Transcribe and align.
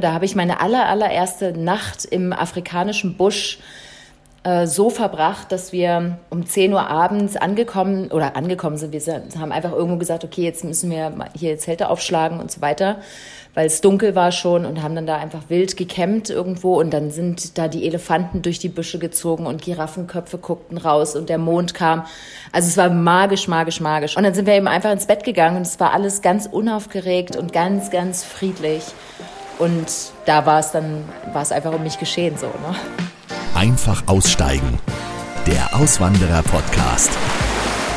da 0.00 0.12
habe 0.12 0.24
ich 0.24 0.34
meine 0.34 0.60
aller, 0.60 0.86
allererste 0.86 1.52
Nacht 1.52 2.04
im 2.04 2.32
afrikanischen 2.32 3.16
Busch 3.16 3.58
äh, 4.44 4.66
so 4.66 4.88
verbracht, 4.88 5.50
dass 5.50 5.72
wir 5.72 6.18
um 6.30 6.46
10 6.46 6.72
Uhr 6.72 6.88
abends 6.88 7.36
angekommen 7.36 8.10
oder 8.10 8.36
angekommen 8.36 8.76
sind. 8.76 8.92
Wir 8.92 9.22
haben 9.38 9.52
einfach 9.52 9.72
irgendwo 9.72 9.98
gesagt, 9.98 10.24
okay, 10.24 10.42
jetzt 10.42 10.64
müssen 10.64 10.90
wir 10.90 11.12
hier 11.36 11.58
Zelte 11.58 11.90
aufschlagen 11.90 12.38
und 12.38 12.50
so 12.50 12.60
weiter, 12.60 12.98
weil 13.54 13.66
es 13.66 13.80
dunkel 13.80 14.14
war 14.14 14.30
schon 14.30 14.64
und 14.64 14.80
haben 14.80 14.94
dann 14.94 15.06
da 15.06 15.16
einfach 15.16 15.42
wild 15.48 15.76
gekämmt 15.76 16.30
irgendwo 16.30 16.78
und 16.78 16.92
dann 16.92 17.10
sind 17.10 17.58
da 17.58 17.66
die 17.66 17.84
Elefanten 17.84 18.40
durch 18.40 18.60
die 18.60 18.68
Büsche 18.68 19.00
gezogen 19.00 19.44
und 19.44 19.60
Giraffenköpfe 19.60 20.38
guckten 20.38 20.78
raus 20.78 21.16
und 21.16 21.28
der 21.28 21.38
Mond 21.38 21.74
kam. 21.74 22.06
Also 22.52 22.68
es 22.68 22.76
war 22.76 22.90
magisch, 22.90 23.48
magisch, 23.48 23.80
magisch. 23.80 24.16
Und 24.16 24.22
dann 24.22 24.34
sind 24.34 24.46
wir 24.46 24.54
eben 24.54 24.68
einfach 24.68 24.92
ins 24.92 25.06
Bett 25.06 25.24
gegangen 25.24 25.56
und 25.56 25.66
es 25.66 25.80
war 25.80 25.92
alles 25.92 26.22
ganz 26.22 26.46
unaufgeregt 26.46 27.36
und 27.36 27.52
ganz, 27.52 27.90
ganz 27.90 28.24
friedlich. 28.24 28.84
Und 29.58 30.12
da 30.24 30.46
war 30.46 30.60
es 30.60 30.70
dann, 30.70 31.04
war 31.32 31.42
es 31.42 31.50
einfach 31.50 31.72
um 31.72 31.82
mich 31.82 31.98
geschehen 31.98 32.36
so. 32.36 32.46
Ne? 32.46 32.76
Einfach 33.54 34.04
aussteigen. 34.06 34.78
Der 35.46 35.74
Auswanderer-Podcast. 35.74 37.10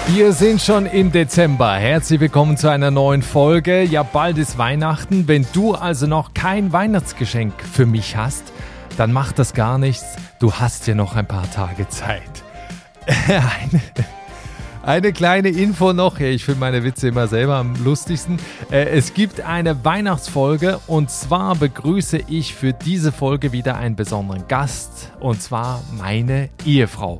Wir 0.08 0.34
sind 0.34 0.62
schon 0.62 0.88
im 0.88 1.12
Dezember. 1.12 1.74
Herzlich 1.76 2.20
willkommen 2.20 2.58
zu 2.58 2.70
einer 2.70 2.90
neuen 2.90 3.22
Folge. 3.22 3.84
Ja, 3.84 4.02
bald 4.02 4.40
ist 4.40 4.58
Weihnachten. 4.58 5.28
Wenn 5.28 5.46
du 5.54 5.76
also 5.76 6.08
noch 6.08 6.34
kein 6.34 6.74
Weihnachtsgeschenk 6.74 7.54
für 7.62 7.86
mich 7.86 8.18
hast, 8.18 8.44
dann 8.98 9.14
macht 9.14 9.38
das 9.38 9.54
gar 9.54 9.78
nichts. 9.78 10.16
Du 10.40 10.54
hast 10.54 10.88
ja 10.88 10.96
noch 10.96 11.16
ein 11.16 11.28
paar 11.28 11.50
Tage 11.52 11.88
Zeit. 11.90 12.22
Eine 14.84 15.02
eine 15.02 15.14
kleine 15.14 15.50
Info 15.50 15.94
noch, 15.94 16.20
ich 16.20 16.44
finde 16.44 16.60
meine 16.60 16.84
Witze 16.84 17.10
immer 17.10 17.28
selber 17.28 17.58
am 17.58 17.76
lustigsten. 17.84 18.40
Äh, 18.72 18.86
es 18.86 19.14
gibt 19.14 19.42
eine 19.42 19.86
Weihnachtsfolge 19.86 20.80
und 20.88 21.12
zwar 21.12 21.56
begrüße 21.56 22.20
ich 22.28 22.56
für 22.56 22.74
diese 22.74 23.12
Folge 23.12 23.52
wieder 23.52 23.78
einen 23.78 23.96
besonderen 23.96 24.48
Gast 24.48 25.12
und 25.20 25.42
zwar 25.42 25.84
meine 25.98 26.50
Ehefrau. 26.66 27.20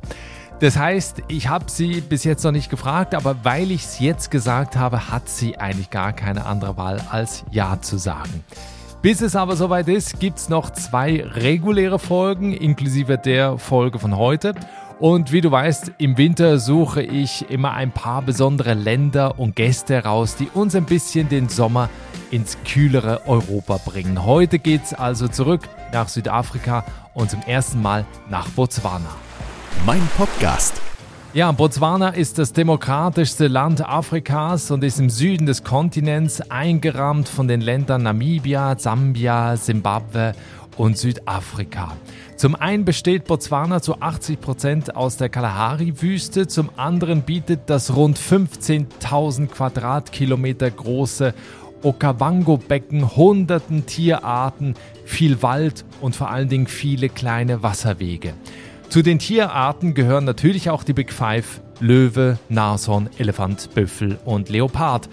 Das 0.58 0.76
heißt, 0.76 1.22
ich 1.28 1.48
habe 1.48 1.66
sie 1.68 2.00
bis 2.00 2.24
jetzt 2.24 2.42
noch 2.44 2.50
nicht 2.50 2.68
gefragt, 2.68 3.14
aber 3.14 3.36
weil 3.44 3.70
ich 3.70 3.84
es 3.84 4.00
jetzt 4.00 4.30
gesagt 4.30 4.76
habe, 4.76 5.10
hat 5.10 5.28
sie 5.28 5.58
eigentlich 5.58 5.90
gar 5.90 6.12
keine 6.12 6.46
andere 6.46 6.76
Wahl 6.76 7.00
als 7.10 7.44
Ja 7.50 7.80
zu 7.80 7.96
sagen. 7.96 8.42
Bis 9.02 9.20
es 9.20 9.34
aber 9.34 9.56
soweit 9.56 9.88
ist, 9.88 10.20
gibt 10.20 10.38
es 10.38 10.48
noch 10.48 10.70
zwei 10.70 11.24
reguläre 11.24 11.98
Folgen, 11.98 12.52
inklusive 12.52 13.18
der 13.18 13.58
Folge 13.58 13.98
von 13.98 14.16
heute. 14.16 14.54
Und 15.02 15.32
wie 15.32 15.40
du 15.40 15.50
weißt, 15.50 15.94
im 15.98 16.16
Winter 16.16 16.60
suche 16.60 17.02
ich 17.02 17.50
immer 17.50 17.72
ein 17.72 17.90
paar 17.90 18.22
besondere 18.22 18.74
Länder 18.74 19.36
und 19.36 19.56
Gäste 19.56 20.04
raus, 20.04 20.36
die 20.36 20.48
uns 20.54 20.76
ein 20.76 20.84
bisschen 20.84 21.28
den 21.28 21.48
Sommer 21.48 21.90
ins 22.30 22.56
kühlere 22.64 23.22
Europa 23.26 23.80
bringen. 23.84 24.24
Heute 24.24 24.60
geht 24.60 24.84
es 24.84 24.94
also 24.94 25.26
zurück 25.26 25.62
nach 25.92 26.06
Südafrika 26.06 26.84
und 27.14 27.32
zum 27.32 27.40
ersten 27.48 27.82
Mal 27.82 28.06
nach 28.30 28.48
Botswana. 28.50 29.10
Mein 29.84 30.08
Podcast. 30.16 30.80
Ja, 31.34 31.50
Botswana 31.50 32.10
ist 32.10 32.38
das 32.38 32.52
demokratischste 32.52 33.48
Land 33.48 33.84
Afrikas 33.84 34.70
und 34.70 34.84
ist 34.84 35.00
im 35.00 35.10
Süden 35.10 35.46
des 35.46 35.64
Kontinents 35.64 36.42
eingerahmt 36.48 37.28
von 37.28 37.48
den 37.48 37.60
Ländern 37.60 38.04
Namibia, 38.04 38.78
Sambia, 38.78 39.56
Simbabwe 39.56 40.34
und 40.76 40.98
Südafrika. 40.98 41.96
Zum 42.36 42.54
einen 42.54 42.84
besteht 42.84 43.24
Botswana 43.24 43.80
zu 43.80 44.00
80 44.00 44.40
Prozent 44.40 44.96
aus 44.96 45.16
der 45.16 45.28
Kalahari-Wüste, 45.28 46.46
zum 46.46 46.70
anderen 46.76 47.22
bietet 47.22 47.62
das 47.66 47.94
rund 47.94 48.18
15.000 48.18 49.46
Quadratkilometer 49.48 50.70
große 50.70 51.34
Okavango-Becken 51.82 53.16
hunderten 53.16 53.86
Tierarten, 53.86 54.74
viel 55.04 55.42
Wald 55.42 55.84
und 56.00 56.16
vor 56.16 56.30
allen 56.30 56.48
Dingen 56.48 56.66
viele 56.66 57.08
kleine 57.08 57.62
Wasserwege. 57.62 58.34
Zu 58.88 59.02
den 59.02 59.18
Tierarten 59.18 59.94
gehören 59.94 60.24
natürlich 60.24 60.70
auch 60.70 60.84
die 60.84 60.92
Big 60.92 61.12
Five, 61.12 61.60
Löwe, 61.80 62.38
Nashorn, 62.48 63.08
Elefant, 63.18 63.70
Büffel 63.74 64.18
und 64.24 64.48
Leopard. 64.48 65.08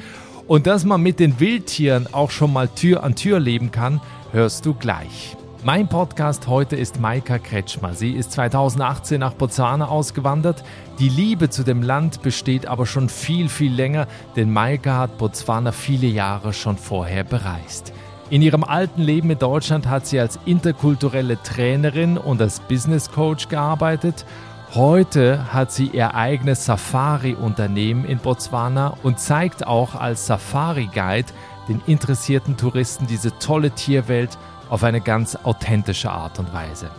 Und 0.48 0.68
dass 0.68 0.84
man 0.84 1.02
mit 1.02 1.20
den 1.20 1.40
Wildtieren 1.40 2.08
auch 2.12 2.32
schon 2.32 2.52
mal 2.52 2.68
Tür 2.68 3.04
an 3.04 3.16
Tür 3.16 3.40
leben 3.40 3.72
kann, 3.72 4.02
hörst 4.32 4.66
du 4.66 4.74
gleich. 4.74 5.38
Mein 5.62 5.90
Podcast 5.90 6.48
heute 6.48 6.78
ist 6.78 7.02
Maika 7.02 7.38
Kretschmer. 7.38 7.94
Sie 7.94 8.14
ist 8.14 8.32
2018 8.32 9.20
nach 9.20 9.34
Botswana 9.34 9.90
ausgewandert. 9.90 10.64
Die 11.00 11.10
Liebe 11.10 11.50
zu 11.50 11.64
dem 11.64 11.84
Land 11.84 12.22
besteht 12.22 12.66
aber 12.66 12.86
schon 12.86 13.10
viel, 13.10 13.50
viel 13.50 13.74
länger, 13.74 14.08
denn 14.38 14.54
Maika 14.54 14.98
hat 14.98 15.18
Botswana 15.18 15.74
viele 15.74 16.08
Jahre 16.08 16.54
schon 16.54 16.78
vorher 16.78 17.26
bereist. 17.26 17.92
In 18.30 18.42
ihrem 18.42 18.64
alten 18.64 19.02
Leben 19.02 19.32
in 19.32 19.38
Deutschland 19.40 19.90
hat 19.90 20.08
sie 20.08 20.22
als 20.22 20.40
interkulturelle 20.46 21.44
Trainerin 21.44 22.18
und 22.18 22.42
als 22.42 22.62
Business 22.62 23.12
Coach 23.12 23.50
gearbeitet. 23.50 24.26
Heute 24.74 25.52
hat 25.52 25.74
sie 25.74 25.88
ihr 25.88 26.16
eigenes 26.16 26.64
Safari-Unternehmen 26.64 28.06
in 28.06 28.20
Botswana 28.20 28.96
und 29.04 29.20
zeigt 29.20 29.68
auch 29.68 29.96
als 29.96 30.26
Safari-Guide 30.26 31.34
den 31.68 31.82
interessierten 31.86 32.56
Touristen 32.56 33.08
diese 33.08 33.38
tolle 33.40 33.72
Tierwelt 33.72 34.38
auf 34.70 34.84
eine 34.84 35.02
ganz 35.02 35.36
authentische 35.36 36.12
Art 36.12 36.40
und 36.40 36.54
Weise. 36.54 36.90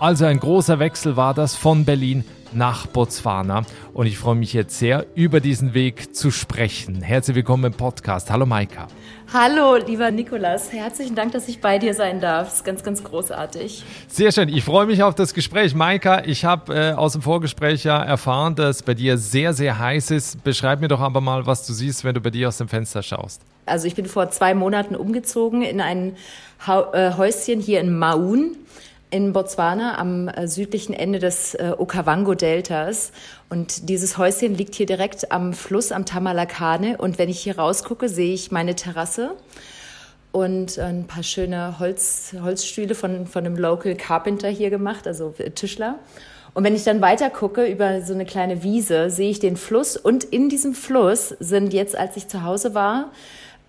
Also 0.00 0.26
ein 0.26 0.38
großer 0.38 0.78
Wechsel 0.78 1.16
war 1.16 1.34
das 1.34 1.56
von 1.56 1.84
Berlin 1.84 2.24
nach 2.52 2.86
Botswana 2.86 3.62
und 3.92 4.06
ich 4.06 4.16
freue 4.16 4.36
mich 4.36 4.52
jetzt 4.52 4.78
sehr, 4.78 5.06
über 5.14 5.40
diesen 5.40 5.74
Weg 5.74 6.14
zu 6.14 6.30
sprechen. 6.30 7.02
Herzlich 7.02 7.36
willkommen 7.36 7.64
im 7.64 7.72
Podcast. 7.72 8.30
Hallo 8.30 8.46
Maika. 8.46 8.86
Hallo, 9.32 9.76
lieber 9.76 10.10
Nikolas. 10.10 10.72
Herzlichen 10.72 11.14
Dank, 11.14 11.32
dass 11.32 11.48
ich 11.48 11.60
bei 11.60 11.78
dir 11.78 11.92
sein 11.92 12.20
darf. 12.20 12.46
Das 12.46 12.54
ist 12.58 12.64
ganz, 12.64 12.82
ganz 12.82 13.04
großartig. 13.04 13.84
Sehr 14.06 14.32
schön. 14.32 14.48
Ich 14.48 14.64
freue 14.64 14.86
mich 14.86 15.02
auf 15.02 15.14
das 15.14 15.34
Gespräch. 15.34 15.74
Maika, 15.74 16.24
ich 16.24 16.44
habe 16.44 16.74
äh, 16.74 16.92
aus 16.92 17.12
dem 17.12 17.22
Vorgespräch 17.22 17.84
ja 17.84 18.02
erfahren, 18.02 18.54
dass 18.54 18.82
bei 18.82 18.94
dir 18.94 19.18
sehr, 19.18 19.52
sehr 19.52 19.78
heiß 19.78 20.12
ist. 20.12 20.42
Beschreib 20.44 20.80
mir 20.80 20.88
doch 20.88 21.00
aber 21.00 21.20
mal, 21.20 21.44
was 21.44 21.66
du 21.66 21.72
siehst, 21.72 22.04
wenn 22.04 22.14
du 22.14 22.20
bei 22.20 22.30
dir 22.30 22.48
aus 22.48 22.58
dem 22.58 22.68
Fenster 22.68 23.02
schaust. 23.02 23.42
Also 23.68 23.86
ich 23.86 23.94
bin 23.94 24.06
vor 24.06 24.30
zwei 24.30 24.54
Monaten 24.54 24.96
umgezogen 24.96 25.62
in 25.62 25.80
ein 25.80 26.16
äh, 26.66 27.12
Häuschen 27.16 27.60
hier 27.60 27.80
in 27.80 27.96
Maun 27.96 28.56
in 29.10 29.32
Botswana 29.32 29.98
am 29.98 30.28
äh, 30.28 30.46
südlichen 30.46 30.92
Ende 30.92 31.18
des 31.18 31.54
äh, 31.54 31.72
Okavango-Deltas. 31.76 33.12
Und 33.48 33.88
dieses 33.88 34.18
Häuschen 34.18 34.54
liegt 34.54 34.74
hier 34.74 34.86
direkt 34.86 35.32
am 35.32 35.52
Fluss, 35.54 35.92
am 35.92 36.04
Tamalakane. 36.04 36.98
Und 36.98 37.18
wenn 37.18 37.28
ich 37.28 37.40
hier 37.40 37.58
rausgucke, 37.58 38.08
sehe 38.08 38.34
ich 38.34 38.50
meine 38.50 38.74
Terrasse 38.74 39.34
und 40.30 40.78
ein 40.78 41.06
paar 41.06 41.22
schöne 41.22 41.78
Holz, 41.78 42.34
Holzstühle 42.42 42.94
von, 42.94 43.26
von 43.26 43.46
einem 43.46 43.56
Local 43.56 43.94
Carpenter 43.94 44.48
hier 44.48 44.68
gemacht, 44.68 45.06
also 45.06 45.34
Tischler. 45.54 45.98
Und 46.54 46.64
wenn 46.64 46.74
ich 46.74 46.84
dann 46.84 47.00
weiter 47.00 47.30
gucke 47.30 47.66
über 47.66 48.02
so 48.02 48.12
eine 48.12 48.26
kleine 48.26 48.62
Wiese, 48.62 49.10
sehe 49.10 49.30
ich 49.30 49.38
den 49.38 49.56
Fluss. 49.56 49.96
Und 49.96 50.24
in 50.24 50.48
diesem 50.48 50.74
Fluss 50.74 51.34
sind 51.40 51.72
jetzt, 51.72 51.96
als 51.96 52.16
ich 52.16 52.28
zu 52.28 52.42
Hause 52.42 52.74
war, 52.74 53.10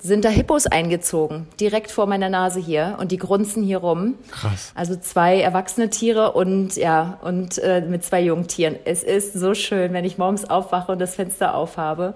sind 0.02 0.24
da 0.24 0.30
Hippos 0.30 0.66
eingezogen, 0.66 1.48
direkt 1.60 1.92
vor 1.92 2.08
meiner 2.08 2.30
Nase 2.30 2.60
hier 2.60 2.98
und 3.00 3.12
die 3.12 3.18
grunzen 3.18 3.64
hier 3.64 3.80
rum. 3.80 4.16
Krass. 4.32 4.72
Also 4.74 4.96
zwei 4.96 5.42
erwachsene 5.42 5.90
Tiere 5.90 6.32
und 6.32 6.78
ja 6.78 7.20
und 7.22 7.58
äh, 7.58 7.82
mit 7.82 8.04
zwei 8.04 8.22
Jungtieren. 8.22 8.78
Es 8.86 9.04
ist 9.04 9.34
so 9.34 9.54
schön, 9.54 9.94
wenn 9.94 10.06
ich 10.06 10.18
morgens 10.18 10.50
aufwache 10.50 10.94
und 10.94 11.00
das 11.00 11.16
Fenster 11.16 11.54
aufhabe, 11.54 12.16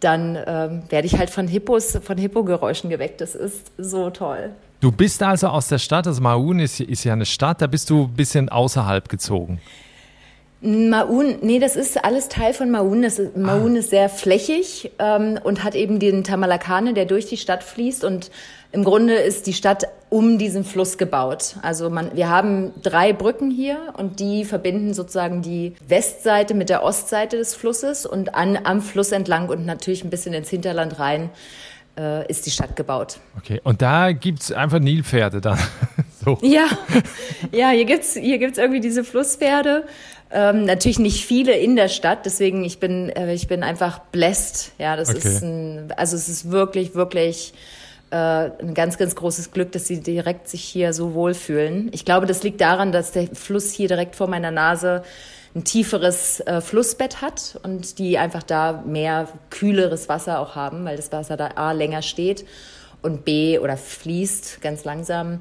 dann 0.00 0.38
ähm, 0.46 0.82
werde 0.88 1.06
ich 1.06 1.18
halt 1.18 1.28
von 1.28 1.48
Hippos, 1.48 1.98
von 2.02 2.16
Hippogeräuschen 2.16 2.88
geweckt. 2.88 3.20
Das 3.20 3.34
ist 3.34 3.72
so 3.76 4.10
toll. 4.10 4.50
Du 4.80 4.92
bist 4.92 5.22
also 5.22 5.48
aus 5.48 5.68
der 5.68 5.78
Stadt, 5.78 6.06
also 6.06 6.22
Maun 6.22 6.60
ist, 6.60 6.80
ist 6.80 7.04
ja 7.04 7.12
eine 7.12 7.26
Stadt, 7.26 7.60
da 7.60 7.66
bist 7.66 7.90
du 7.90 8.04
ein 8.04 8.14
bisschen 8.14 8.48
außerhalb 8.48 9.08
gezogen. 9.08 9.60
Maun, 10.60 11.36
nee, 11.42 11.60
das 11.60 11.76
ist 11.76 12.04
alles 12.04 12.28
Teil 12.28 12.52
von 12.52 12.70
Maun. 12.70 13.02
Das 13.02 13.20
ist, 13.20 13.36
Maun 13.36 13.76
ah. 13.76 13.78
ist 13.78 13.90
sehr 13.90 14.08
flächig 14.08 14.90
ähm, 14.98 15.38
und 15.42 15.62
hat 15.62 15.76
eben 15.76 16.00
den 16.00 16.24
Tamalakane, 16.24 16.94
der 16.94 17.04
durch 17.04 17.26
die 17.26 17.36
Stadt 17.36 17.62
fließt. 17.62 18.02
Und 18.02 18.32
im 18.72 18.82
Grunde 18.82 19.14
ist 19.14 19.46
die 19.46 19.52
Stadt 19.52 19.84
um 20.10 20.36
diesen 20.36 20.64
Fluss 20.64 20.98
gebaut. 20.98 21.56
Also 21.62 21.90
man, 21.90 22.14
wir 22.16 22.28
haben 22.28 22.72
drei 22.82 23.12
Brücken 23.12 23.52
hier 23.52 23.94
und 23.96 24.18
die 24.18 24.44
verbinden 24.44 24.94
sozusagen 24.94 25.42
die 25.42 25.74
Westseite 25.86 26.54
mit 26.54 26.70
der 26.70 26.82
Ostseite 26.82 27.36
des 27.36 27.54
Flusses 27.54 28.04
und 28.04 28.34
an, 28.34 28.58
am 28.64 28.82
Fluss 28.82 29.12
entlang 29.12 29.48
und 29.48 29.64
natürlich 29.64 30.02
ein 30.02 30.10
bisschen 30.10 30.34
ins 30.34 30.50
Hinterland 30.50 30.98
rein 30.98 31.30
äh, 31.98 32.28
ist 32.28 32.46
die 32.46 32.50
Stadt 32.50 32.76
gebaut. 32.76 33.18
Okay, 33.36 33.60
und 33.64 33.82
da 33.82 34.12
gibt 34.12 34.42
es 34.42 34.52
einfach 34.52 34.78
Nilpferde 34.78 35.40
dann. 35.40 35.58
so. 36.24 36.38
Ja, 36.42 36.66
ja 37.52 37.70
hier 37.70 37.84
gibt 37.84 38.04
es 38.04 38.14
hier 38.14 38.38
gibt's 38.38 38.58
irgendwie 38.58 38.80
diese 38.80 39.04
Flusspferde. 39.04 39.84
Ähm, 40.30 40.64
natürlich 40.64 40.98
nicht 40.98 41.24
viele 41.24 41.56
in 41.56 41.74
der 41.74 41.88
Stadt, 41.88 42.26
deswegen 42.26 42.62
ich 42.64 42.78
bin 42.78 43.08
äh, 43.08 43.32
ich 43.32 43.48
bin 43.48 43.62
einfach 43.62 43.98
blessed. 43.98 44.72
Ja, 44.78 44.96
das 44.96 45.08
okay. 45.08 45.18
ist 45.26 45.42
ein, 45.42 45.92
also 45.96 46.16
es 46.16 46.28
ist 46.28 46.50
wirklich 46.50 46.94
wirklich 46.94 47.54
äh, 48.10 48.16
ein 48.16 48.74
ganz 48.74 48.98
ganz 48.98 49.14
großes 49.14 49.52
Glück, 49.52 49.72
dass 49.72 49.86
sie 49.86 50.00
direkt 50.00 50.48
sich 50.48 50.62
hier 50.62 50.92
so 50.92 51.14
wohlfühlen. 51.14 51.88
Ich 51.92 52.04
glaube, 52.04 52.26
das 52.26 52.42
liegt 52.42 52.60
daran, 52.60 52.92
dass 52.92 53.12
der 53.12 53.28
Fluss 53.28 53.72
hier 53.72 53.88
direkt 53.88 54.16
vor 54.16 54.28
meiner 54.28 54.50
Nase 54.50 55.02
ein 55.54 55.64
tieferes 55.64 56.40
äh, 56.40 56.60
Flussbett 56.60 57.22
hat 57.22 57.58
und 57.62 57.98
die 57.98 58.18
einfach 58.18 58.42
da 58.42 58.84
mehr 58.86 59.28
kühleres 59.48 60.10
Wasser 60.10 60.40
auch 60.40 60.54
haben, 60.56 60.84
weil 60.84 60.96
das 60.96 61.10
Wasser 61.10 61.38
da 61.38 61.52
A 61.56 61.72
länger 61.72 62.02
steht 62.02 62.44
und 63.00 63.24
B, 63.24 63.58
oder 63.58 63.76
fließt 63.76 64.60
ganz 64.60 64.84
langsam. 64.84 65.40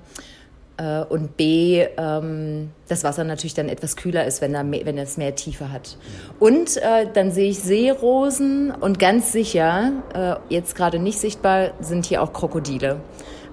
Äh, 0.78 1.02
und 1.04 1.38
B, 1.38 1.86
ähm, 1.98 2.72
das 2.88 3.04
Wasser 3.04 3.24
natürlich 3.24 3.54
dann 3.54 3.70
etwas 3.70 3.96
kühler 3.96 4.26
ist, 4.26 4.42
wenn, 4.42 4.54
da 4.54 4.64
mehr, 4.64 4.86
wenn 4.86 4.98
es 4.98 5.18
mehr 5.18 5.36
Tiefe 5.36 5.72
hat. 5.72 5.98
Und 6.40 6.78
äh, 6.78 7.08
dann 7.14 7.32
sehe 7.32 7.50
ich 7.50 7.60
Seerosen 7.60 8.72
und 8.72 9.00
ganz 9.00 9.32
sicher, 9.32 9.92
äh, 10.14 10.54
jetzt 10.54 10.76
gerade 10.76 11.00
nicht 11.00 11.20
sichtbar, 11.20 11.72
sind 11.80 12.06
hier 12.06 12.22
auch 12.22 12.32
Krokodile. 12.32 13.02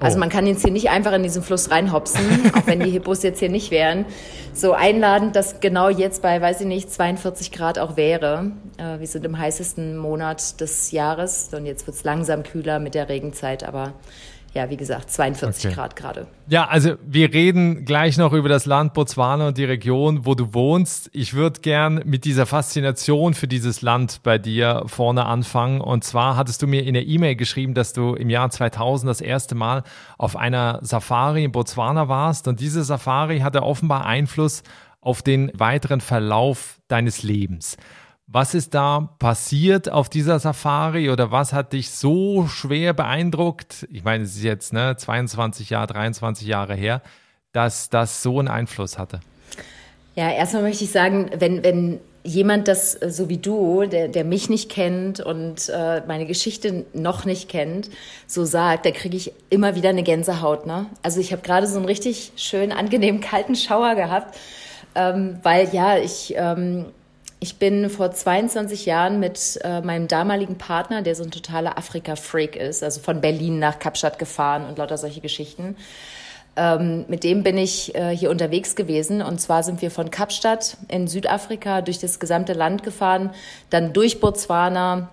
Also 0.00 0.16
oh. 0.16 0.20
man 0.20 0.28
kann 0.28 0.46
jetzt 0.46 0.62
hier 0.62 0.72
nicht 0.72 0.90
einfach 0.90 1.12
in 1.12 1.22
diesen 1.22 1.42
Fluss 1.42 1.70
reinhopsen, 1.70 2.52
auch 2.54 2.66
wenn 2.66 2.80
die 2.80 2.90
Hippos 2.90 3.22
jetzt 3.22 3.38
hier 3.38 3.48
nicht 3.48 3.70
wären. 3.70 4.04
So 4.52 4.72
einladend, 4.72 5.34
dass 5.34 5.60
genau 5.60 5.88
jetzt 5.88 6.20
bei, 6.22 6.40
weiß 6.40 6.60
ich 6.60 6.66
nicht, 6.66 6.92
42 6.92 7.52
Grad 7.52 7.78
auch 7.78 7.96
wäre. 7.96 8.52
Äh, 8.76 9.00
wir 9.00 9.06
sind 9.06 9.24
im 9.24 9.38
heißesten 9.38 9.96
Monat 9.96 10.60
des 10.60 10.90
Jahres 10.90 11.48
und 11.52 11.64
jetzt 11.64 11.86
wird 11.86 11.96
es 11.96 12.04
langsam 12.04 12.42
kühler 12.42 12.80
mit 12.80 12.94
der 12.94 13.08
Regenzeit, 13.08 13.64
aber 13.64 13.94
ja, 14.54 14.70
wie 14.70 14.76
gesagt, 14.76 15.10
42 15.10 15.66
okay. 15.66 15.74
Grad 15.74 15.96
gerade. 15.96 16.28
Ja, 16.46 16.68
also 16.68 16.94
wir 17.04 17.32
reden 17.34 17.84
gleich 17.84 18.16
noch 18.16 18.32
über 18.32 18.48
das 18.48 18.66
Land 18.66 18.94
Botswana 18.94 19.48
und 19.48 19.58
die 19.58 19.64
Region, 19.64 20.26
wo 20.26 20.36
du 20.36 20.54
wohnst. 20.54 21.10
Ich 21.12 21.34
würde 21.34 21.60
gern 21.60 22.02
mit 22.04 22.24
dieser 22.24 22.46
Faszination 22.46 23.34
für 23.34 23.48
dieses 23.48 23.82
Land 23.82 24.20
bei 24.22 24.38
dir 24.38 24.84
vorne 24.86 25.26
anfangen. 25.26 25.80
Und 25.80 26.04
zwar 26.04 26.36
hattest 26.36 26.62
du 26.62 26.68
mir 26.68 26.84
in 26.84 26.94
der 26.94 27.04
E-Mail 27.04 27.34
geschrieben, 27.34 27.74
dass 27.74 27.92
du 27.92 28.14
im 28.14 28.30
Jahr 28.30 28.48
2000 28.48 29.10
das 29.10 29.20
erste 29.20 29.56
Mal 29.56 29.82
auf 30.18 30.36
einer 30.36 30.78
Safari 30.82 31.42
in 31.42 31.50
Botswana 31.50 32.08
warst. 32.08 32.46
Und 32.46 32.60
diese 32.60 32.84
Safari 32.84 33.40
hatte 33.40 33.64
offenbar 33.64 34.06
Einfluss 34.06 34.62
auf 35.00 35.22
den 35.22 35.50
weiteren 35.54 36.00
Verlauf 36.00 36.78
deines 36.86 37.24
Lebens. 37.24 37.76
Was 38.26 38.54
ist 38.54 38.72
da 38.72 39.14
passiert 39.18 39.90
auf 39.90 40.08
dieser 40.08 40.38
Safari 40.38 41.10
oder 41.10 41.30
was 41.30 41.52
hat 41.52 41.74
dich 41.74 41.90
so 41.90 42.46
schwer 42.46 42.94
beeindruckt? 42.94 43.86
Ich 43.90 44.02
meine, 44.02 44.24
es 44.24 44.36
ist 44.36 44.42
jetzt 44.42 44.72
ne, 44.72 44.96
22 44.96 45.68
Jahre, 45.70 45.88
23 45.88 46.48
Jahre 46.48 46.74
her, 46.74 47.02
dass 47.52 47.90
das 47.90 48.22
so 48.22 48.38
einen 48.38 48.48
Einfluss 48.48 48.98
hatte. 48.98 49.20
Ja, 50.14 50.30
erstmal 50.30 50.62
möchte 50.62 50.84
ich 50.84 50.90
sagen, 50.90 51.30
wenn, 51.38 51.62
wenn 51.62 52.00
jemand 52.22 52.66
das 52.66 52.94
äh, 52.94 53.10
so 53.10 53.28
wie 53.28 53.36
du, 53.36 53.84
der, 53.84 54.08
der 54.08 54.24
mich 54.24 54.48
nicht 54.48 54.70
kennt 54.70 55.20
und 55.20 55.68
äh, 55.68 56.00
meine 56.06 56.24
Geschichte 56.24 56.86
noch 56.94 57.26
nicht 57.26 57.50
kennt, 57.50 57.90
so 58.26 58.46
sagt, 58.46 58.86
da 58.86 58.90
kriege 58.90 59.18
ich 59.18 59.32
immer 59.50 59.74
wieder 59.74 59.90
eine 59.90 60.02
Gänsehaut. 60.02 60.66
Ne? 60.66 60.86
Also 61.02 61.20
ich 61.20 61.30
habe 61.32 61.42
gerade 61.42 61.66
so 61.66 61.76
einen 61.76 61.84
richtig 61.84 62.32
schön 62.36 62.72
angenehmen 62.72 63.20
kalten 63.20 63.54
Schauer 63.54 63.96
gehabt, 63.96 64.34
ähm, 64.94 65.38
weil 65.42 65.68
ja, 65.74 65.98
ich... 65.98 66.32
Ähm, 66.36 66.86
ich 67.44 67.58
bin 67.58 67.90
vor 67.90 68.10
22 68.10 68.86
Jahren 68.86 69.20
mit 69.20 69.60
äh, 69.62 69.82
meinem 69.82 70.08
damaligen 70.08 70.56
Partner, 70.56 71.02
der 71.02 71.14
so 71.14 71.24
ein 71.24 71.30
totaler 71.30 71.76
Afrika-Freak 71.76 72.56
ist, 72.56 72.82
also 72.82 73.02
von 73.02 73.20
Berlin 73.20 73.58
nach 73.58 73.78
Kapstadt 73.78 74.18
gefahren 74.18 74.64
und 74.66 74.78
lauter 74.78 74.96
solche 74.96 75.20
Geschichten. 75.20 75.76
Ähm, 76.56 77.04
mit 77.06 77.22
dem 77.22 77.42
bin 77.42 77.58
ich 77.58 77.94
äh, 77.94 78.16
hier 78.16 78.30
unterwegs 78.30 78.76
gewesen. 78.76 79.20
Und 79.20 79.42
zwar 79.42 79.62
sind 79.62 79.82
wir 79.82 79.90
von 79.90 80.10
Kapstadt 80.10 80.78
in 80.88 81.06
Südafrika 81.06 81.82
durch 81.82 81.98
das 81.98 82.18
gesamte 82.18 82.54
Land 82.54 82.82
gefahren, 82.82 83.28
dann 83.68 83.92
durch 83.92 84.20
Botswana 84.20 85.10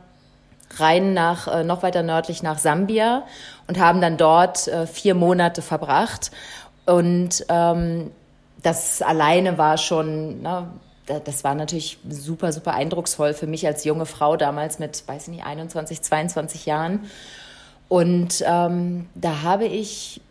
rein 0.78 1.14
nach, 1.14 1.50
äh, 1.50 1.66
noch 1.66 1.84
weiter 1.84 2.02
nördlich 2.02 2.44
nach 2.44 2.60
Sambia 2.60 3.24
und 3.68 3.78
haben 3.78 4.00
dann 4.00 4.16
dort 4.16 4.70
äh, 4.70 4.88
vier 4.88 5.16
Monate 5.16 5.62
verbracht. 5.62 6.32
Und 6.86 7.46
ähm, 7.50 8.12
das 8.64 9.02
alleine 9.02 9.58
war 9.58 9.78
schon, 9.78 10.42
na, 10.44 10.72
das 11.20 11.44
war 11.44 11.56
natürlich 11.56 11.98
super, 12.08 12.52
super 12.52 12.74
eindrucksvoll 12.74 13.34
für 13.34 13.48
mich 13.48 13.66
als 13.68 13.84
junge 13.84 14.06
Frau 14.06 14.38
damals 14.38 14.80
mit, 14.80 15.08
weiß 15.08 15.24
ich 15.24 15.30
nicht, 15.30 15.46
21, 15.46 16.02
22 16.02 16.66
Jahren. 16.66 17.02
Und 17.88 18.44
ähm, 18.48 19.08
da 19.16 19.42
habe 19.42 19.66
ich, 19.66 20.22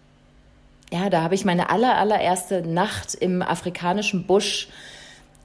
ja, 0.91 1.11
da 1.11 1.23
habe 1.23 1.35
ich 1.35 1.45
meine 1.45 1.71
aller, 1.71 1.97
allererste 1.99 2.63
Nacht 2.63 3.15
im 3.15 3.43
afrikanischen 3.43 4.27
Busch 4.27 4.69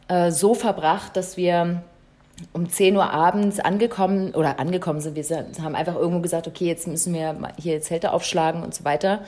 äh, 0.08 0.32
so 0.32 0.54
verbracht, 0.54 1.18
dass 1.18 1.36
wir 1.36 1.84
um 2.54 2.70
10 2.70 2.96
Uhr 2.96 3.12
abends 3.12 3.60
angekommen 3.60 4.34
oder 4.34 4.60
angekommen 4.60 5.00
sind. 5.00 5.16
Wir 5.16 5.46
haben 5.62 5.76
einfach 5.76 5.96
irgendwo 5.96 6.22
gesagt, 6.22 6.48
okay, 6.48 6.66
jetzt 6.66 6.88
müssen 6.88 7.14
wir 7.14 7.36
hier 7.58 7.82
Zelte 7.82 8.12
aufschlagen 8.12 8.64
und 8.64 8.76
so 8.76 8.84
weiter 8.84 9.22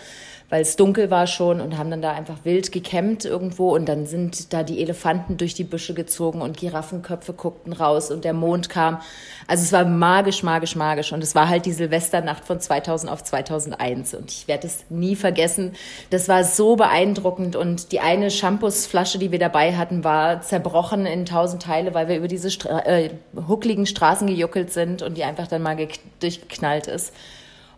weil 0.49 0.61
es 0.61 0.77
dunkel 0.77 1.11
war 1.11 1.27
schon 1.27 1.59
und 1.59 1.77
haben 1.77 1.89
dann 1.89 2.01
da 2.01 2.11
einfach 2.11 2.37
wild 2.43 2.71
gekämmt 2.71 3.25
irgendwo 3.25 3.75
und 3.75 3.85
dann 3.87 4.05
sind 4.05 4.53
da 4.53 4.63
die 4.63 4.81
Elefanten 4.81 5.35
durch 5.35 5.53
die 5.53 5.65
Büsche 5.65 5.93
gezogen 5.93 6.41
und 6.41 6.55
Giraffenköpfe 6.55 7.33
guckten 7.33 7.73
raus 7.73 8.11
und 8.11 8.23
der 8.23 8.33
Mond 8.33 8.69
kam. 8.69 9.01
Also 9.47 9.63
es 9.63 9.73
war 9.73 9.83
magisch, 9.83 10.43
magisch, 10.43 10.75
magisch 10.75 11.11
und 11.11 11.21
es 11.21 11.35
war 11.35 11.49
halt 11.49 11.65
die 11.65 11.73
Silvesternacht 11.73 12.45
von 12.45 12.61
2000 12.61 13.11
auf 13.11 13.23
2001 13.23 14.13
und 14.13 14.31
ich 14.31 14.47
werde 14.47 14.67
es 14.67 14.85
nie 14.89 15.17
vergessen. 15.17 15.73
Das 16.11 16.29
war 16.29 16.45
so 16.45 16.77
beeindruckend 16.77 17.57
und 17.57 17.91
die 17.91 17.99
eine 17.99 18.31
Shampoosflasche, 18.31 19.19
die 19.19 19.31
wir 19.31 19.39
dabei 19.39 19.75
hatten, 19.75 20.05
war 20.05 20.41
zerbrochen 20.41 21.05
in 21.05 21.25
tausend 21.25 21.63
Teile, 21.63 21.93
weil 21.93 22.07
wir 22.07 22.17
über 22.17 22.29
diese 22.29 22.51
Stra 22.51 22.79
äh, 22.85 23.09
huckligen 23.49 23.85
Straßen 23.85 24.27
gejuckelt 24.27 24.71
sind 24.71 25.01
und 25.01 25.17
die 25.17 25.25
einfach 25.25 25.47
dann 25.47 25.61
mal 25.61 25.75
durchgeknallt 26.21 26.87
ist. 26.87 27.13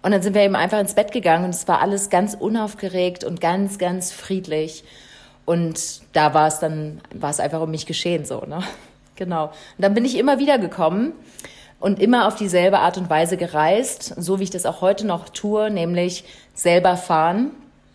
Und 0.02 0.12
dann 0.12 0.22
sind 0.22 0.34
wir 0.34 0.42
eben 0.44 0.56
einfach 0.56 0.80
ins 0.80 0.94
Bett 0.94 1.12
gegangen 1.12 1.46
und 1.46 1.50
es 1.50 1.68
war 1.68 1.82
alles 1.82 2.10
ganz 2.10 2.34
unaufgeregt 2.34 3.24
und 3.24 3.42
ganz, 3.42 3.78
ganz 3.78 4.12
friedlich. 4.12 4.84
Und 5.46 6.02
da 6.14 6.34
war 6.34 6.48
es 6.48 6.60
dann, 6.60 7.02
war 7.14 7.30
es 7.32 7.40
einfach 7.40 7.62
um 7.62 7.72
mich 7.72 7.86
geschehen 7.86 8.26
so, 8.26 8.42
ne? 8.42 8.64
Genau. 9.16 9.48
Und 9.48 9.52
dann 9.80 9.94
bin 9.94 10.06
ich 10.06 10.18
immer 10.18 10.40
wieder 10.40 10.58
gekommen 10.58 11.12
und 11.82 12.00
immer 12.00 12.26
auf 12.26 12.36
dieselbe 12.36 12.80
Art 12.80 12.98
und 12.98 13.10
Weise 13.10 13.36
gereist, 13.36 14.14
so 14.16 14.40
wie 14.40 14.44
ich 14.44 14.50
das 14.50 14.66
auch 14.66 14.80
heute 14.80 15.06
noch 15.06 15.28
tue, 15.28 15.70
nämlich 15.70 16.24
selber 16.54 16.96
fahren 16.96 17.52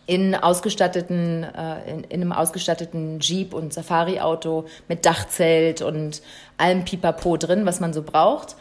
in 0.07 0.35
ausgestatteten, 0.35 1.45
äh, 1.45 1.91
in, 1.91 2.05
in 2.05 2.21
einem 2.21 2.33
ausgestatteten 2.33 3.21
Jeep 3.21 3.55
und 3.55 3.73
Safari-Auto 3.73 4.67
mit 4.89 5.07
Dachzelt 5.07 5.81
und 5.81 6.21
allem 6.59 6.85
Pipapo 6.85 7.37
drin, 7.37 7.65
was 7.65 7.81
man 7.81 7.93
so 7.93 8.03
braucht. 8.03 8.57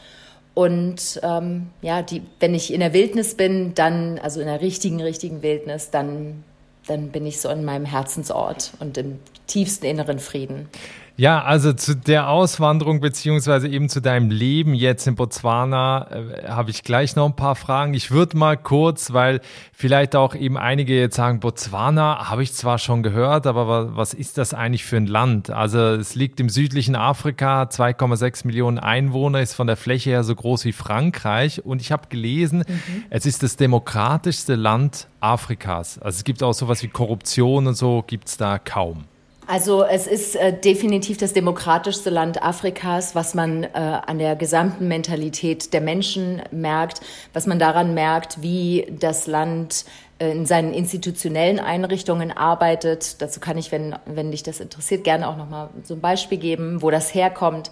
Und 0.54 1.20
ähm, 1.24 1.70
ja, 1.82 2.02
die, 2.02 2.22
wenn 2.40 2.54
ich 2.54 2.72
in 2.74 2.80
der 2.80 2.94
Wildnis 2.94 3.36
bin, 3.36 3.74
dann, 3.74 4.20
also 4.20 4.40
in 4.40 4.48
der 4.48 4.62
richtigen, 4.62 5.02
richtigen 5.02 5.42
Wildnis, 5.42 5.90
dann, 5.90 6.44
dann 6.88 7.10
bin 7.10 7.26
ich 7.26 7.42
so 7.42 7.50
in 7.50 7.66
meinem 7.66 7.86
Herzensort 7.86 8.74
und 8.80 8.98
im 8.98 9.20
tiefsten 9.48 9.86
inneren 9.86 10.20
Frieden. 10.20 10.70
Ja, 11.16 11.44
also 11.44 11.74
zu 11.74 11.96
der 11.96 12.28
Auswanderung 12.28 13.00
beziehungsweise 13.00 13.68
eben 13.68 13.88
zu 13.88 14.02
deinem 14.02 14.32
Leben 14.32 14.74
jetzt 14.74 15.06
in 15.06 15.14
Botswana 15.14 16.08
äh, 16.10 16.48
habe 16.48 16.72
ich 16.72 16.82
gleich 16.82 17.16
noch 17.16 17.28
ein 17.28 17.36
paar 17.36 17.56
Fragen. 17.56 17.94
Ich 17.94 18.10
würde 18.10 18.36
mal 18.36 18.58
kurz, 18.58 19.14
weil 19.14 19.40
vielleicht 19.74 20.16
auch 20.16 20.34
eben 20.34 20.58
einige 20.58 21.00
jetzt 21.00 21.16
sagen, 21.16 21.40
Botswana 21.40 22.32
habe 22.32 22.42
ich 22.42 22.54
zwar 22.54 22.80
schon 22.80 23.04
gehört, 23.04 23.46
aber 23.46 23.96
was 23.96 24.16
ist 24.16 24.40
das 24.40 24.56
eigentlich 24.56 24.86
für 24.86 24.98
ein 24.98 25.06
Land? 25.06 25.52
Also 25.52 25.78
es 25.80 26.16
liegt 26.16 26.40
im 26.40 26.50
südlichen 26.50 26.96
Afrika, 26.96 27.64
2,6 27.64 28.48
Millionen 28.48 28.80
Einwohner, 28.80 29.40
ist 29.40 29.54
von 29.54 29.68
der 29.68 29.78
Fläche 29.78 30.10
her 30.10 30.24
so 30.24 30.34
groß 30.34 30.66
wie 30.66 30.74
Frankreich 30.74 31.64
und 31.64 31.80
ich 31.80 31.92
habe 31.92 32.08
gelesen, 32.10 32.64
mhm. 32.68 33.04
es 33.12 33.28
ist 33.28 33.44
das 33.44 33.56
demokratischste 33.56 34.56
Land 34.56 35.08
Afrikas. 35.20 36.00
Also 36.00 36.18
es 36.18 36.24
gibt 36.24 36.42
auch 36.42 36.54
sowas 36.54 36.82
wie 36.82 36.88
Korruption 36.88 37.68
und 37.68 37.76
so 37.76 38.04
gibt 38.08 38.30
es 38.30 38.38
da 38.38 38.58
kaum. 38.58 39.06
Also 39.46 39.84
es 39.84 40.08
ist 40.08 40.36
äh, 40.36 40.58
definitiv 40.58 41.18
das 41.18 41.34
demokratischste 41.34 42.10
Land 42.10 42.42
Afrikas, 42.42 43.14
was 43.14 43.34
man 43.34 43.64
äh, 43.64 43.68
an 43.74 44.18
der 44.18 44.38
gesamten 44.38 44.88
Mentalität 44.88 45.74
der 45.74 45.82
Menschen 45.82 46.42
merkt, 46.52 47.02
was 47.34 47.46
man 47.46 47.60
daran 47.60 47.94
merkt, 47.94 48.42
wie 48.42 48.88
das 49.00 49.28
Land 49.28 49.84
äh, 50.20 50.32
in 50.32 50.46
seinen 50.46 50.74
institutionellen 50.74 51.60
Einrichtungen 51.60 52.32
arbeitet. 52.32 53.22
Dazu 53.22 53.42
kann 53.42 53.58
ich, 53.58 53.72
wenn, 53.74 53.96
wenn 54.06 54.32
dich 54.32 54.44
das 54.44 54.62
interessiert, 54.62 55.04
gerne 55.04 55.28
auch 55.28 55.36
noch 55.36 55.50
mal 55.50 55.70
so 55.84 55.96
ein 55.96 56.02
Beispiel 56.02 56.38
geben, 56.38 56.82
wo 56.82 56.90
das 56.90 57.14
herkommt. 57.14 57.70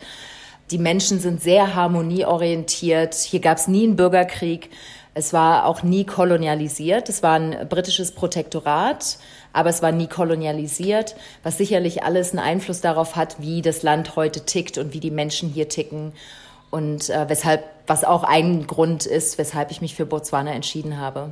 Die 0.72 0.78
Menschen 0.78 1.20
sind 1.20 1.42
sehr 1.42 1.74
harmonieorientiert. 1.74 3.16
Hier 3.16 3.40
gab 3.40 3.58
es 3.58 3.68
nie 3.68 3.84
einen 3.84 3.96
Bürgerkrieg. 3.96 4.70
Es 5.14 5.34
war 5.34 5.66
auch 5.66 5.84
nie 5.84 6.06
kolonialisiert. 6.06 7.10
Es 7.10 7.24
war 7.24 7.34
ein 7.34 7.68
britisches 7.68 8.14
Protektorat 8.14 9.18
aber 9.54 9.70
es 9.70 9.82
war 9.82 9.92
nie 9.92 10.08
kolonialisiert, 10.08 11.16
was 11.44 11.58
sicherlich 11.58 12.04
alles 12.04 12.32
einen 12.32 12.40
Einfluss 12.40 12.82
darauf 12.82 13.16
hat, 13.16 13.38
wie 13.40 13.62
das 13.62 13.84
Land 13.84 14.16
heute 14.16 14.46
tickt 14.46 14.78
und 14.78 14.94
wie 14.94 15.00
die 15.00 15.12
Menschen 15.12 15.50
hier 15.50 15.70
ticken 15.70 16.14
und 16.70 17.10
äh, 17.10 17.28
weshalb, 17.28 17.64
was 17.86 18.04
auch 18.04 18.24
ein 18.24 18.66
Grund 18.66 19.06
ist, 19.06 19.38
weshalb 19.38 19.72
ich 19.72 19.82
mich 19.82 19.96
für 19.96 20.06
Botswana 20.06 20.54
entschieden 20.54 20.98
habe. 20.98 21.32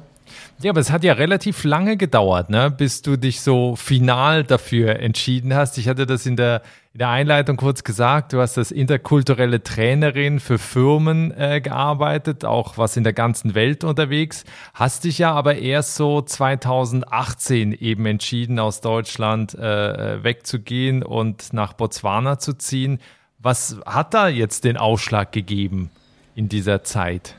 Ja, 0.62 0.72
aber 0.72 0.82
es 0.82 0.92
hat 0.92 1.04
ja 1.04 1.14
relativ 1.14 1.64
lange 1.64 1.98
gedauert, 1.98 2.50
ne, 2.50 2.70
bis 2.70 3.02
du 3.02 3.18
dich 3.18 3.42
so 3.42 3.76
final 3.76 4.44
dafür 4.44 5.00
entschieden 5.00 5.56
hast. 5.56 5.78
Ich 5.78 5.88
hatte 5.88 6.06
das 6.06 6.26
in 6.26 6.36
der, 6.36 6.62
in 7.00 7.04
der 7.04 7.12
Einleitung 7.12 7.56
kurz 7.56 7.86
gesagt. 7.86 8.34
Du 8.34 8.42
hast 8.42 8.58
als 8.58 8.72
interkulturelle 8.72 9.64
Trainerin 9.64 10.42
für 10.42 10.58
Firmen 10.58 11.32
äh, 11.32 11.62
gearbeitet, 11.62 12.44
auch 12.44 12.78
was 12.78 12.98
in 12.98 13.06
der 13.06 13.14
ganzen 13.14 13.56
Welt 13.56 13.86
unterwegs. 13.86 14.44
Hast 14.74 15.06
dich 15.06 15.18
ja 15.18 15.32
aber 15.32 15.56
erst 15.56 15.96
so 15.96 16.22
2018 16.22 17.72
eben 17.72 18.06
entschieden, 18.06 18.60
aus 18.60 18.82
Deutschland 18.82 19.54
äh, 19.54 20.16
äh, 20.16 20.24
wegzugehen 20.26 21.02
und 21.02 21.54
nach 21.54 21.72
Botswana 21.72 22.38
zu 22.38 22.52
ziehen. 22.52 23.00
Was 23.38 23.78
hat 23.86 24.14
da 24.14 24.28
jetzt 24.28 24.66
den 24.66 24.76
Ausschlag 24.76 25.32
gegeben 25.32 25.92
in 26.36 26.50
dieser 26.50 26.84
Zeit? 26.84 27.36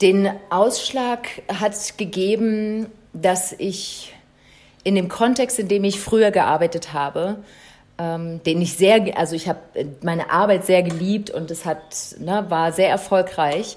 Den 0.00 0.30
Ausschlag 0.48 1.28
hat 1.60 1.98
gegeben, 1.98 2.86
dass 3.12 3.52
ich 3.52 4.14
in 4.82 4.94
dem 4.94 5.10
Kontext, 5.10 5.58
in 5.58 5.68
dem 5.68 5.84
ich 5.84 6.00
früher 6.00 6.30
gearbeitet 6.30 6.94
habe, 6.94 7.36
ähm, 8.02 8.42
den 8.42 8.60
ich 8.60 8.76
sehr, 8.76 9.16
also 9.16 9.36
ich 9.36 9.48
habe 9.48 9.60
meine 10.02 10.30
Arbeit 10.30 10.66
sehr 10.66 10.82
geliebt 10.82 11.30
und 11.30 11.50
es 11.52 11.64
hat, 11.64 11.78
ne, 12.18 12.46
war 12.48 12.72
sehr 12.72 12.88
erfolgreich, 12.88 13.76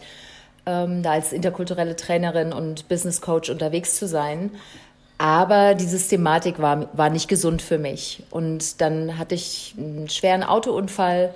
ähm, 0.65 1.03
da 1.03 1.12
als 1.12 1.32
interkulturelle 1.32 1.96
Trainerin 1.96 2.51
und 2.51 2.88
Business 2.89 3.22
Coach 3.22 3.51
unterwegs 3.51 3.98
zu 3.98 4.08
sein. 4.08 4.50
Aber 5.20 5.75
die 5.75 5.86
Systematik 5.86 6.60
war, 6.60 6.89
war 6.94 7.10
nicht 7.10 7.27
gesund 7.27 7.62
für 7.62 7.77
mich. 7.77 8.24
Und 8.32 8.82
dann 8.82 9.17
hatte 9.20 9.36
ich 9.36 9.75
einen 9.77 10.10
schweren 10.10 10.44
Autounfall, 10.44 11.34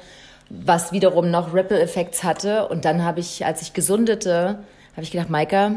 was 0.50 0.91
wiederum 0.91 1.29
noch 1.29 1.53
Ripple-Effekts 1.53 2.24
hatte. 2.24 2.67
Und 2.67 2.86
dann 2.86 3.05
habe 3.05 3.19
ich, 3.19 3.46
als 3.46 3.62
ich 3.62 3.74
gesundete, 3.74 4.60
habe 4.93 5.03
ich 5.03 5.12
gedacht, 5.12 5.29
Maika, 5.29 5.75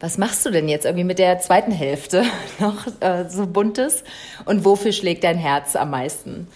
was 0.00 0.18
machst 0.18 0.46
du 0.46 0.50
denn 0.50 0.68
jetzt 0.68 0.84
irgendwie 0.84 1.04
mit 1.04 1.18
der 1.18 1.38
zweiten 1.40 1.72
Hälfte 1.72 2.24
noch 2.58 2.86
äh, 3.00 3.28
so 3.28 3.46
buntes? 3.46 4.04
Und 4.44 4.64
wofür 4.64 4.92
schlägt 4.92 5.24
dein 5.24 5.38
Herz 5.38 5.76
am 5.76 5.90
meisten? 5.90 6.48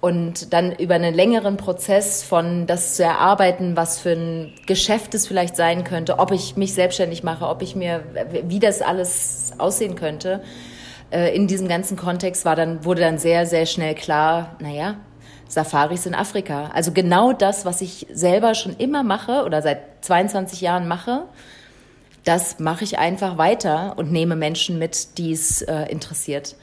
Und 0.00 0.54
dann 0.54 0.72
über 0.72 0.94
einen 0.94 1.14
längeren 1.14 1.58
Prozess 1.58 2.22
von 2.22 2.66
das 2.66 2.96
zu 2.96 3.04
erarbeiten, 3.04 3.76
was 3.76 3.98
für 3.98 4.12
ein 4.12 4.54
Geschäft 4.66 5.14
es 5.14 5.26
vielleicht 5.26 5.56
sein 5.56 5.84
könnte, 5.84 6.18
ob 6.18 6.32
ich 6.32 6.56
mich 6.56 6.72
selbstständig 6.72 7.22
mache, 7.22 7.46
ob 7.46 7.60
ich 7.60 7.76
mir, 7.76 8.02
wie 8.44 8.60
das 8.60 8.80
alles 8.80 9.52
aussehen 9.58 9.96
könnte. 9.96 10.42
Äh, 11.10 11.36
in 11.36 11.46
diesem 11.46 11.68
ganzen 11.68 11.96
Kontext 11.96 12.44
war 12.46 12.56
dann, 12.56 12.84
wurde 12.84 13.02
dann 13.02 13.18
sehr, 13.18 13.44
sehr 13.46 13.66
schnell 13.66 13.94
klar, 13.94 14.56
naja, 14.58 14.96
Safaris 15.48 16.06
in 16.06 16.14
Afrika. 16.14 16.70
Also 16.72 16.92
genau 16.92 17.32
das, 17.32 17.66
was 17.66 17.82
ich 17.82 18.06
selber 18.10 18.54
schon 18.54 18.76
immer 18.76 19.02
mache 19.02 19.44
oder 19.44 19.60
seit 19.60 20.04
22 20.04 20.60
Jahren 20.62 20.88
mache, 20.88 21.24
das 22.24 22.58
mache 22.58 22.84
ich 22.84 22.98
einfach 22.98 23.38
weiter 23.38 23.94
und 23.96 24.12
nehme 24.12 24.36
Menschen 24.36 24.78
mit, 24.78 25.18
die 25.18 25.32
es 25.32 25.62
äh, 25.62 25.84
interessiert. 25.84 26.56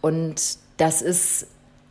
Und 0.00 0.58
das 0.76 1.02
ist 1.02 1.46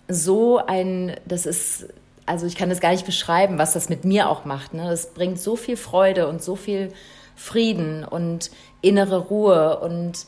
so 0.08 0.58
ein, 0.58 1.16
das 1.26 1.46
ist, 1.46 1.88
also 2.26 2.46
ich 2.46 2.56
kann 2.56 2.70
das 2.70 2.80
gar 2.80 2.92
nicht 2.92 3.06
beschreiben, 3.06 3.58
was 3.58 3.74
das 3.74 3.90
mit 3.90 4.06
mir 4.06 4.30
auch 4.30 4.46
macht. 4.46 4.74
Ne? 4.74 4.90
Das 4.90 5.14
bringt 5.14 5.40
so 5.40 5.56
viel 5.56 5.78
Freude 5.78 6.28
und 6.28 6.42
so 6.42 6.56
viel 6.56 6.92
Frieden 7.36 8.04
und 8.04 8.52
innere 8.82 9.18
Ruhe 9.18 9.80
und 9.80 10.26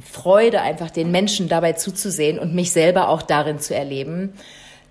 Freude, 0.00 0.62
einfach 0.62 0.90
den 0.90 1.10
Menschen 1.10 1.48
dabei 1.48 1.74
zuzusehen 1.74 2.38
und 2.38 2.54
mich 2.54 2.72
selber 2.72 3.08
auch 3.08 3.22
darin 3.22 3.58
zu 3.58 3.74
erleben. 3.74 4.34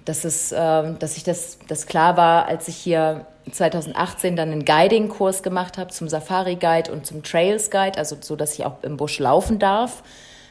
Das 0.09 0.25
ist, 0.25 0.51
äh, 0.51 0.93
dass 0.97 1.17
ich 1.17 1.23
das, 1.23 1.59
das 1.67 1.85
klar 1.85 2.17
war, 2.17 2.45
als 2.45 2.67
ich 2.67 2.75
hier 2.75 3.25
2018 3.51 4.35
dann 4.35 4.51
einen 4.51 4.65
Guiding-Kurs 4.65 5.43
gemacht 5.43 5.77
habe 5.77 5.91
zum 5.91 6.09
Safari-Guide 6.09 6.91
und 6.91 7.05
zum 7.05 7.23
Trails-Guide, 7.23 7.97
also 7.97 8.17
so, 8.19 8.35
dass 8.35 8.53
ich 8.53 8.65
auch 8.65 8.83
im 8.83 8.97
Busch 8.97 9.19
laufen 9.19 9.59
darf 9.59 10.03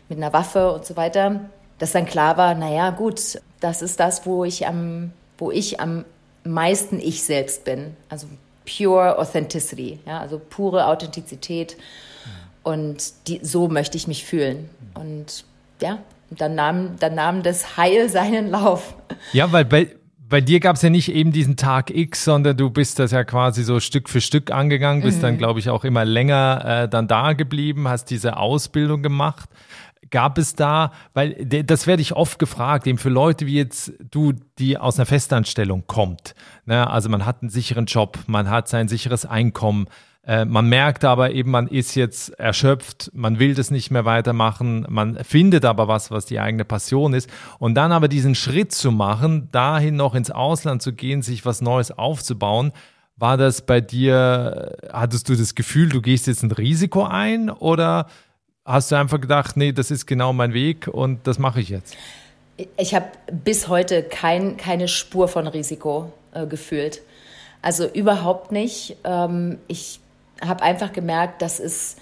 mit 0.09 0.19
einer 0.19 0.33
Waffe 0.33 0.73
und 0.73 0.87
so 0.87 0.97
weiter 0.97 1.41
dass 1.79 1.93
dann 1.93 2.07
klar 2.07 2.37
war, 2.37 2.55
naja, 2.55 2.91
gut, 2.91 3.41
das 3.61 3.83
ist 3.83 4.01
das, 4.01 4.27
wo 4.27 4.45
ich 4.45 4.67
am, 4.67 5.13
wo 5.39 5.51
ich 5.51 5.81
am 5.81 6.05
meisten 6.45 7.01
ich 7.01 7.23
selbst 7.23 7.65
bin. 7.65 7.97
Also 8.09 8.27
pure 8.67 9.19
Authenticity, 9.19 9.99
ja, 10.05 10.21
also 10.21 10.41
pure 10.51 10.87
Authentizität. 10.87 11.77
Und 12.63 13.13
die, 13.29 13.41
so 13.43 13.69
möchte 13.69 13.97
ich 13.97 14.09
mich 14.09 14.25
fühlen. 14.25 14.69
Und 14.95 15.45
ja, 15.81 15.99
dann 16.31 16.55
nahm, 16.55 16.97
dann 16.99 17.15
nahm 17.15 17.43
das 17.43 17.77
Heil 17.77 18.09
seinen 18.09 18.51
Lauf. 18.51 18.95
Ja, 19.33 19.51
weil 19.53 19.65
bei, 19.65 19.89
bei 20.29 20.41
dir 20.41 20.61
gab 20.61 20.77
es 20.77 20.83
ja 20.83 20.91
nicht 20.91 21.13
eben 21.13 21.33
diesen 21.33 21.57
Tag 21.57 21.91
X, 21.91 22.25
sondern 22.25 22.57
du 22.57 22.71
bist 22.71 22.99
das 22.99 23.13
ja 23.13 23.25
quasi 23.25 23.63
so 23.65 23.81
Stück 23.81 24.09
für 24.09 24.21
Stück 24.21 24.51
angegangen, 24.51 25.03
bist 25.03 25.19
mhm. 25.19 25.23
dann, 25.23 25.39
glaube 25.39 25.61
ich, 25.61 25.71
auch 25.71 25.85
immer 25.85 26.05
länger 26.05 26.65
äh, 26.65 26.89
dann 26.89 27.09
da 27.09 27.33
geblieben, 27.33 27.89
hast 27.89 28.07
diese 28.07 28.37
Ausbildung 28.37 29.03
gemacht. 29.03 29.49
Gab 30.11 30.39
es 30.39 30.55
da, 30.55 30.93
weil 31.13 31.35
das 31.45 31.87
werde 31.87 32.01
ich 32.01 32.15
oft 32.15 32.39
gefragt, 32.39 32.87
eben 32.87 32.97
für 32.97 33.11
Leute 33.11 33.47
wie 33.47 33.57
jetzt 33.57 33.93
du, 34.11 34.33
die 34.59 34.79
aus 34.79 34.99
einer 34.99 35.05
Festanstellung 35.05 35.85
kommt. 35.87 36.35
Ne? 36.65 36.89
Also 36.89 37.11
man 37.11 37.27
hat 37.27 37.43
einen 37.43 37.51
sicheren 37.51 37.85
Job, 37.85 38.19
man 38.27 38.49
hat 38.49 38.69
sein 38.69 38.89
sicheres 38.89 39.27
Einkommen, 39.27 39.87
äh, 40.29 40.45
man 40.45 40.69
merkt 40.69 41.07
aber 41.07 41.33
eben, 41.33 41.51
man 41.51 41.69
ist 41.69 41.95
jetzt 41.95 42.39
erschöpft, 42.39 43.11
man 43.15 43.39
will 43.39 43.55
das 43.55 43.71
nicht 43.71 43.91
mehr 43.91 44.05
weitermachen, 44.05 44.85
man 44.91 45.17
findet 45.25 45.65
aber 45.65 45.89
was, 45.89 46.11
was 46.11 46.27
die 46.27 46.39
eigene 46.39 46.67
Passion 46.67 47.15
ist. 47.15 47.31
Und 47.59 47.77
dann 47.77 47.93
aber 47.93 48.09
diesen 48.09 48.35
Schritt 48.35 48.73
zu 48.73 48.93
machen, 48.93 49.49
dahin 49.53 49.97
noch 49.97 50.15
ins 50.15 50.31
Ausland 50.31 50.83
zu 50.83 50.93
gehen, 50.93 51.23
sich 51.23 51.47
was 51.47 51.63
Neues 51.63 51.93
aufzubauen, 51.93 52.73
war 53.17 53.39
das 53.39 53.63
bei 53.63 53.81
dir, 53.81 54.77
hattest 54.93 55.31
du 55.31 55.35
das 55.35 55.55
Gefühl, 55.55 55.89
du 55.89 56.03
gehst 56.03 56.27
jetzt 56.27 56.43
ein 56.43 56.53
Risiko 56.53 57.05
ein 57.05 57.49
oder 57.49 58.07
hast 58.67 58.93
du 58.93 58.97
einfach 58.97 59.23
gedacht, 59.23 59.57
nee, 59.57 59.73
das 59.73 59.91
ist 59.91 60.05
genau 60.05 60.35
mein 60.35 60.53
Weg 60.53 60.89
und 60.89 61.27
das 61.27 61.39
mache 61.39 61.63
ich 61.63 61.71
jetzt? 61.71 61.97
Ich 62.77 62.95
habe 62.95 63.07
bis 63.33 63.69
heute 63.69 64.03
kein, 64.03 64.59
keine 64.59 64.89
Spur 64.89 65.27
von 65.27 65.47
Risiko 65.47 66.13
äh, 66.33 66.47
gefühlt. 66.47 67.01
Also 67.63 67.87
überhaupt 67.89 68.53
nicht. 68.53 68.99
Ähm, 69.05 69.59
ich 69.69 70.01
habe 70.45 70.63
einfach 70.63 70.93
gemerkt, 70.93 71.43
dass 71.43 71.61
es, 71.61 71.97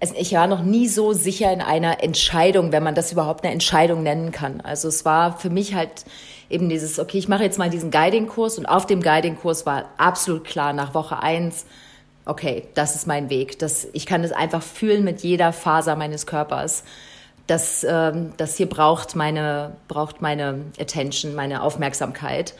also 0.00 0.14
ich 0.18 0.32
war 0.32 0.46
noch 0.46 0.62
nie 0.62 0.88
so 0.88 1.12
sicher 1.12 1.52
in 1.52 1.60
einer 1.60 2.02
Entscheidung, 2.02 2.72
wenn 2.72 2.82
man 2.82 2.94
das 2.94 3.12
überhaupt 3.12 3.44
eine 3.44 3.52
Entscheidung 3.52 4.02
nennen 4.02 4.32
kann. 4.32 4.60
Also 4.60 4.88
es 4.88 5.04
war 5.04 5.38
für 5.38 5.50
mich 5.50 5.74
halt 5.74 6.04
eben 6.48 6.68
dieses, 6.68 6.98
okay, 6.98 7.18
ich 7.18 7.28
mache 7.28 7.42
jetzt 7.42 7.58
mal 7.58 7.70
diesen 7.70 7.90
Guiding-Kurs 7.90 8.58
und 8.58 8.66
auf 8.66 8.86
dem 8.86 9.02
Guiding-Kurs 9.02 9.66
war 9.66 9.86
absolut 9.96 10.44
klar 10.44 10.72
nach 10.72 10.94
Woche 10.94 11.22
eins 11.22 11.66
okay, 12.26 12.64
das 12.74 12.94
ist 12.94 13.06
mein 13.06 13.30
Weg. 13.30 13.58
Das, 13.60 13.88
ich 13.92 14.04
kann 14.04 14.22
es 14.22 14.32
einfach 14.32 14.62
fühlen 14.62 15.04
mit 15.04 15.22
jeder 15.22 15.52
Faser 15.52 15.96
meines 15.96 16.26
Körpers. 16.26 16.84
Das, 17.46 17.86
ähm, 17.88 18.32
das 18.36 18.56
hier 18.56 18.68
braucht 18.68 19.14
meine, 19.16 19.76
braucht 19.88 20.20
meine 20.20 20.62
Attention, 20.78 21.34
meine 21.34 21.62
Aufmerksamkeit. 21.62 22.54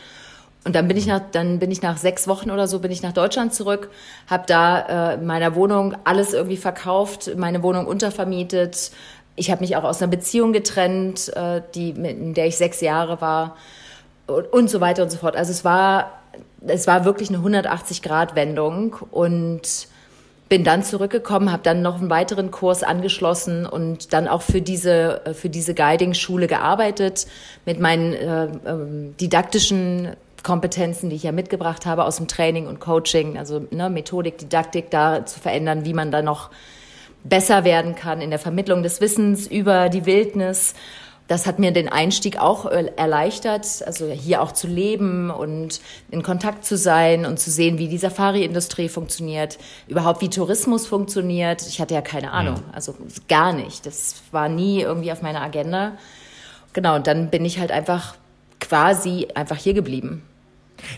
Und 0.66 0.74
dann 0.74 0.88
bin 0.88 0.96
ich 0.96 1.06
nach, 1.06 1.20
dann 1.30 1.60
bin 1.60 1.70
ich 1.70 1.80
nach 1.80 1.96
sechs 1.96 2.26
Wochen 2.26 2.50
oder 2.50 2.66
so 2.66 2.80
bin 2.80 2.90
ich 2.90 3.00
nach 3.00 3.12
Deutschland 3.12 3.54
zurück, 3.54 3.88
habe 4.26 4.42
da 4.48 5.12
äh, 5.12 5.14
in 5.14 5.24
meiner 5.24 5.54
Wohnung 5.54 5.96
alles 6.02 6.32
irgendwie 6.34 6.56
verkauft, 6.56 7.30
meine 7.36 7.62
Wohnung 7.62 7.86
untervermietet. 7.86 8.90
Ich 9.36 9.52
habe 9.52 9.60
mich 9.60 9.76
auch 9.76 9.84
aus 9.84 10.02
einer 10.02 10.10
Beziehung 10.10 10.52
getrennt, 10.52 11.28
äh, 11.36 11.62
die 11.76 11.90
in 11.90 12.34
der 12.34 12.48
ich 12.48 12.56
sechs 12.56 12.80
Jahre 12.80 13.20
war 13.20 13.56
und, 14.26 14.52
und 14.52 14.68
so 14.68 14.80
weiter 14.80 15.04
und 15.04 15.10
so 15.10 15.18
fort. 15.18 15.36
Also 15.36 15.52
es 15.52 15.64
war 15.64 16.10
es 16.66 16.88
war 16.88 17.04
wirklich 17.04 17.28
eine 17.28 17.38
180-Grad-Wendung 17.38 18.96
und 19.12 19.86
bin 20.48 20.64
dann 20.64 20.82
zurückgekommen, 20.82 21.52
habe 21.52 21.62
dann 21.62 21.80
noch 21.80 22.00
einen 22.00 22.10
weiteren 22.10 22.50
Kurs 22.50 22.82
angeschlossen 22.82 23.66
und 23.66 24.12
dann 24.12 24.26
auch 24.26 24.42
für 24.42 24.60
diese 24.60 25.24
äh, 25.26 25.32
für 25.32 25.48
diese 25.48 25.74
Guiding-Schule 25.74 26.48
gearbeitet 26.48 27.28
mit 27.66 27.78
meinen 27.78 28.14
äh, 28.14 28.46
äh, 28.46 29.14
didaktischen 29.20 30.16
Kompetenzen, 30.46 31.10
die 31.10 31.16
ich 31.16 31.24
ja 31.24 31.32
mitgebracht 31.32 31.84
habe 31.84 32.04
aus 32.04 32.16
dem 32.16 32.28
Training 32.28 32.66
und 32.66 32.80
Coaching, 32.80 33.36
also 33.36 33.66
ne, 33.70 33.90
Methodik, 33.90 34.38
Didaktik, 34.38 34.90
da 34.90 35.26
zu 35.26 35.40
verändern, 35.40 35.84
wie 35.84 35.92
man 35.92 36.10
da 36.10 36.22
noch 36.22 36.50
besser 37.24 37.64
werden 37.64 37.94
kann 37.96 38.20
in 38.20 38.30
der 38.30 38.38
Vermittlung 38.38 38.82
des 38.82 39.00
Wissens 39.00 39.46
über 39.46 39.88
die 39.88 40.06
Wildnis 40.06 40.74
das 41.28 41.46
hat 41.46 41.58
mir 41.58 41.72
den 41.72 41.88
Einstieg 41.88 42.38
auch 42.38 42.66
erleichtert, 42.66 43.82
also 43.84 44.06
hier 44.06 44.42
auch 44.42 44.52
zu 44.52 44.68
leben 44.68 45.30
und 45.30 45.80
in 46.10 46.22
Kontakt 46.22 46.64
zu 46.64 46.76
sein 46.76 47.26
und 47.26 47.40
zu 47.40 47.50
sehen, 47.50 47.78
wie 47.78 47.88
die 47.88 47.98
Safari-Industrie 47.98 48.88
funktioniert, 48.88 49.58
überhaupt 49.88 50.22
wie 50.22 50.30
Tourismus 50.30 50.86
funktioniert. 50.86 51.66
Ich 51.66 51.80
hatte 51.80 51.94
ja 51.94 52.00
keine 52.00 52.30
Ahnung, 52.30 52.62
also 52.72 52.94
gar 53.28 53.52
nicht. 53.52 53.86
Das 53.86 54.22
war 54.30 54.48
nie 54.48 54.82
irgendwie 54.82 55.10
auf 55.10 55.22
meiner 55.22 55.42
Agenda. 55.42 55.92
Genau, 56.72 56.94
und 56.94 57.08
dann 57.08 57.30
bin 57.30 57.44
ich 57.44 57.58
halt 57.58 57.72
einfach 57.72 58.14
quasi 58.60 59.26
einfach 59.34 59.56
hier 59.56 59.74
geblieben. 59.74 60.22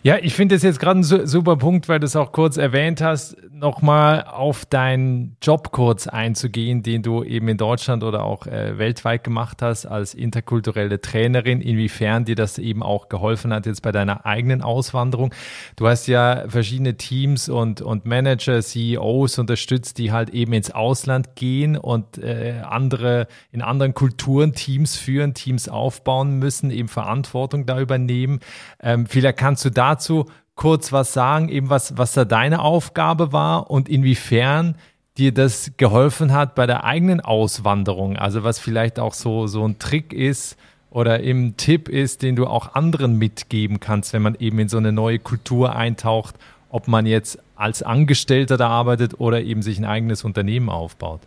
Ja, 0.02 0.18
ich 0.20 0.34
finde 0.34 0.54
das 0.54 0.62
jetzt 0.62 0.80
gerade 0.80 1.00
ein 1.00 1.04
super 1.04 1.56
Punkt, 1.56 1.88
weil 1.88 2.00
du 2.00 2.06
es 2.06 2.16
auch 2.16 2.32
kurz 2.32 2.56
erwähnt 2.56 3.00
hast, 3.00 3.36
nochmal 3.58 4.24
auf 4.24 4.64
deinen 4.64 5.36
Job 5.42 5.72
kurz 5.72 6.06
einzugehen, 6.06 6.82
den 6.82 7.02
du 7.02 7.24
eben 7.24 7.48
in 7.48 7.56
Deutschland 7.56 8.04
oder 8.04 8.24
auch 8.24 8.46
äh, 8.46 8.78
weltweit 8.78 9.24
gemacht 9.24 9.62
hast 9.62 9.86
als 9.86 10.14
interkulturelle 10.14 11.00
Trainerin, 11.00 11.60
inwiefern 11.60 12.24
dir 12.24 12.36
das 12.36 12.58
eben 12.58 12.82
auch 12.82 13.08
geholfen 13.08 13.52
hat 13.52 13.66
jetzt 13.66 13.82
bei 13.82 13.92
deiner 13.92 14.24
eigenen 14.26 14.62
Auswanderung. 14.62 15.34
Du 15.76 15.88
hast 15.88 16.06
ja 16.06 16.48
verschiedene 16.48 16.96
Teams 16.96 17.48
und, 17.48 17.82
und 17.82 18.06
Manager, 18.06 18.62
CEOs 18.62 19.38
unterstützt, 19.38 19.98
die 19.98 20.12
halt 20.12 20.30
eben 20.30 20.52
ins 20.52 20.70
Ausland 20.70 21.34
gehen 21.34 21.76
und 21.76 22.18
äh, 22.18 22.62
andere 22.64 23.26
in 23.50 23.62
anderen 23.62 23.94
Kulturen 23.94 24.52
Teams 24.52 24.96
führen, 24.96 25.34
Teams 25.34 25.68
aufbauen 25.68 26.38
müssen, 26.38 26.70
eben 26.70 26.88
Verantwortung 26.88 27.66
da 27.66 27.80
übernehmen. 27.80 28.40
Ähm, 28.80 29.06
vielleicht 29.06 29.38
kannst 29.38 29.64
du 29.64 29.70
dazu 29.70 30.26
kurz 30.58 30.92
was 30.92 31.14
sagen, 31.14 31.48
eben 31.48 31.70
was, 31.70 31.96
was 31.96 32.12
da 32.12 32.26
deine 32.26 32.60
Aufgabe 32.60 33.32
war 33.32 33.70
und 33.70 33.88
inwiefern 33.88 34.74
dir 35.16 35.32
das 35.32 35.72
geholfen 35.78 36.34
hat 36.34 36.54
bei 36.54 36.66
der 36.66 36.84
eigenen 36.84 37.22
Auswanderung? 37.22 38.18
Also 38.18 38.44
was 38.44 38.58
vielleicht 38.58 38.98
auch 38.98 39.14
so, 39.14 39.46
so 39.46 39.66
ein 39.66 39.78
Trick 39.78 40.12
ist 40.12 40.58
oder 40.90 41.22
eben 41.22 41.56
Tipp 41.56 41.88
ist, 41.88 42.20
den 42.20 42.36
du 42.36 42.46
auch 42.46 42.74
anderen 42.74 43.16
mitgeben 43.16 43.80
kannst, 43.80 44.12
wenn 44.12 44.20
man 44.22 44.34
eben 44.38 44.58
in 44.58 44.68
so 44.68 44.76
eine 44.76 44.92
neue 44.92 45.18
Kultur 45.18 45.74
eintaucht 45.74 46.34
ob 46.70 46.88
man 46.88 47.06
jetzt 47.06 47.38
als 47.56 47.82
Angestellter 47.82 48.56
da 48.56 48.68
arbeitet 48.68 49.20
oder 49.20 49.42
eben 49.42 49.62
sich 49.62 49.78
ein 49.78 49.84
eigenes 49.84 50.24
Unternehmen 50.24 50.68
aufbaut? 50.68 51.20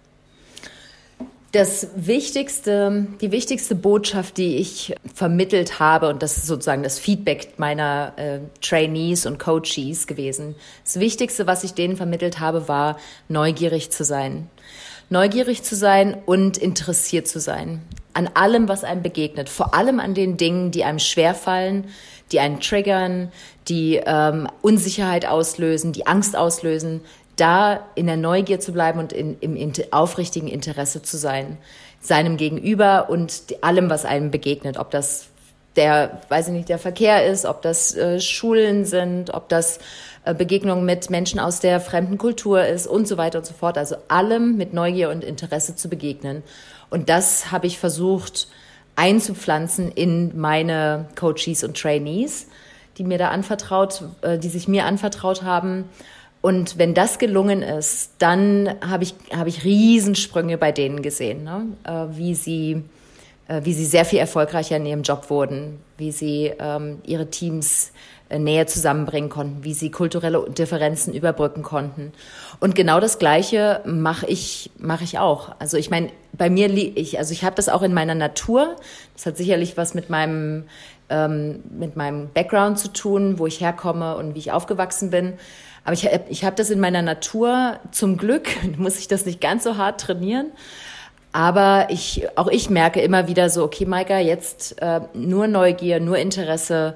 Das 1.51 1.87
wichtigste, 1.95 3.07
die 3.19 3.31
wichtigste 3.31 3.75
Botschaft, 3.75 4.37
die 4.37 4.55
ich 4.55 4.95
vermittelt 5.13 5.81
habe, 5.81 6.07
und 6.07 6.23
das 6.23 6.37
ist 6.37 6.47
sozusagen 6.47 6.81
das 6.81 6.97
Feedback 6.97 7.55
meiner 7.57 8.13
äh, 8.15 8.39
Trainees 8.61 9.25
und 9.25 9.37
Coaches 9.37 10.07
gewesen. 10.07 10.55
Das 10.85 11.01
Wichtigste, 11.01 11.47
was 11.47 11.65
ich 11.65 11.73
denen 11.73 11.97
vermittelt 11.97 12.39
habe, 12.39 12.69
war 12.69 12.97
neugierig 13.27 13.91
zu 13.91 14.05
sein. 14.05 14.49
Neugierig 15.09 15.61
zu 15.63 15.75
sein 15.75 16.15
und 16.25 16.57
interessiert 16.57 17.27
zu 17.27 17.41
sein. 17.41 17.81
An 18.13 18.29
allem, 18.33 18.69
was 18.69 18.85
einem 18.85 19.03
begegnet. 19.03 19.49
Vor 19.49 19.73
allem 19.73 19.99
an 19.99 20.13
den 20.13 20.37
Dingen, 20.37 20.71
die 20.71 20.85
einem 20.85 20.99
schwerfallen, 20.99 21.85
die 22.31 22.39
einen 22.39 22.61
triggern, 22.61 23.29
die 23.67 24.01
ähm, 24.05 24.47
Unsicherheit 24.61 25.25
auslösen, 25.25 25.91
die 25.91 26.07
Angst 26.07 26.37
auslösen 26.37 27.01
da 27.41 27.87
in 27.95 28.05
der 28.05 28.17
Neugier 28.17 28.59
zu 28.59 28.71
bleiben 28.71 28.99
und 28.99 29.11
in, 29.11 29.39
im 29.39 29.55
inter, 29.55 29.83
aufrichtigen 29.91 30.47
Interesse 30.47 31.01
zu 31.01 31.17
sein, 31.17 31.57
seinem 31.99 32.37
Gegenüber 32.37 33.09
und 33.09 33.43
allem, 33.61 33.89
was 33.89 34.05
einem 34.05 34.31
begegnet, 34.31 34.77
ob 34.77 34.91
das 34.91 35.27
der, 35.75 36.21
weiß 36.29 36.49
ich 36.49 36.53
nicht, 36.53 36.69
der 36.69 36.79
Verkehr 36.79 37.25
ist, 37.25 37.45
ob 37.45 37.61
das 37.61 37.95
äh, 37.95 38.19
Schulen 38.19 38.85
sind, 38.85 39.33
ob 39.33 39.47
das 39.49 39.79
äh, 40.25 40.33
Begegnungen 40.33 40.85
mit 40.85 41.09
Menschen 41.09 41.39
aus 41.39 41.61
der 41.61 41.79
fremden 41.79 42.17
Kultur 42.17 42.65
ist 42.65 42.87
und 42.87 43.07
so 43.07 43.17
weiter 43.17 43.39
und 43.39 43.45
so 43.45 43.53
fort. 43.53 43.77
Also 43.77 43.95
allem 44.09 44.57
mit 44.57 44.73
Neugier 44.73 45.09
und 45.09 45.23
Interesse 45.23 45.75
zu 45.75 45.87
begegnen. 45.87 46.43
Und 46.89 47.07
das 47.07 47.51
habe 47.51 47.67
ich 47.67 47.79
versucht 47.79 48.49
einzupflanzen 48.97 49.91
in 49.91 50.37
meine 50.37 51.07
Coaches 51.15 51.63
und 51.63 51.79
Trainees, 51.79 52.47
die 52.97 53.05
mir 53.05 53.17
da 53.17 53.29
anvertraut, 53.29 54.03
äh, 54.21 54.37
die 54.37 54.49
sich 54.49 54.67
mir 54.67 54.85
anvertraut 54.85 55.43
haben. 55.43 55.85
Und 56.41 56.79
wenn 56.79 56.93
das 56.93 57.19
gelungen 57.19 57.61
ist, 57.61 58.13
dann 58.17 58.75
habe 58.81 59.03
ich, 59.03 59.13
habe 59.33 59.49
ich 59.49 59.63
Riesensprünge 59.63 60.57
bei 60.57 60.71
denen 60.71 61.01
gesehen, 61.03 61.43
ne? 61.43 61.67
äh, 61.83 62.17
wie, 62.17 62.33
sie, 62.33 62.83
äh, 63.47 63.61
wie 63.63 63.73
sie 63.73 63.85
sehr 63.85 64.05
viel 64.05 64.19
erfolgreicher 64.19 64.77
in 64.77 64.87
ihrem 64.87 65.03
Job 65.03 65.29
wurden, 65.29 65.79
wie 65.97 66.11
sie 66.11 66.51
ähm, 66.59 66.97
ihre 67.05 67.29
Teams 67.29 67.91
äh, 68.31 68.39
näher 68.39 68.65
zusammenbringen 68.65 69.29
konnten, 69.29 69.63
wie 69.63 69.73
sie 69.73 69.91
kulturelle 69.91 70.49
Differenzen 70.49 71.13
überbrücken 71.13 71.63
konnten. 71.63 72.13
Und 72.59 72.75
genau 72.75 72.99
das 72.99 73.19
Gleiche 73.19 73.81
mache 73.85 74.25
ich, 74.25 74.71
mache 74.79 75.03
ich 75.03 75.19
auch. 75.19 75.53
Also 75.59 75.77
ich 75.77 75.89
meine, 75.89 76.09
bei 76.31 76.49
mir, 76.49 76.71
ich, 76.71 77.19
also 77.19 77.33
ich 77.33 77.43
habe 77.43 77.55
das 77.55 77.69
auch 77.69 77.81
in 77.81 77.93
meiner 77.93 78.15
Natur. 78.15 78.77
Das 79.13 79.25
hat 79.25 79.37
sicherlich 79.37 79.77
was 79.77 79.93
mit 79.93 80.09
meinem, 80.09 80.63
ähm, 81.11 81.61
mit 81.69 81.95
meinem 81.95 82.29
Background 82.33 82.79
zu 82.79 82.87
tun, 82.87 83.37
wo 83.37 83.45
ich 83.45 83.61
herkomme 83.61 84.15
und 84.15 84.33
wie 84.33 84.39
ich 84.39 84.51
aufgewachsen 84.51 85.11
bin. 85.11 85.33
Aber 85.83 85.93
ich, 85.93 86.09
ich 86.29 86.43
habe 86.43 86.55
das 86.55 86.69
in 86.69 86.79
meiner 86.79 87.01
Natur 87.01 87.79
zum 87.91 88.17
Glück, 88.17 88.49
muss 88.77 88.97
ich 88.97 89.07
das 89.07 89.25
nicht 89.25 89.41
ganz 89.41 89.63
so 89.63 89.77
hart 89.77 90.01
trainieren. 90.01 90.51
Aber 91.33 91.87
ich, 91.89 92.27
auch 92.37 92.47
ich 92.47 92.69
merke 92.69 93.01
immer 93.01 93.27
wieder 93.27 93.49
so, 93.49 93.63
okay, 93.63 93.85
Maika, 93.85 94.17
jetzt 94.17 94.81
äh, 94.81 95.01
nur 95.13 95.47
Neugier, 95.47 95.99
nur 95.99 96.17
Interesse 96.17 96.95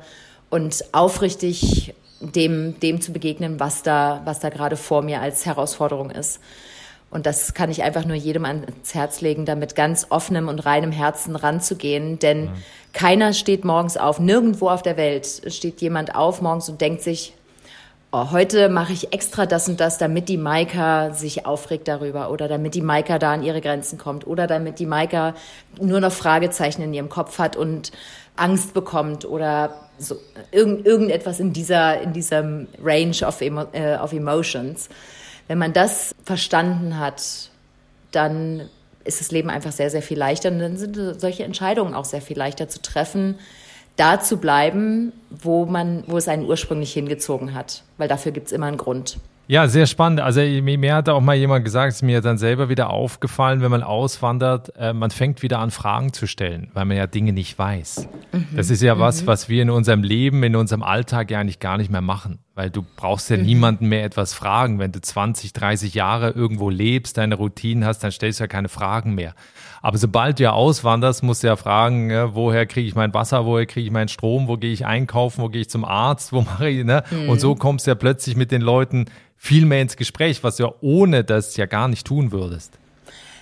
und 0.50 0.84
aufrichtig 0.92 1.94
dem, 2.20 2.80
dem 2.80 3.02
zu 3.02 3.14
begegnen, 3.14 3.60
was 3.60 3.84
da, 3.84 4.22
was 4.26 4.40
da 4.40 4.50
gerade 4.50 4.78
vor 4.78 5.02
mir 5.02 5.22
als 5.22 5.46
Herausforderung 5.46 6.12
ist. 6.12 6.40
Und 7.16 7.26
das 7.26 7.54
kann 7.54 7.72
ich 7.72 7.82
einfach 7.82 8.04
nur 8.04 8.18
jedem 8.18 8.44
ans 8.44 8.94
Herz 8.94 9.22
legen, 9.22 9.46
da 9.46 9.56
mit 9.56 9.74
ganz 9.74 10.08
offenem 10.10 10.50
und 10.50 10.60
reinem 10.66 10.92
Herzen 10.92 11.38
ranzugehen. 11.38 12.20
Denn 12.20 12.48
ja. 12.48 12.52
keiner 12.92 13.32
steht 13.32 13.64
morgens 13.64 13.96
auf, 13.96 14.20
nirgendwo 14.20 14.68
auf 14.68 14.82
der 14.82 14.98
Welt 14.98 15.44
steht 15.48 15.80
jemand 15.80 16.14
auf 16.14 16.42
morgens 16.42 16.68
und 16.68 16.82
denkt 16.82 17.02
sich, 17.04 17.34
oh, 18.12 18.32
heute 18.32 18.68
mache 18.68 18.92
ich 18.92 19.14
extra 19.14 19.46
das 19.46 19.70
und 19.70 19.80
das, 19.80 19.98
damit 19.98 20.28
die 20.28 20.36
Maika 20.36 21.14
sich 21.14 21.46
aufregt 21.46 21.88
darüber 21.88 22.32
oder 22.32 22.50
damit 22.50 22.76
die 22.76 22.82
Maika 22.82 23.18
da 23.18 23.32
an 23.32 23.44
ihre 23.44 23.62
Grenzen 23.62 23.98
kommt 23.98 24.28
oder 24.28 24.46
damit 24.46 24.80
die 24.80 24.86
Maika 24.86 25.36
nur 25.80 26.02
noch 26.02 26.12
Fragezeichen 26.12 26.82
in 26.82 26.94
ihrem 26.94 27.08
Kopf 27.08 27.40
hat 27.40 27.56
und 27.56 27.94
Angst 28.36 28.74
bekommt 28.74 29.24
oder 29.24 29.74
so 29.98 30.18
irgend, 30.52 30.86
irgendetwas 30.86 31.40
in 31.40 31.54
dieser 31.54 32.02
in 32.02 32.12
diesem 32.12 32.68
Range 32.84 33.16
of, 33.26 33.40
emo, 33.40 33.68
äh, 33.72 33.96
of 33.96 34.12
Emotions. 34.12 34.90
Wenn 35.48 35.58
man 35.58 35.74
das 35.74 36.16
verstanden 36.24 37.00
hat, 37.00 37.50
dann 38.12 38.70
ist 39.04 39.22
das 39.22 39.32
Leben 39.32 39.50
einfach 39.50 39.72
sehr, 39.72 39.90
sehr 39.90 40.02
viel 40.02 40.18
leichter 40.18 40.50
und 40.50 40.60
dann 40.60 40.78
sind 40.78 40.98
solche 41.20 41.44
Entscheidungen 41.44 41.94
auch 41.94 42.06
sehr 42.06 42.22
viel 42.22 42.38
leichter 42.38 42.68
zu 42.68 42.82
treffen, 42.82 43.36
da 43.96 44.20
zu 44.20 44.38
bleiben, 44.38 45.14
wo 45.30 45.66
man, 45.66 46.04
wo 46.08 46.18
es 46.18 46.28
einen 46.28 46.46
ursprünglich 46.46 46.92
hingezogen 46.94 47.54
hat, 47.54 47.84
weil 47.98 48.08
dafür 48.08 48.32
gibt 48.32 48.48
es 48.48 48.54
immer 48.54 48.66
einen 48.66 48.78
Grund. 48.78 49.18
Ja, 49.48 49.68
sehr 49.68 49.86
spannend. 49.86 50.22
Also 50.22 50.42
mir 50.42 50.96
hat 50.96 51.08
auch 51.08 51.22
mal 51.22 51.36
jemand 51.36 51.64
gesagt, 51.64 51.92
es 51.92 51.98
ist 51.98 52.02
mir 52.02 52.22
dann 52.22 52.40
selber 52.40 52.68
wieder 52.68 52.90
aufgefallen, 52.90 53.62
wenn 53.62 53.70
man 53.70 53.84
auswandert, 53.84 54.74
äh, 54.76 54.92
man 54.92 55.12
fängt 55.12 55.44
wieder 55.44 55.60
an 55.60 55.70
Fragen 55.70 56.14
zu 56.14 56.26
stellen, 56.26 56.72
weil 56.74 56.86
man 56.86 56.98
ja 56.98 57.06
Dinge 57.06 57.32
nicht 57.32 57.58
weiß. 57.58 58.08
Mhm. 58.32 58.48
Das 58.56 58.72
ist 58.72 58.82
ja 58.82 58.98
was, 58.98 59.22
mhm. 59.22 59.28
was 59.28 59.48
wir 59.48 59.62
in 59.62 59.70
unserem 59.70 60.02
Leben, 60.02 60.42
in 60.42 60.56
unserem 60.56 60.82
Alltag 60.82 61.30
ja 61.30 61.40
eigentlich 61.40 61.60
gar 61.60 61.78
nicht 61.78 61.92
mehr 61.92 62.02
machen, 62.02 62.40
weil 62.56 62.70
du 62.70 62.86
brauchst 62.96 63.30
ja 63.30 63.38
mhm. 63.38 63.44
niemanden 63.44 63.88
mehr 63.88 64.06
etwas 64.06 64.34
fragen. 64.34 64.80
Wenn 64.80 64.94
du 64.94 65.02
20, 65.02 65.52
30 65.52 65.94
Jahre 65.94 66.30
irgendwo 66.30 66.70
lebst, 66.70 67.18
deine 67.18 67.36
Routinen 67.36 67.86
hast, 67.86 68.00
dann 68.00 68.12
stellst 68.12 68.40
du 68.40 68.44
ja 68.44 68.48
keine 68.48 68.70
Fragen 68.70 69.14
mehr. 69.14 69.36
Aber 69.82 69.98
sobald 69.98 70.40
du 70.40 70.44
ja 70.44 70.54
auswanderst, 70.54 71.22
musst 71.22 71.44
du 71.44 71.48
ja 71.48 71.58
fragen, 71.58 72.10
ja, 72.10 72.34
woher 72.34 72.66
kriege 72.66 72.88
ich 72.88 72.96
mein 72.96 73.14
Wasser, 73.14 73.46
woher 73.46 73.66
kriege 73.66 73.86
ich 73.86 73.92
meinen 73.92 74.08
Strom, 74.08 74.48
wo 74.48 74.58
gehe 74.58 74.72
ich 74.72 74.86
einkaufen, 74.86 75.44
wo 75.44 75.50
gehe 75.50 75.62
ich 75.62 75.70
zum 75.70 75.86
Arzt, 75.86 76.34
wo 76.34 76.42
mache 76.42 76.70
ich, 76.70 76.86
ne? 76.86 77.04
Mhm. 77.12 77.30
Und 77.30 77.40
so 77.40 77.56
kommst 77.56 77.86
du 77.86 77.92
ja 77.92 77.96
plötzlich 77.96 78.36
mit 78.36 78.52
den 78.52 78.62
Leuten 78.62 79.06
viel 79.38 79.66
mehr 79.66 79.82
ins 79.82 79.98
Gespräch, 79.98 80.44
was 80.44 80.56
du 80.56 80.64
ja 80.64 80.74
ohne 80.82 81.24
das 81.24 81.58
ja 81.58 81.66
gar 81.66 81.88
nicht 81.88 82.08
tun 82.08 82.32
würdest. 82.32 82.80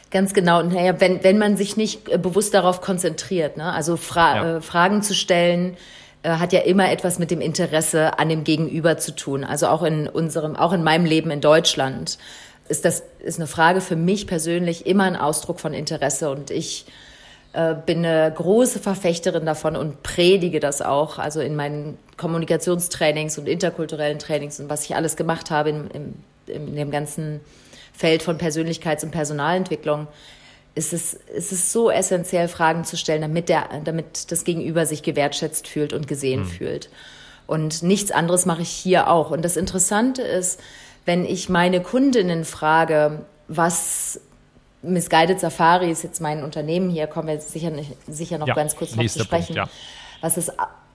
Ganz 0.10 0.34
genau. 0.34 0.62
Naja, 0.62 0.99
wenn, 0.99 1.23
wenn 1.23 1.38
man 1.38 1.56
sich 1.56 1.78
nicht 1.78 2.10
äh, 2.10 2.17
bewusst 2.17 2.54
darauf 2.54 2.82
konzentriert, 2.82 3.58
ne? 3.58 3.71
also 3.71 3.95
Fra 3.95 4.36
ja. 4.36 4.58
äh, 4.58 4.62
Fragen 4.62 5.02
zu 5.02 5.13
stellen, 5.13 5.78
hat 6.23 6.53
ja 6.53 6.62
immer 6.62 6.91
etwas 6.91 7.19
mit 7.19 7.31
dem 7.31 7.41
Interesse 7.41 8.17
an 8.19 8.29
dem 8.29 8.43
Gegenüber 8.43 8.97
zu 8.97 9.15
tun. 9.15 9.43
Also 9.43 9.67
auch 9.67 9.83
in 9.83 10.07
unserem, 10.07 10.55
auch 10.55 10.73
in 10.73 10.83
meinem 10.83 11.05
Leben 11.05 11.31
in 11.31 11.41
Deutschland 11.41 12.17
ist 12.69 12.86
das 12.86 13.03
ist 13.19 13.39
eine 13.39 13.47
Frage 13.47 13.81
für 13.81 13.95
mich 13.95 14.27
persönlich 14.27 14.86
immer 14.86 15.03
ein 15.03 15.15
Ausdruck 15.15 15.59
von 15.59 15.73
Interesse 15.73 16.29
und 16.29 16.49
ich 16.49 16.86
äh, 17.53 17.75
bin 17.75 18.05
eine 18.05 18.31
große 18.33 18.79
Verfechterin 18.79 19.45
davon 19.45 19.75
und 19.75 20.01
predige 20.03 20.59
das 20.59 20.81
auch, 20.81 21.19
also 21.19 21.41
in 21.41 21.55
meinen 21.55 21.97
Kommunikationstrainings 22.17 23.38
und 23.38 23.47
interkulturellen 23.47 24.19
Trainings 24.19 24.59
und 24.59 24.69
was 24.69 24.86
ich 24.86 24.95
alles 24.95 25.15
gemacht 25.15 25.51
habe 25.51 25.69
in, 25.69 25.91
in, 25.91 26.23
in 26.47 26.75
dem 26.75 26.91
ganzen 26.91 27.41
Feld 27.93 28.23
von 28.23 28.38
Persönlichkeits- 28.38 29.03
und 29.03 29.12
Personalentwicklung, 29.12 30.07
ist 30.75 30.93
es, 30.93 31.13
ist 31.13 31.51
es 31.51 31.71
so 31.71 31.91
essentiell, 31.91 32.47
Fragen 32.47 32.83
zu 32.83 32.97
stellen, 32.97 33.21
damit, 33.21 33.49
der, 33.49 33.69
damit 33.83 34.31
das 34.31 34.43
Gegenüber 34.43 34.86
sich 34.86 35.03
gewertschätzt 35.03 35.67
fühlt 35.67 35.93
und 35.93 36.07
gesehen 36.07 36.41
mhm. 36.41 36.47
fühlt. 36.47 36.89
Und 37.45 37.83
nichts 37.83 38.12
anderes 38.12 38.45
mache 38.45 38.62
ich 38.62 38.69
hier 38.69 39.09
auch. 39.09 39.31
Und 39.31 39.43
das 39.43 39.57
Interessante 39.57 40.21
ist, 40.21 40.59
wenn 41.05 41.25
ich 41.25 41.49
meine 41.49 41.81
Kundinnen 41.81 42.45
frage, 42.45 43.25
was 43.47 44.19
Misguided 44.81 45.39
Safari 45.39 45.91
ist 45.91 46.03
jetzt 46.03 46.21
mein 46.21 46.43
Unternehmen 46.43 46.89
hier, 46.89 47.07
kommen 47.07 47.27
wir 47.27 47.39
sicher, 47.39 47.71
sicher 48.07 48.38
noch 48.38 48.47
ja, 48.47 48.53
ganz 48.53 48.75
kurz 48.75 48.95
noch 48.95 49.05
zu 49.05 49.19
sprechen. 49.19 49.55
Punkt, 49.55 49.71
ja. 49.71 49.77
Was 50.21 50.38
ist, 50.38 50.51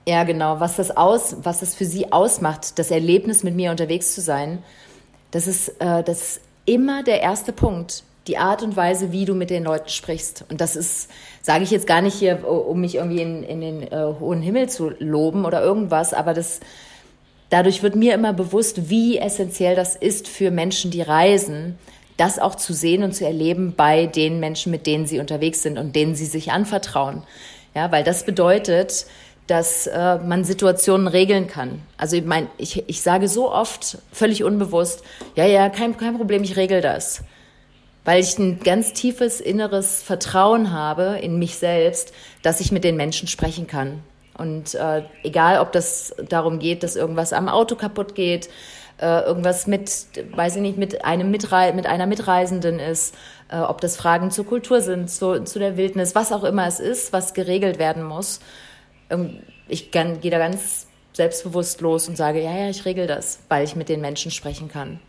ja 0.07 0.23
genau, 0.23 0.59
was 0.59 0.75
das 0.75 0.95
aus, 0.95 1.37
was 1.43 1.59
das 1.59 1.75
für 1.75 1.85
sie 1.85 2.11
ausmacht, 2.11 2.79
das 2.79 2.91
Erlebnis 2.91 3.43
mit 3.43 3.55
mir 3.55 3.71
unterwegs 3.71 4.13
zu 4.13 4.21
sein, 4.21 4.63
das 5.31 5.47
ist, 5.47 5.69
äh, 5.79 6.03
das 6.03 6.21
ist 6.21 6.41
immer 6.65 7.03
der 7.03 7.21
erste 7.21 7.53
Punkt. 7.53 8.03
Die 8.29 8.37
Art 8.37 8.63
und 8.63 8.77
Weise, 8.77 9.11
wie 9.11 9.25
du 9.25 9.33
mit 9.33 9.49
den 9.49 9.63
Leuten 9.63 9.89
sprichst. 9.89 10.45
Und 10.49 10.61
das 10.61 10.75
ist, 10.75 11.09
sage 11.41 11.63
ich 11.63 11.71
jetzt 11.71 11.87
gar 11.87 12.01
nicht 12.01 12.13
hier, 12.13 12.47
um 12.47 12.79
mich 12.79 12.95
irgendwie 12.95 13.21
in, 13.21 13.43
in 13.43 13.59
den 13.59 13.81
äh, 13.81 14.13
hohen 14.19 14.41
Himmel 14.41 14.69
zu 14.69 14.91
loben 14.99 15.45
oder 15.45 15.63
irgendwas, 15.63 16.13
aber 16.13 16.35
das, 16.35 16.59
dadurch 17.49 17.81
wird 17.81 17.95
mir 17.95 18.13
immer 18.13 18.31
bewusst, 18.31 18.89
wie 18.91 19.17
essentiell 19.17 19.75
das 19.75 19.95
ist 19.95 20.27
für 20.27 20.51
Menschen, 20.51 20.91
die 20.91 21.01
reisen, 21.01 21.79
das 22.17 22.37
auch 22.37 22.53
zu 22.53 22.71
sehen 22.71 23.01
und 23.01 23.15
zu 23.15 23.25
erleben 23.25 23.73
bei 23.75 24.05
den 24.05 24.39
Menschen, 24.39 24.71
mit 24.71 24.85
denen 24.85 25.07
sie 25.07 25.19
unterwegs 25.19 25.63
sind 25.63 25.79
und 25.79 25.95
denen 25.95 26.13
sie 26.13 26.27
sich 26.27 26.51
anvertrauen. 26.51 27.23
Ja, 27.73 27.91
weil 27.91 28.03
das 28.03 28.25
bedeutet, 28.25 29.07
dass 29.47 29.87
äh, 29.87 30.19
man 30.19 30.43
Situationen 30.43 31.07
regeln 31.07 31.47
kann. 31.47 31.81
Also 31.97 32.15
ich 32.15 32.25
meine, 32.25 32.45
ich, 32.57 32.83
ich 32.87 33.01
sage 33.01 33.27
so 33.27 33.51
oft 33.51 33.97
völlig 34.11 34.43
unbewusst, 34.43 35.01
ja, 35.35 35.45
ja, 35.45 35.69
kein, 35.69 35.97
kein 35.97 36.15
Problem, 36.15 36.43
ich 36.43 36.55
regel 36.57 36.81
das. 36.81 37.23
Weil 38.05 38.21
ich 38.21 38.37
ein 38.37 38.59
ganz 38.59 38.93
tiefes 38.93 39.41
inneres 39.41 40.01
Vertrauen 40.01 40.71
habe 40.71 41.19
in 41.21 41.37
mich 41.37 41.57
selbst, 41.57 42.13
dass 42.41 42.61
ich 42.61 42.71
mit 42.71 42.83
den 42.83 42.95
Menschen 42.95 43.27
sprechen 43.27 43.67
kann. 43.67 44.01
Und 44.37 44.73
äh, 44.75 45.03
egal, 45.23 45.59
ob 45.59 45.73
das 45.73 46.15
darum 46.29 46.59
geht, 46.59 46.83
dass 46.83 46.95
irgendwas 46.95 47.33
am 47.33 47.49
Auto 47.49 47.75
kaputt 47.75 48.15
geht, 48.15 48.49
äh, 49.01 49.21
irgendwas 49.21 49.67
mit, 49.67 50.07
weiß 50.31 50.57
ich 50.57 50.61
nicht, 50.61 50.77
mit 50.77 51.03
einem 51.05 51.31
Mitrei 51.31 51.73
mit 51.73 51.87
einer 51.87 52.05
Mitreisenden 52.05 52.79
ist, 52.79 53.15
äh, 53.49 53.57
ob 53.57 53.81
das 53.81 53.97
Fragen 53.97 54.31
zur 54.31 54.45
Kultur 54.45 54.81
sind, 54.81 55.09
zu, 55.09 55.43
zu 55.43 55.59
der 55.59 55.77
Wildnis, 55.77 56.15
was 56.15 56.31
auch 56.31 56.43
immer 56.43 56.67
es 56.67 56.79
ist, 56.79 57.13
was 57.13 57.33
geregelt 57.33 57.79
werden 57.79 58.03
muss. 58.03 58.39
Ähm, 59.09 59.39
ich 59.67 59.91
gehe 59.91 60.31
da 60.31 60.37
ganz 60.37 60.87
selbstbewusst 61.13 61.81
los 61.81 62.07
und 62.07 62.15
sage, 62.15 62.41
ja, 62.41 62.53
ja, 62.55 62.69
ich 62.69 62.85
regel 62.85 63.07
das, 63.07 63.39
weil 63.49 63.63
ich 63.63 63.75
mit 63.75 63.89
den 63.89 64.01
Menschen 64.01 64.31
sprechen 64.31 64.69
kann. 64.69 64.99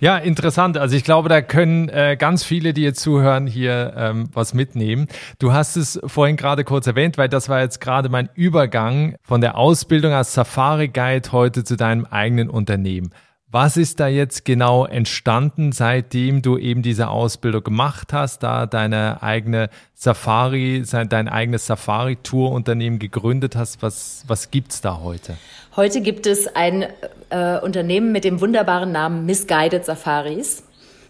Ja, 0.00 0.18
interessant. 0.18 0.76
Also 0.76 0.96
ich 0.96 1.04
glaube, 1.04 1.28
da 1.28 1.40
können 1.42 1.88
äh, 1.88 2.16
ganz 2.18 2.44
viele, 2.44 2.72
die 2.72 2.82
jetzt 2.82 3.00
zuhören, 3.00 3.46
hier 3.46 3.94
ähm, 3.96 4.28
was 4.32 4.54
mitnehmen. 4.54 5.08
Du 5.38 5.52
hast 5.52 5.76
es 5.76 6.00
vorhin 6.06 6.36
gerade 6.36 6.64
kurz 6.64 6.86
erwähnt, 6.86 7.18
weil 7.18 7.28
das 7.28 7.48
war 7.48 7.60
jetzt 7.60 7.80
gerade 7.80 8.08
mein 8.08 8.28
Übergang 8.34 9.16
von 9.22 9.40
der 9.40 9.56
Ausbildung 9.56 10.12
als 10.12 10.34
Safari 10.34 10.88
Guide 10.88 11.32
heute 11.32 11.64
zu 11.64 11.76
deinem 11.76 12.04
eigenen 12.04 12.50
Unternehmen. 12.50 13.10
Was 13.50 13.78
ist 13.78 13.98
da 13.98 14.08
jetzt 14.08 14.44
genau 14.44 14.84
entstanden, 14.84 15.72
seitdem 15.72 16.42
du 16.42 16.58
eben 16.58 16.82
diese 16.82 17.08
Ausbildung 17.08 17.64
gemacht 17.64 18.12
hast, 18.12 18.42
da 18.42 18.66
deine 18.66 19.22
eigene 19.22 19.70
Safari, 19.94 20.84
dein 21.08 21.28
eigenes 21.28 21.64
Safari-Tour-Unternehmen 21.64 22.98
gegründet 22.98 23.56
hast? 23.56 23.80
Was, 23.80 24.22
was 24.26 24.50
gibt's 24.50 24.82
da 24.82 25.00
heute? 25.00 25.38
Heute 25.76 26.02
gibt 26.02 26.26
es 26.26 26.46
ein 26.54 26.88
äh, 27.30 27.58
Unternehmen 27.60 28.12
mit 28.12 28.24
dem 28.24 28.42
wunderbaren 28.42 28.92
Namen 28.92 29.24
Misguided 29.24 29.86
Safaris 29.86 30.64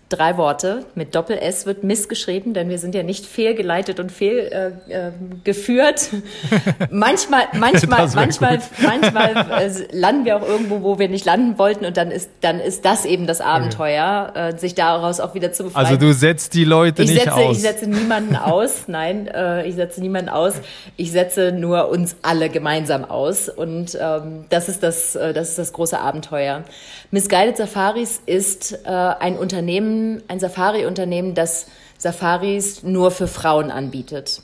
drei 0.09 0.39
Worte 0.39 0.87
mit 0.95 1.15
Doppel-S 1.15 1.67
wird 1.67 1.85
missgeschrieben, 1.85 2.55
denn 2.55 2.71
wir 2.71 2.79
sind 2.79 2.95
ja 2.95 3.03
nicht 3.03 3.27
fehlgeleitet 3.27 4.01
und 4.01 4.11
fehlgeführt. 4.11 6.11
Äh, 6.13 6.17
äh, 6.17 6.89
manchmal, 6.91 7.43
manchmal, 7.55 8.09
manchmal, 8.15 8.61
manchmal 8.83 9.61
äh, 9.61 9.71
landen 9.93 10.25
wir 10.25 10.37
auch 10.37 10.49
irgendwo, 10.49 10.83
wo 10.83 10.99
wir 10.99 11.09
nicht 11.09 11.27
landen 11.27 11.59
wollten 11.59 11.85
und 11.85 11.99
dann 11.99 12.11
ist, 12.11 12.31
dann 12.41 12.59
ist 12.59 12.87
das 12.87 13.05
eben 13.05 13.27
das 13.27 13.43
Abenteuer, 13.43 14.29
okay. 14.31 14.49
äh, 14.49 14.59
sich 14.59 14.75
daraus 14.75 15.21
auch 15.21 15.35
wieder 15.35 15.53
zu 15.53 15.65
befreien. 15.65 15.87
Also 15.87 15.99
du 15.99 16.15
setzt 16.15 16.55
die 16.55 16.65
Leute 16.65 17.03
ich 17.03 17.11
nicht 17.11 17.25
setze, 17.25 17.35
aus. 17.35 17.57
Ich 17.57 17.63
setze 17.63 17.87
niemanden 17.87 18.37
aus, 18.37 18.85
nein, 18.87 19.29
äh, 19.29 19.67
ich 19.67 19.75
setze 19.75 20.01
niemanden 20.01 20.31
aus. 20.31 20.55
Ich 20.97 21.13
setze 21.13 21.53
nur 21.53 21.91
uns 21.91 22.17
alle 22.23 22.49
gemeinsam 22.49 23.05
aus 23.05 23.51
und 23.51 23.97
ähm, 24.01 24.47
das 24.49 24.71
ist 24.71 24.83
das, 24.83 25.17
äh, 25.17 25.35
das 25.35 25.51
ist 25.51 25.59
das 25.59 25.75
große 25.75 25.99
Abenteuer. 25.99 26.65
Misguided 27.11 27.57
Safaris 27.57 28.21
ist 28.25 28.79
äh, 28.85 28.89
ein 28.89 29.37
Unternehmen, 29.37 29.98
ein 30.29 30.41
Safari-Unternehmen, 30.41 31.35
das 31.35 31.67
Safaris 31.99 32.83
nur 32.83 33.11
für 33.11 33.29
Frauen 33.29 33.71
anbietet. 33.71 34.43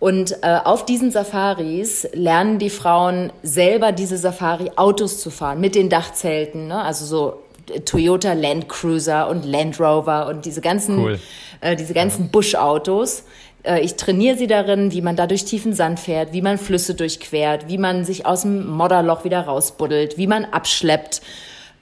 Und 0.00 0.32
äh, 0.42 0.58
auf 0.64 0.84
diesen 0.84 1.10
Safaris 1.10 2.06
lernen 2.12 2.58
die 2.58 2.68
Frauen 2.68 3.32
selber 3.42 3.92
diese 3.92 4.18
Safari-Autos 4.18 5.20
zu 5.20 5.30
fahren 5.30 5.60
mit 5.60 5.74
den 5.74 5.88
Dachzelten, 5.88 6.68
ne? 6.68 6.82
also 6.82 7.06
so 7.06 7.42
Toyota 7.86 8.34
Land 8.34 8.68
Cruiser 8.68 9.28
und 9.28 9.44
Land 9.44 9.80
Rover 9.80 10.26
und 10.26 10.44
diese 10.44 10.60
ganzen, 10.60 10.98
cool. 10.98 11.18
äh, 11.60 11.76
diese 11.76 11.94
ganzen 11.94 12.28
Busch-Autos. 12.28 13.24
Äh, 13.62 13.80
ich 13.80 13.94
trainiere 13.94 14.36
sie 14.36 14.46
darin, 14.46 14.92
wie 14.92 15.00
man 15.00 15.16
da 15.16 15.26
durch 15.26 15.44
tiefen 15.44 15.72
Sand 15.72 16.00
fährt, 16.00 16.32
wie 16.32 16.42
man 16.42 16.58
Flüsse 16.58 16.94
durchquert, 16.94 17.68
wie 17.68 17.78
man 17.78 18.04
sich 18.04 18.26
aus 18.26 18.42
dem 18.42 18.66
Modderloch 18.66 19.24
wieder 19.24 19.40
rausbuddelt, 19.40 20.18
wie 20.18 20.26
man 20.26 20.44
abschleppt. 20.44 21.22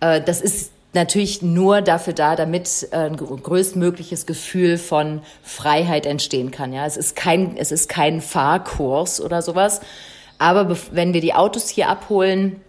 Äh, 0.00 0.20
das 0.20 0.40
ist 0.40 0.70
natürlich 0.94 1.42
nur 1.42 1.80
dafür 1.80 2.12
da, 2.12 2.36
damit 2.36 2.88
äh, 2.90 2.96
ein 2.96 3.16
größtmögliches 3.16 4.26
Gefühl 4.26 4.78
von 4.78 5.22
Freiheit 5.42 6.06
entstehen 6.06 6.50
kann. 6.50 6.72
Ja, 6.72 6.86
es 6.86 6.96
ist 6.96 7.16
kein, 7.16 7.56
es 7.56 7.72
ist 7.72 7.88
kein 7.88 8.20
Fahrkurs 8.20 9.20
oder 9.20 9.42
sowas. 9.42 9.80
Aber 10.38 10.76
wenn 10.90 11.14
wir 11.14 11.20
die 11.20 11.34
Autos 11.34 11.68
hier 11.68 11.88
abholen, 11.88 12.60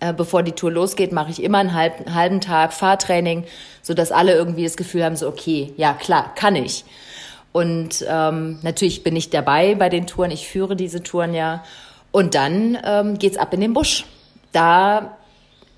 äh, 0.00 0.12
bevor 0.12 0.42
die 0.42 0.52
Tour 0.52 0.70
losgeht, 0.70 1.12
mache 1.12 1.30
ich 1.30 1.42
immer 1.42 1.58
einen 1.58 1.74
halben, 1.74 2.14
halben 2.14 2.40
Tag 2.40 2.72
Fahrtraining, 2.72 3.44
so 3.82 3.94
dass 3.94 4.12
alle 4.12 4.34
irgendwie 4.34 4.64
das 4.64 4.76
Gefühl 4.76 5.04
haben, 5.04 5.16
so 5.16 5.26
okay, 5.26 5.72
ja 5.76 5.94
klar, 5.94 6.34
kann 6.34 6.54
ich. 6.54 6.84
Und 7.52 8.04
ähm, 8.08 8.58
natürlich 8.62 9.02
bin 9.02 9.16
ich 9.16 9.30
dabei 9.30 9.74
bei 9.74 9.88
den 9.88 10.06
Touren, 10.06 10.30
ich 10.30 10.46
führe 10.46 10.76
diese 10.76 11.02
Touren 11.02 11.34
ja. 11.34 11.64
Und 12.12 12.34
dann 12.34 12.78
ähm, 12.84 13.18
geht's 13.18 13.36
ab 13.36 13.52
in 13.52 13.60
den 13.60 13.72
Busch. 13.72 14.04
Da 14.52 15.17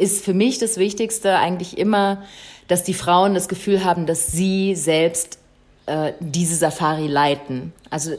ist 0.00 0.24
für 0.24 0.34
mich 0.34 0.58
das 0.58 0.76
Wichtigste 0.76 1.36
eigentlich 1.36 1.78
immer, 1.78 2.22
dass 2.68 2.82
die 2.84 2.94
Frauen 2.94 3.34
das 3.34 3.48
Gefühl 3.48 3.84
haben, 3.84 4.06
dass 4.06 4.28
sie 4.28 4.74
selbst 4.74 5.38
äh, 5.86 6.12
diese 6.20 6.54
Safari 6.54 7.06
leiten. 7.06 7.72
Also 7.90 8.12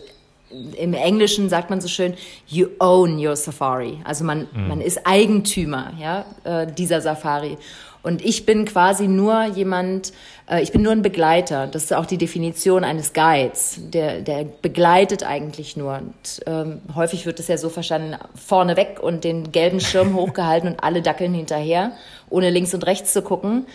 im 0.77 0.93
Englischen 0.93 1.49
sagt 1.49 1.69
man 1.69 1.79
so 1.79 1.87
schön, 1.87 2.13
you 2.47 2.67
own 2.79 3.25
your 3.25 3.35
Safari. 3.35 3.99
Also 4.03 4.23
man, 4.25 4.47
mhm. 4.53 4.67
man 4.67 4.81
ist 4.81 5.05
Eigentümer 5.05 5.93
ja, 5.97 6.25
äh, 6.43 6.67
dieser 6.67 7.01
Safari. 7.01 7.57
Und 8.03 8.23
ich 8.25 8.45
bin 8.45 8.65
quasi 8.65 9.07
nur 9.07 9.45
jemand, 9.45 10.11
ich 10.59 10.71
bin 10.71 10.81
nur 10.81 10.91
ein 10.91 11.01
Begleiter. 11.01 11.67
Das 11.67 11.85
ist 11.85 11.93
auch 11.93 12.05
die 12.05 12.17
Definition 12.17 12.83
eines 12.83 13.13
Guides. 13.13 13.79
Der, 13.79 14.21
der 14.21 14.45
begleitet 14.61 15.23
eigentlich 15.23 15.77
nur. 15.77 15.93
Und 15.93 16.43
ähm, 16.45 16.81
häufig 16.95 17.25
wird 17.25 17.39
es 17.39 17.47
ja 17.47 17.57
so 17.57 17.69
verstanden, 17.69 18.17
vorne 18.35 18.75
weg 18.75 18.99
und 19.01 19.23
den 19.23 19.51
gelben 19.51 19.79
Schirm 19.79 20.13
hochgehalten 20.15 20.69
und 20.69 20.83
alle 20.83 21.01
dackeln 21.01 21.33
hinterher, 21.33 21.93
ohne 22.29 22.49
links 22.49 22.73
und 22.73 22.85
rechts 22.85 23.13
zu 23.13 23.21
gucken. 23.21 23.65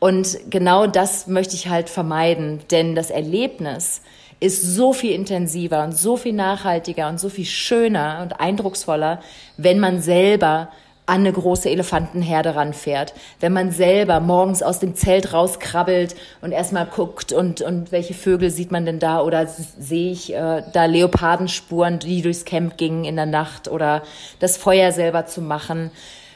Und 0.00 0.38
genau 0.48 0.86
das 0.86 1.26
möchte 1.26 1.54
ich 1.54 1.68
halt 1.68 1.90
vermeiden, 1.90 2.60
denn 2.70 2.94
das 2.94 3.10
Erlebnis 3.10 4.00
ist 4.40 4.62
so 4.62 4.94
viel 4.94 5.12
intensiver 5.12 5.84
und 5.84 5.96
so 5.96 6.16
viel 6.16 6.32
nachhaltiger 6.32 7.08
und 7.08 7.20
so 7.20 7.28
viel 7.28 7.44
schöner 7.44 8.20
und 8.22 8.40
eindrucksvoller, 8.40 9.20
wenn 9.58 9.78
man 9.78 10.00
selber 10.00 10.70
an 11.10 11.22
eine 11.22 11.32
große 11.32 11.68
Elefantenherde 11.68 12.54
ranfährt. 12.54 13.14
Wenn 13.40 13.52
man 13.52 13.72
selber 13.72 14.20
morgens 14.20 14.62
aus 14.62 14.78
dem 14.78 14.94
Zelt 14.94 15.32
rauskrabbelt 15.32 16.14
und 16.40 16.52
erstmal 16.52 16.86
guckt 16.86 17.32
und, 17.32 17.62
und 17.62 17.90
welche 17.90 18.14
Vögel 18.14 18.50
sieht 18.50 18.70
man 18.70 18.86
denn 18.86 19.00
da 19.00 19.20
oder 19.20 19.46
sehe 19.46 20.12
ich 20.12 20.32
äh, 20.32 20.62
da 20.72 20.84
Leopardenspuren, 20.84 21.98
die 21.98 22.22
durchs 22.22 22.44
Camp 22.44 22.76
gingen 22.76 23.04
in 23.04 23.16
der 23.16 23.26
Nacht 23.26 23.66
oder 23.66 24.02
das 24.38 24.56
Feuer 24.56 24.92
selber 24.92 25.26
zu 25.26 25.42
machen 25.42 25.90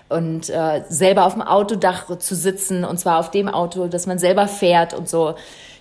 und 0.08 0.50
äh, 0.50 0.82
selber 0.88 1.24
auf 1.24 1.34
dem 1.34 1.42
Autodach 1.42 2.18
zu 2.18 2.34
sitzen 2.34 2.84
und 2.84 2.98
zwar 2.98 3.20
auf 3.20 3.30
dem 3.30 3.48
Auto, 3.48 3.86
das 3.86 4.06
man 4.06 4.18
selber 4.18 4.48
fährt 4.48 4.92
und 4.92 5.08
so. 5.08 5.36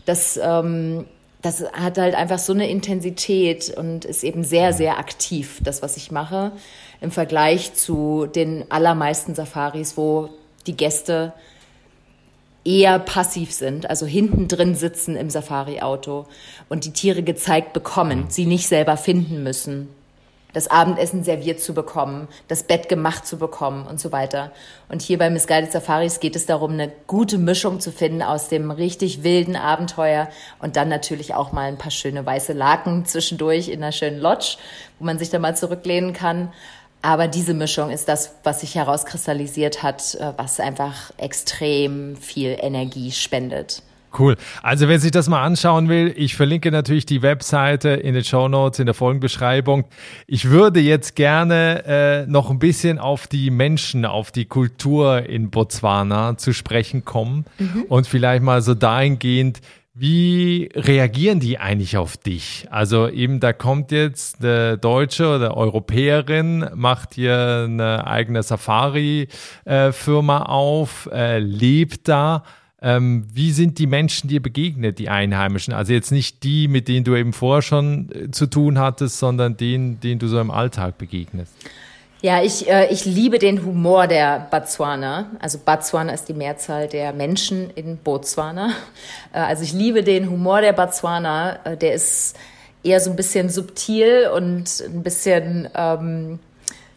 Das, 0.06 0.40
ähm, 0.42 1.06
das 1.42 1.66
hat 1.74 1.98
halt 1.98 2.14
einfach 2.14 2.38
so 2.40 2.54
eine 2.54 2.70
Intensität 2.70 3.76
und 3.76 4.06
ist 4.06 4.24
eben 4.24 4.44
sehr, 4.44 4.72
sehr 4.72 5.00
aktiv, 5.00 5.60
das, 5.64 5.82
was 5.82 5.98
ich 5.98 6.12
mache 6.12 6.52
im 7.04 7.12
Vergleich 7.12 7.74
zu 7.74 8.26
den 8.26 8.66
allermeisten 8.72 9.36
Safaris, 9.36 9.98
wo 9.98 10.30
die 10.66 10.78
Gäste 10.78 11.34
eher 12.64 12.98
passiv 12.98 13.52
sind, 13.52 13.90
also 13.90 14.06
hinten 14.06 14.48
drin 14.48 14.74
sitzen 14.74 15.18
im 15.18 15.30
Safari-Auto 15.30 16.26
und 16.70 16.86
die 16.86 16.94
Tiere 16.94 17.22
gezeigt 17.22 17.74
bekommen, 17.74 18.28
sie 18.30 18.46
nicht 18.46 18.68
selber 18.68 18.96
finden 18.96 19.44
müssen 19.44 19.90
das 20.54 20.68
Abendessen 20.70 21.24
serviert 21.24 21.60
zu 21.60 21.74
bekommen, 21.74 22.28
das 22.48 22.64
Bett 22.64 22.88
gemacht 22.88 23.26
zu 23.26 23.38
bekommen 23.38 23.88
und 23.88 24.00
so 24.00 24.12
weiter. 24.12 24.52
Und 24.88 25.02
hier 25.02 25.18
bei 25.18 25.30
Misguided 25.30 25.72
Safaris 25.72 26.20
geht 26.20 26.36
es 26.36 26.46
darum, 26.46 26.74
eine 26.74 26.92
gute 27.08 27.40
Mischung 27.40 27.80
zu 27.80 27.92
finden 27.92 28.22
aus 28.22 28.48
dem 28.48 28.70
richtig 28.70 29.24
wilden 29.24 29.56
Abenteuer 29.56 30.30
und 30.60 30.76
dann 30.76 30.90
natürlich 30.90 31.34
auch 31.34 31.52
mal 31.52 31.68
ein 31.68 31.80
paar 31.80 31.92
schöne 31.92 32.26
weiße 32.26 32.54
Laken 32.54 33.06
zwischendurch 33.06 33.68
in 33.68 33.84
einer 33.84 33.92
schönen 33.92 34.20
Lodge, 34.20 34.58
wo 35.00 35.06
man 35.06 35.18
sich 35.18 35.32
da 35.32 35.40
mal 35.40 35.58
zurücklehnen 35.58 36.14
kann. 36.14 36.54
Aber 37.04 37.28
diese 37.28 37.54
Mischung 37.54 37.90
ist 37.90 38.08
das, 38.08 38.34
was 38.44 38.62
sich 38.62 38.76
herauskristallisiert 38.76 39.84
hat, 39.84 40.16
äh, 40.16 40.34
was 40.38 40.60
einfach 40.60 41.12
extrem 41.18 42.16
viel 42.16 42.58
Energie 42.60 43.12
spendet. 43.12 43.84
Cool. 44.18 44.38
Also 44.62 44.88
wer 44.88 45.00
sich 45.00 45.12
das 45.12 45.28
mal 45.28 45.44
anschauen 45.44 45.90
will, 45.90 46.14
ich 46.16 46.36
verlinke 46.36 46.72
natürlich 46.72 47.06
die 47.06 47.22
Webseite 47.22 47.90
in 47.90 48.14
den 48.14 48.24
Show 48.24 48.48
Notes, 48.48 48.80
in 48.80 48.86
der 48.86 48.94
Folgenbeschreibung. 48.94 49.86
Ich 50.28 50.50
würde 50.50 50.80
jetzt 50.80 51.16
gerne 51.16 51.84
äh, 51.86 52.26
noch 52.28 52.52
ein 52.52 52.60
bisschen 52.60 53.00
auf 53.00 53.28
die 53.28 53.50
Menschen, 53.50 54.06
auf 54.06 54.32
die 54.32 54.46
Kultur 54.46 55.28
in 55.28 55.50
Botswana 55.50 56.38
zu 56.38 56.54
sprechen 56.54 57.04
kommen 57.04 57.46
mhm. 57.58 57.86
und 57.90 58.08
vielleicht 58.08 58.44
mal 58.44 58.62
so 58.62 58.76
dahingehend, 58.76 59.62
wie 59.96 60.72
reagieren 60.74 61.40
die 61.40 61.60
eigentlich 61.60 61.98
auf 61.98 62.18
dich? 62.18 62.66
Also 62.72 63.08
eben, 63.08 63.40
da 63.40 63.54
kommt 63.54 63.92
jetzt 63.92 64.44
eine 64.44 64.80
Deutsche 64.80 65.36
oder 65.36 65.56
Europäerin, 65.56 66.68
macht 66.74 67.14
hier 67.14 67.66
eine 67.68 68.08
eigene 68.08 68.42
Safari-Firma 68.42 70.42
auf, 70.44 71.08
äh, 71.14 71.38
lebt 71.38 72.08
da. 72.08 72.44
Ähm, 72.82 73.28
wie 73.32 73.52
sind 73.52 73.78
die 73.78 73.86
Menschen 73.86 74.30
dir 74.30 74.42
begegnet, 74.42 74.98
die 74.98 75.10
Einheimischen? 75.10 75.76
Also 75.76 75.94
jetzt 75.94 76.12
nicht 76.12 76.44
die, 76.44 76.68
mit 76.68 76.88
denen 76.88 77.06
du 77.06 77.16
eben 77.16 77.32
vorher 77.32 77.62
schon 77.62 78.10
äh, 78.12 78.32
zu 78.32 78.48
tun 78.48 78.80
hattest, 78.80 79.20
sondern 79.20 79.58
denen, 79.58 80.00
denen 80.00 80.18
du 80.18 80.28
so 80.28 80.42
im 80.42 80.50
Alltag 80.50 80.98
begegnest. 80.98 81.54
Ja, 82.24 82.42
ich, 82.42 82.70
äh, 82.70 82.88
ich 82.90 83.04
liebe 83.04 83.38
den 83.38 83.66
Humor 83.66 84.08
der 84.08 84.48
Botswana. 84.50 85.32
Also 85.40 85.58
Botswana 85.58 86.14
ist 86.14 86.30
die 86.30 86.34
Mehrzahl 86.34 86.88
der 86.88 87.12
Menschen 87.12 87.70
in 87.72 87.98
Botswana. 87.98 88.72
Äh, 89.34 89.40
also 89.40 89.64
ich 89.64 89.74
liebe 89.74 90.04
den 90.04 90.30
Humor 90.30 90.62
der 90.62 90.72
Botswana. 90.72 91.60
Äh, 91.66 91.76
der 91.76 91.94
ist 91.94 92.38
eher 92.82 93.02
so 93.02 93.10
ein 93.10 93.18
bisschen 93.18 93.50
subtil 93.50 94.30
und 94.34 94.70
ein 94.80 95.04
bisschen... 95.04 95.68
Ähm, 95.76 96.40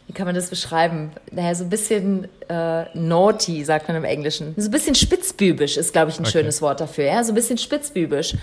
wie 0.07 0.13
kann 0.13 0.25
man 0.25 0.35
das 0.35 0.49
beschreiben? 0.49 1.11
Naja, 1.31 1.53
so 1.53 1.65
ein 1.65 1.69
bisschen 1.69 2.29
äh, 2.47 2.85
naughty, 2.93 3.65
sagt 3.65 3.89
man 3.89 3.97
im 3.97 4.05
Englischen. 4.05 4.53
So 4.55 4.69
ein 4.69 4.71
bisschen 4.71 4.95
spitzbübisch 4.95 5.75
ist, 5.75 5.91
glaube 5.91 6.09
ich, 6.09 6.17
ein 6.17 6.23
okay. 6.23 6.31
schönes 6.31 6.61
Wort 6.61 6.79
dafür. 6.79 7.03
Ja, 7.03 7.21
so 7.25 7.33
ein 7.33 7.35
bisschen 7.35 7.57
spitzbübisch. 7.57 8.35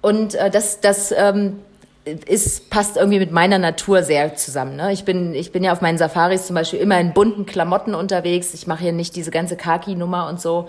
Und 0.00 0.34
äh, 0.34 0.50
das, 0.50 0.80
das 0.80 1.14
ähm, 1.16 1.60
ist, 2.04 2.70
passt 2.70 2.96
irgendwie 2.96 3.18
mit 3.18 3.30
meiner 3.30 3.58
Natur 3.58 4.02
sehr 4.02 4.34
zusammen. 4.34 4.76
Ne? 4.76 4.92
Ich, 4.92 5.04
bin, 5.04 5.34
ich 5.34 5.52
bin 5.52 5.62
ja 5.62 5.72
auf 5.72 5.80
meinen 5.80 5.98
Safaris 5.98 6.46
zum 6.46 6.54
Beispiel 6.54 6.80
immer 6.80 6.98
in 6.98 7.12
bunten 7.12 7.46
Klamotten 7.46 7.94
unterwegs. 7.94 8.54
Ich 8.54 8.66
mache 8.66 8.82
hier 8.82 8.92
nicht 8.92 9.14
diese 9.14 9.30
ganze 9.30 9.56
Khaki-Nummer 9.56 10.28
und 10.28 10.40
so. 10.40 10.68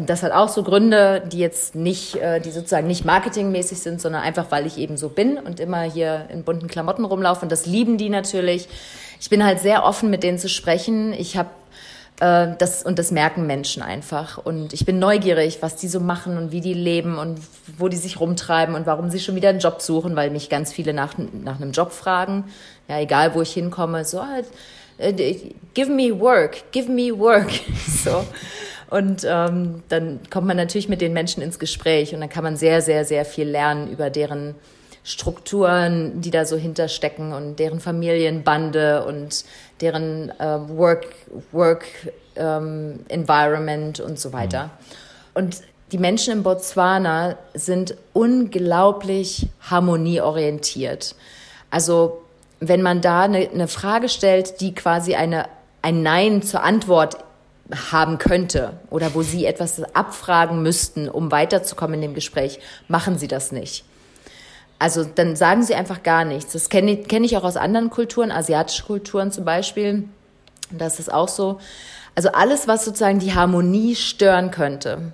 Das 0.00 0.22
hat 0.22 0.32
auch 0.32 0.48
so 0.48 0.64
Gründe, 0.64 1.22
die 1.30 1.38
jetzt 1.38 1.76
nicht, 1.76 2.16
äh, 2.16 2.40
die 2.40 2.50
sozusagen 2.50 2.88
nicht 2.88 3.04
marketingmäßig 3.04 3.78
sind, 3.78 4.00
sondern 4.00 4.22
einfach, 4.22 4.46
weil 4.50 4.66
ich 4.66 4.78
eben 4.78 4.96
so 4.96 5.08
bin 5.08 5.38
und 5.38 5.60
immer 5.60 5.82
hier 5.82 6.26
in 6.32 6.42
bunten 6.42 6.66
Klamotten 6.66 7.04
rumlaufe. 7.04 7.42
Und 7.42 7.52
das 7.52 7.66
lieben 7.66 7.96
die 7.98 8.08
natürlich. 8.08 8.68
Ich 9.20 9.30
bin 9.30 9.44
halt 9.44 9.60
sehr 9.60 9.84
offen, 9.84 10.10
mit 10.10 10.22
denen 10.22 10.38
zu 10.38 10.48
sprechen. 10.48 11.12
Ich 11.12 11.36
habe 11.36 11.50
äh, 11.50 11.65
das, 12.18 12.82
und 12.82 12.98
das 12.98 13.10
merken 13.10 13.46
Menschen 13.46 13.82
einfach. 13.82 14.38
Und 14.38 14.72
ich 14.72 14.86
bin 14.86 14.98
neugierig, 14.98 15.58
was 15.60 15.76
die 15.76 15.88
so 15.88 16.00
machen 16.00 16.38
und 16.38 16.50
wie 16.50 16.62
die 16.62 16.72
leben 16.72 17.18
und 17.18 17.40
wo 17.76 17.88
die 17.88 17.96
sich 17.96 18.20
rumtreiben 18.20 18.74
und 18.74 18.86
warum 18.86 19.10
sie 19.10 19.20
schon 19.20 19.34
wieder 19.34 19.50
einen 19.50 19.58
Job 19.58 19.82
suchen, 19.82 20.16
weil 20.16 20.30
mich 20.30 20.48
ganz 20.48 20.72
viele 20.72 20.94
nach, 20.94 21.14
nach 21.18 21.56
einem 21.56 21.72
Job 21.72 21.92
fragen. 21.92 22.44
Ja, 22.88 23.00
egal 23.00 23.34
wo 23.34 23.42
ich 23.42 23.52
hinkomme, 23.52 24.04
so 24.04 24.26
halt, 24.26 24.46
give 25.74 25.90
me 25.90 26.18
work, 26.18 26.72
give 26.72 26.90
me 26.90 27.16
work. 27.18 27.50
so. 28.04 28.24
Und 28.88 29.26
ähm, 29.28 29.82
dann 29.88 30.20
kommt 30.30 30.46
man 30.46 30.56
natürlich 30.56 30.88
mit 30.88 31.00
den 31.00 31.12
Menschen 31.12 31.42
ins 31.42 31.58
Gespräch 31.58 32.14
und 32.14 32.20
dann 32.20 32.28
kann 32.28 32.44
man 32.44 32.56
sehr, 32.56 32.80
sehr, 32.80 33.04
sehr 33.04 33.24
viel 33.24 33.48
lernen 33.48 33.90
über 33.90 34.10
deren 34.10 34.54
Strukturen, 35.02 36.20
die 36.20 36.30
da 36.30 36.44
so 36.44 36.56
hinterstecken 36.56 37.32
und 37.32 37.60
deren 37.60 37.78
Familienbande 37.78 39.04
und 39.04 39.44
deren 39.80 40.30
äh, 40.38 40.68
Work, 40.68 41.06
Work 41.52 41.86
ähm, 42.36 43.00
Environment 43.08 44.00
und 44.00 44.18
so 44.18 44.32
weiter. 44.32 44.64
Mhm. 44.64 44.70
Und 45.34 45.62
die 45.92 45.98
Menschen 45.98 46.32
in 46.32 46.42
Botswana 46.42 47.36
sind 47.54 47.96
unglaublich 48.12 49.48
harmonieorientiert. 49.60 51.14
Also 51.70 52.22
wenn 52.58 52.82
man 52.82 53.00
da 53.00 53.22
eine, 53.22 53.48
eine 53.48 53.68
Frage 53.68 54.08
stellt, 54.08 54.60
die 54.60 54.74
quasi 54.74 55.14
eine, 55.14 55.46
ein 55.82 56.02
Nein 56.02 56.42
zur 56.42 56.62
Antwort 56.62 57.18
haben 57.92 58.18
könnte 58.18 58.74
oder 58.90 59.14
wo 59.14 59.22
sie 59.22 59.44
etwas 59.44 59.82
abfragen 59.94 60.62
müssten, 60.62 61.08
um 61.08 61.30
weiterzukommen 61.30 61.96
in 61.96 62.02
dem 62.02 62.14
Gespräch, 62.14 62.60
machen 62.88 63.18
sie 63.18 63.28
das 63.28 63.52
nicht. 63.52 63.84
Also 64.78 65.04
dann 65.04 65.36
sagen 65.36 65.62
sie 65.62 65.74
einfach 65.74 66.02
gar 66.02 66.24
nichts. 66.24 66.52
Das 66.52 66.68
kenne 66.68 66.92
ich, 66.92 67.08
kenn 67.08 67.24
ich 67.24 67.36
auch 67.36 67.44
aus 67.44 67.56
anderen 67.56 67.90
Kulturen, 67.90 68.30
asiatische 68.30 68.84
Kulturen 68.84 69.32
zum 69.32 69.44
Beispiel. 69.44 70.04
Das 70.70 70.98
ist 70.98 71.12
auch 71.12 71.28
so. 71.28 71.58
Also 72.14 72.30
alles, 72.32 72.68
was 72.68 72.84
sozusagen 72.84 73.18
die 73.18 73.34
Harmonie 73.34 73.94
stören 73.94 74.50
könnte, 74.50 75.12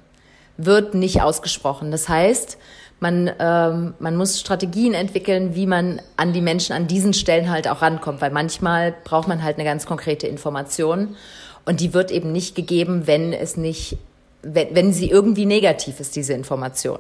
wird 0.57 0.95
nicht 0.95 1.23
ausgesprochen. 1.23 1.91
Das 1.91 2.09
heißt, 2.09 2.59
man, 3.01 3.31
ähm, 3.41 3.95
man 3.99 4.17
muss 4.17 4.39
Strategien 4.39 4.95
entwickeln, 4.95 5.57
wie 5.57 5.67
man 5.67 6.01
an 6.17 6.33
die 6.33 6.41
Menschen 6.41 6.73
an 6.73 6.87
diesen 6.87 7.13
Stellen 7.13 7.51
halt 7.51 7.67
auch 7.69 7.83
rankommt, 7.83 8.21
weil 8.21 8.31
manchmal 8.31 8.95
braucht 9.05 9.27
man 9.27 9.43
halt 9.43 9.57
eine 9.57 9.65
ganz 9.65 9.87
konkrete 9.87 10.29
Information 10.29 11.17
und 11.65 11.81
die 11.81 11.95
wird 11.95 12.13
eben 12.13 12.31
nicht 12.31 12.55
gegeben, 12.55 13.09
wenn 13.09 13.33
es 13.33 13.57
nicht 13.57 13.99
wenn, 14.43 14.75
wenn 14.75 14.93
sie 14.93 15.09
irgendwie 15.09 15.47
negativ 15.47 16.01
ist, 16.01 16.17
diese 16.17 16.33
Information. 16.33 16.99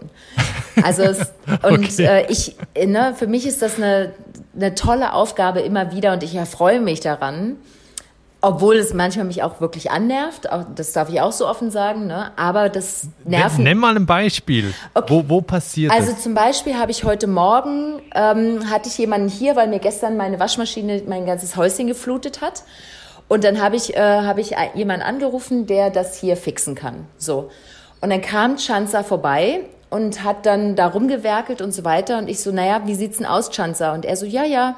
Also 0.82 1.02
es, 1.02 1.18
und 1.62 1.84
okay. 1.84 2.04
äh, 2.04 2.26
ich, 2.30 2.56
ne, 2.76 3.14
für 3.16 3.26
mich 3.26 3.46
ist 3.46 3.62
das 3.62 3.76
eine, 3.76 4.12
eine 4.54 4.74
tolle 4.74 5.12
Aufgabe 5.12 5.60
immer 5.60 5.92
wieder 5.92 6.12
und 6.12 6.22
ich 6.22 6.34
erfreue 6.34 6.80
mich 6.80 7.00
daran, 7.00 7.56
obwohl 8.44 8.76
es 8.76 8.92
manchmal 8.92 9.24
mich 9.24 9.42
auch 9.44 9.60
wirklich 9.60 9.92
annervt, 9.92 10.50
auch, 10.50 10.64
das 10.74 10.92
darf 10.92 11.08
ich 11.08 11.20
auch 11.20 11.30
so 11.30 11.46
offen 11.46 11.70
sagen, 11.70 12.08
ne? 12.08 12.32
aber 12.36 12.68
das 12.68 13.06
nervt. 13.24 13.60
Nenn 13.60 13.78
mal 13.78 13.94
ein 13.94 14.04
Beispiel. 14.04 14.74
Okay. 14.94 15.06
Wo, 15.08 15.24
wo 15.28 15.40
passiert 15.40 15.92
Also 15.92 16.10
das? 16.10 16.22
zum 16.24 16.34
Beispiel 16.34 16.74
habe 16.74 16.90
ich 16.90 17.04
heute 17.04 17.28
Morgen, 17.28 18.02
ähm, 18.14 18.68
hatte 18.68 18.88
ich 18.88 18.98
jemanden 18.98 19.28
hier, 19.28 19.54
weil 19.54 19.68
mir 19.68 19.78
gestern 19.78 20.16
meine 20.16 20.40
Waschmaschine 20.40 21.02
mein 21.06 21.24
ganzes 21.24 21.54
Häuschen 21.54 21.86
geflutet 21.86 22.40
hat. 22.40 22.64
Und 23.28 23.44
dann 23.44 23.62
habe 23.62 23.76
ich, 23.76 23.96
äh, 23.96 24.00
hab 24.00 24.38
ich 24.38 24.54
jemanden 24.74 25.04
angerufen, 25.04 25.66
der 25.66 25.90
das 25.90 26.18
hier 26.18 26.36
fixen 26.36 26.74
kann. 26.74 27.06
So. 27.16 27.50
Und 28.00 28.10
dann 28.10 28.20
kam 28.20 28.56
Chanza 28.58 29.02
vorbei 29.02 29.60
und 29.90 30.24
hat 30.24 30.46
dann 30.46 30.76
da 30.76 30.88
rumgewerkelt 30.88 31.62
und 31.62 31.72
so 31.72 31.84
weiter. 31.84 32.18
Und 32.18 32.28
ich 32.28 32.40
so, 32.40 32.50
naja, 32.50 32.82
wie 32.86 32.94
sieht's 32.94 33.18
denn 33.18 33.26
aus, 33.26 33.50
Chanza? 33.50 33.92
Und 33.94 34.04
er 34.04 34.16
so, 34.16 34.26
ja, 34.26 34.44
ja, 34.44 34.76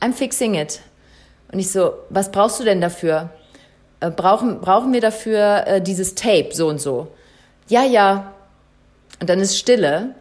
I'm 0.00 0.12
fixing 0.12 0.54
it. 0.54 0.80
Und 1.52 1.58
ich 1.58 1.70
so, 1.70 1.94
was 2.10 2.30
brauchst 2.30 2.60
du 2.60 2.64
denn 2.64 2.80
dafür? 2.80 3.30
Äh, 4.00 4.10
brauchen, 4.10 4.60
brauchen 4.60 4.92
wir 4.92 5.00
dafür 5.00 5.66
äh, 5.66 5.80
dieses 5.80 6.14
Tape, 6.14 6.50
so 6.52 6.68
und 6.68 6.80
so? 6.80 7.08
Ja, 7.68 7.84
ja. 7.84 8.32
Und 9.20 9.28
dann 9.28 9.40
ist 9.40 9.58
Stille. 9.58 10.14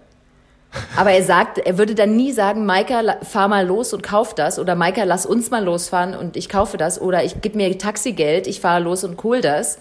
Aber 0.96 1.12
er 1.12 1.24
sagt, 1.24 1.58
er 1.58 1.78
würde 1.78 1.96
dann 1.96 2.16
nie 2.16 2.32
sagen, 2.32 2.66
Maika, 2.66 3.18
fahr 3.24 3.48
mal 3.48 3.66
los 3.66 3.94
und 3.94 4.04
kauf 4.04 4.36
das 4.36 4.60
oder 4.60 4.76
Maika, 4.76 5.04
lass 5.04 5.26
uns 5.26 5.50
mal 5.50 5.64
losfahren 5.64 6.16
und 6.16 6.38
ich 6.38 6.48
kaufe 6.48 6.78
das 6.78 7.02
oder 7.02 7.24
ich 7.24 7.42
gib 7.42 7.56
mir 7.56 7.76
Taxigeld, 7.78 8.46
ich 8.46 8.60
fahre 8.60 8.84
los 8.84 9.04
und 9.04 9.22
hol 9.24 9.42
das. 9.42 9.80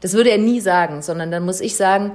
Das 0.00 0.12
würde 0.12 0.30
er 0.30 0.38
nie 0.38 0.60
sagen, 0.60 1.02
sondern 1.02 1.32
dann 1.32 1.44
muss 1.44 1.60
ich 1.60 1.76
sagen, 1.76 2.12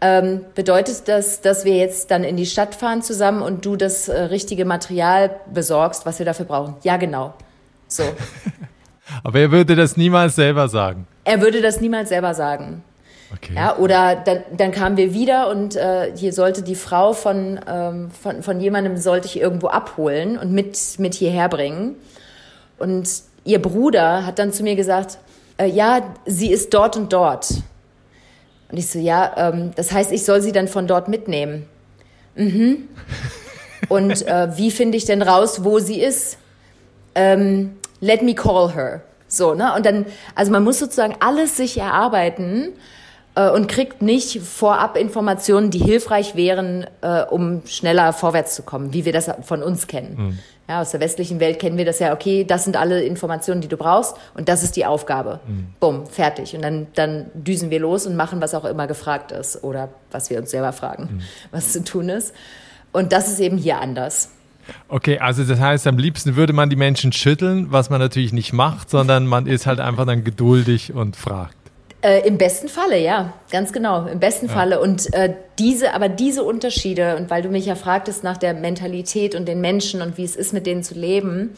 ähm, 0.00 0.44
bedeutet 0.54 1.08
das, 1.08 1.40
dass 1.40 1.64
wir 1.64 1.76
jetzt 1.76 2.10
dann 2.10 2.24
in 2.24 2.36
die 2.36 2.46
Stadt 2.46 2.74
fahren 2.74 3.02
zusammen 3.02 3.42
und 3.42 3.64
du 3.64 3.76
das 3.76 4.08
äh, 4.08 4.22
richtige 4.22 4.64
Material 4.64 5.36
besorgst, 5.52 6.04
was 6.04 6.18
wir 6.18 6.26
dafür 6.26 6.46
brauchen? 6.46 6.74
Ja, 6.82 6.96
genau. 6.96 7.34
So. 7.88 8.02
Aber 9.24 9.38
er 9.38 9.52
würde 9.52 9.76
das 9.76 9.96
niemals 9.96 10.34
selber 10.34 10.68
sagen. 10.68 11.06
Er 11.24 11.40
würde 11.40 11.62
das 11.62 11.80
niemals 11.80 12.08
selber 12.08 12.34
sagen. 12.34 12.82
Okay. 13.34 13.54
Ja, 13.56 13.76
oder 13.76 14.14
dann, 14.16 14.42
dann 14.56 14.70
kamen 14.70 14.96
wir 14.96 15.12
wieder 15.12 15.48
und 15.50 15.74
äh, 15.74 16.12
hier 16.16 16.32
sollte 16.32 16.62
die 16.62 16.76
Frau 16.76 17.12
von, 17.12 17.58
ähm, 17.68 18.10
von, 18.10 18.42
von 18.42 18.60
jemandem 18.60 18.96
sollte 18.96 19.26
ich 19.26 19.40
irgendwo 19.40 19.66
abholen 19.68 20.38
und 20.38 20.52
mit, 20.52 20.78
mit 20.98 21.14
hierher 21.14 21.48
bringen. 21.48 21.96
Und 22.78 23.08
ihr 23.44 23.60
Bruder 23.60 24.24
hat 24.24 24.38
dann 24.38 24.52
zu 24.52 24.62
mir 24.62 24.76
gesagt, 24.76 25.18
äh, 25.58 25.66
ja, 25.66 26.14
sie 26.24 26.50
ist 26.50 26.72
dort 26.72 26.96
und 26.96 27.12
dort. 27.12 27.50
Und 28.70 28.78
ich 28.78 28.88
so, 28.88 28.98
ja, 28.98 29.32
ähm, 29.36 29.72
das 29.74 29.92
heißt, 29.92 30.12
ich 30.12 30.24
soll 30.24 30.40
sie 30.40 30.52
dann 30.52 30.68
von 30.68 30.86
dort 30.86 31.08
mitnehmen. 31.08 31.66
Mhm. 32.34 32.88
Und 33.88 34.26
äh, 34.26 34.56
wie 34.56 34.72
finde 34.72 34.96
ich 34.96 35.04
denn 35.04 35.22
raus, 35.22 35.62
wo 35.62 35.78
sie 35.78 36.00
ist? 36.00 36.38
Ähm, 37.14 37.76
let 38.00 38.22
me 38.22 38.34
call 38.34 38.74
her. 38.74 39.02
So, 39.28 39.54
ne? 39.54 39.74
Und 39.74 39.86
dann, 39.86 40.06
also 40.34 40.50
man 40.50 40.64
muss 40.64 40.78
sozusagen 40.78 41.14
alles 41.20 41.56
sich 41.56 41.78
erarbeiten 41.78 42.72
äh, 43.36 43.50
und 43.50 43.68
kriegt 43.68 44.02
nicht 44.02 44.40
vorab 44.40 44.96
Informationen, 44.96 45.70
die 45.70 45.78
hilfreich 45.78 46.34
wären, 46.34 46.86
äh, 47.02 47.22
um 47.22 47.62
schneller 47.66 48.12
vorwärts 48.12 48.56
zu 48.56 48.62
kommen, 48.62 48.92
wie 48.92 49.04
wir 49.04 49.12
das 49.12 49.30
von 49.42 49.62
uns 49.62 49.86
kennen. 49.86 50.16
Mhm. 50.16 50.38
Ja, 50.68 50.80
aus 50.80 50.90
der 50.90 50.98
westlichen 50.98 51.38
Welt 51.38 51.60
kennen 51.60 51.78
wir 51.78 51.84
das 51.84 52.00
ja, 52.00 52.12
okay, 52.12 52.42
das 52.42 52.64
sind 52.64 52.76
alle 52.76 53.04
Informationen, 53.04 53.60
die 53.60 53.68
du 53.68 53.76
brauchst 53.76 54.16
und 54.34 54.48
das 54.48 54.64
ist 54.64 54.74
die 54.74 54.84
Aufgabe. 54.84 55.38
Mhm. 55.46 55.66
Bumm, 55.78 56.06
fertig. 56.06 56.56
Und 56.56 56.62
dann, 56.62 56.88
dann 56.94 57.26
düsen 57.34 57.70
wir 57.70 57.78
los 57.78 58.04
und 58.06 58.16
machen, 58.16 58.40
was 58.40 58.52
auch 58.52 58.64
immer 58.64 58.88
gefragt 58.88 59.30
ist 59.30 59.62
oder 59.62 59.90
was 60.10 60.28
wir 60.28 60.38
uns 60.38 60.50
selber 60.50 60.72
fragen, 60.72 61.02
mhm. 61.04 61.20
was 61.52 61.72
zu 61.72 61.84
tun 61.84 62.08
ist. 62.08 62.34
Und 62.90 63.12
das 63.12 63.30
ist 63.30 63.38
eben 63.38 63.58
hier 63.58 63.80
anders. 63.80 64.30
Okay, 64.88 65.18
also 65.18 65.44
das 65.44 65.60
heißt, 65.60 65.86
am 65.86 65.98
liebsten 65.98 66.34
würde 66.34 66.52
man 66.52 66.70
die 66.70 66.76
Menschen 66.76 67.12
schütteln, 67.12 67.70
was 67.70 67.90
man 67.90 68.00
natürlich 68.00 68.32
nicht 68.32 68.52
macht, 68.52 68.90
sondern 68.90 69.26
man 69.26 69.46
ist 69.46 69.66
halt 69.66 69.78
einfach 69.78 70.06
dann 70.06 70.24
geduldig 70.24 70.92
und 70.92 71.14
fragt. 71.14 71.55
Äh, 72.06 72.24
Im 72.24 72.38
besten 72.38 72.68
Falle, 72.68 73.00
ja, 73.00 73.32
ganz 73.50 73.72
genau, 73.72 74.06
im 74.06 74.20
besten 74.20 74.46
ja. 74.46 74.52
Falle. 74.52 74.78
Und 74.80 75.12
äh, 75.12 75.34
diese, 75.58 75.92
aber 75.92 76.08
diese 76.08 76.44
Unterschiede, 76.44 77.16
und 77.16 77.30
weil 77.30 77.42
du 77.42 77.48
mich 77.48 77.66
ja 77.66 77.74
fragtest 77.74 78.22
nach 78.22 78.36
der 78.36 78.54
Mentalität 78.54 79.34
und 79.34 79.48
den 79.48 79.60
Menschen 79.60 80.00
und 80.00 80.16
wie 80.16 80.22
es 80.22 80.36
ist, 80.36 80.52
mit 80.52 80.66
denen 80.66 80.84
zu 80.84 80.94
leben, 80.94 81.56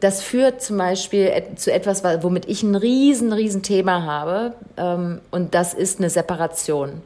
das 0.00 0.22
führt 0.22 0.60
zum 0.60 0.76
Beispiel 0.76 1.30
zu 1.54 1.72
etwas, 1.72 2.02
womit 2.02 2.48
ich 2.48 2.64
ein 2.64 2.74
riesen, 2.74 3.32
riesen 3.32 3.62
Thema 3.62 4.04
habe, 4.04 4.54
ähm, 4.76 5.20
und 5.30 5.54
das 5.54 5.72
ist 5.72 6.00
eine 6.00 6.10
Separation. 6.10 7.02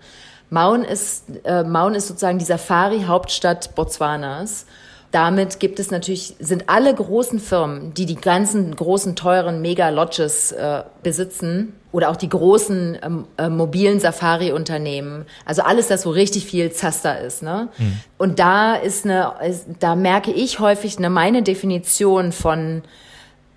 Maun 0.48 0.84
ist, 0.84 1.24
äh, 1.44 1.64
Maun 1.64 1.94
ist 1.94 2.08
sozusagen 2.08 2.38
die 2.38 2.46
Safari-Hauptstadt 2.46 3.74
Botswanas 3.74 4.64
damit 5.10 5.60
gibt 5.60 5.78
es 5.78 5.92
natürlich, 5.92 6.34
sind 6.40 6.68
alle 6.68 6.92
großen 6.92 7.38
Firmen, 7.38 7.94
die 7.94 8.04
die 8.04 8.16
ganzen 8.16 8.74
großen, 8.74 9.14
teuren 9.14 9.62
Mega-Lodges 9.62 10.50
äh, 10.50 10.82
besitzen 11.04 11.72
oder 11.94 12.10
auch 12.10 12.16
die 12.16 12.28
großen 12.28 12.98
ähm, 13.04 13.24
äh, 13.38 13.48
mobilen 13.48 14.00
Safari-Unternehmen, 14.00 15.26
also 15.44 15.62
alles, 15.62 15.86
das 15.86 16.02
so 16.02 16.10
richtig 16.10 16.44
viel 16.44 16.72
Zaster 16.72 17.20
ist. 17.20 17.40
Ne? 17.40 17.68
Mhm. 17.78 18.00
Und 18.18 18.40
da 18.40 18.74
ist 18.74 19.04
eine, 19.04 19.34
ist, 19.46 19.66
da 19.78 19.94
merke 19.94 20.32
ich 20.32 20.58
häufig 20.58 20.98
eine, 20.98 21.08
meine 21.08 21.44
Definition 21.44 22.32
von 22.32 22.82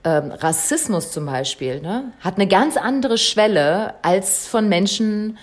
ähm, 0.04 0.32
Rassismus 0.32 1.12
zum 1.12 1.26
Beispiel, 1.26 1.82
ne? 1.82 2.12
hat 2.20 2.36
eine 2.36 2.46
ganz 2.46 2.78
andere 2.78 3.18
Schwelle 3.18 3.96
als 4.04 4.46
von 4.46 4.70
Menschen, 4.70 5.40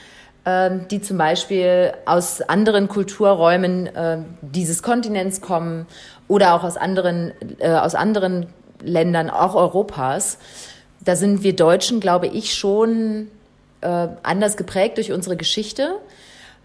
ähm, 0.46 0.87
die 0.88 1.00
zum 1.00 1.18
Beispiel 1.18 1.94
aus 2.07 2.42
anderen 2.42 2.87
Kulturräumen 2.87 3.88
äh, 3.88 4.18
dieses 4.40 4.85
Kontinents 4.85 5.40
kommen 5.40 5.88
oder 6.28 6.54
auch 6.54 6.62
aus 6.62 6.76
anderen, 6.76 7.33
äh, 7.59 7.70
aus 7.70 7.96
anderen 7.96 8.46
Ländern, 8.80 9.30
auch 9.30 9.57
Europas. 9.57 10.38
Da 11.04 11.16
sind 11.16 11.42
wir 11.42 11.54
Deutschen, 11.54 12.00
glaube 12.00 12.26
ich, 12.26 12.54
schon 12.54 13.28
äh, 13.80 14.08
anders 14.22 14.56
geprägt 14.56 14.96
durch 14.96 15.12
unsere 15.12 15.36
Geschichte. 15.36 15.96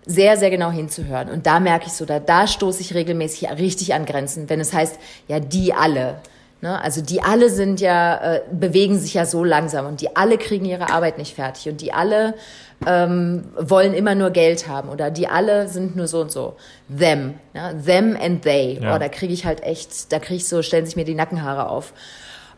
sehr, 0.05 0.37
sehr 0.37 0.49
genau 0.49 0.71
hinzuhören. 0.71 1.29
Und 1.29 1.45
da 1.45 1.59
merke 1.59 1.85
ich 1.87 1.93
so, 1.93 2.05
da, 2.05 2.19
da 2.19 2.47
stoße 2.47 2.81
ich 2.81 2.95
regelmäßig 2.95 3.49
richtig 3.51 3.93
an 3.93 4.05
Grenzen, 4.05 4.49
wenn 4.49 4.59
es 4.59 4.73
heißt, 4.73 4.97
ja, 5.27 5.39
die 5.39 5.73
alle. 5.73 6.15
Ne? 6.61 6.81
Also 6.81 7.01
die 7.01 7.21
alle 7.21 7.49
sind 7.49 7.79
ja, 7.79 8.35
äh, 8.35 8.41
bewegen 8.51 8.97
sich 8.97 9.13
ja 9.13 9.25
so 9.25 9.43
langsam 9.43 9.85
und 9.85 10.01
die 10.01 10.15
alle 10.15 10.37
kriegen 10.37 10.65
ihre 10.65 10.89
Arbeit 10.91 11.17
nicht 11.17 11.35
fertig 11.35 11.71
und 11.71 11.79
die 11.79 11.93
alle 11.93 12.33
ähm, 12.85 13.45
wollen 13.57 13.93
immer 13.93 14.15
nur 14.15 14.31
Geld 14.31 14.67
haben 14.67 14.89
oder 14.89 15.11
die 15.11 15.27
alle 15.27 15.67
sind 15.67 15.95
nur 15.95 16.07
so 16.07 16.21
und 16.21 16.31
so. 16.31 16.55
Them, 16.89 17.35
ja? 17.53 17.71
them 17.73 18.17
and 18.19 18.41
they. 18.41 18.79
Ja. 18.81 18.95
Oh, 18.95 18.99
da 18.99 19.09
kriege 19.09 19.33
ich 19.33 19.45
halt 19.45 19.63
echt, 19.63 20.11
da 20.11 20.19
kriege 20.19 20.37
ich 20.37 20.47
so, 20.47 20.61
stellen 20.61 20.85
sich 20.85 20.95
mir 20.95 21.05
die 21.05 21.15
Nackenhaare 21.15 21.69
auf. 21.69 21.93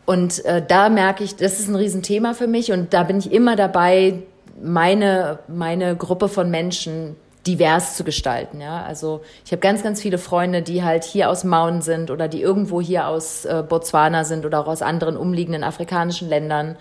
Und 0.04 0.44
äh, 0.44 0.62
da 0.66 0.88
merke 0.88 1.22
ich, 1.24 1.36
das 1.36 1.60
ist 1.60 1.68
ein 1.68 1.76
Riesenthema 1.76 2.34
für 2.34 2.48
mich 2.48 2.72
und 2.72 2.92
da 2.92 3.04
bin 3.04 3.18
ich 3.18 3.32
immer 3.32 3.56
dabei, 3.56 4.22
meine, 4.60 5.38
meine 5.48 5.96
Gruppe 5.96 6.28
von 6.28 6.50
Menschen 6.50 7.16
divers 7.46 7.96
zu 7.96 8.04
gestalten. 8.04 8.60
Ja? 8.60 8.82
Also 8.82 9.22
ich 9.44 9.52
habe 9.52 9.60
ganz, 9.60 9.82
ganz 9.82 10.00
viele 10.00 10.18
Freunde, 10.18 10.62
die 10.62 10.82
halt 10.82 11.04
hier 11.04 11.30
aus 11.30 11.44
Mauen 11.44 11.82
sind 11.82 12.10
oder 12.10 12.28
die 12.28 12.40
irgendwo 12.40 12.80
hier 12.80 13.06
aus 13.06 13.44
äh, 13.44 13.64
Botswana 13.68 14.24
sind 14.24 14.44
oder 14.44 14.60
auch 14.60 14.68
aus 14.68 14.82
anderen 14.82 15.16
umliegenden 15.16 15.64
afrikanischen 15.64 16.28
Ländern 16.28 16.76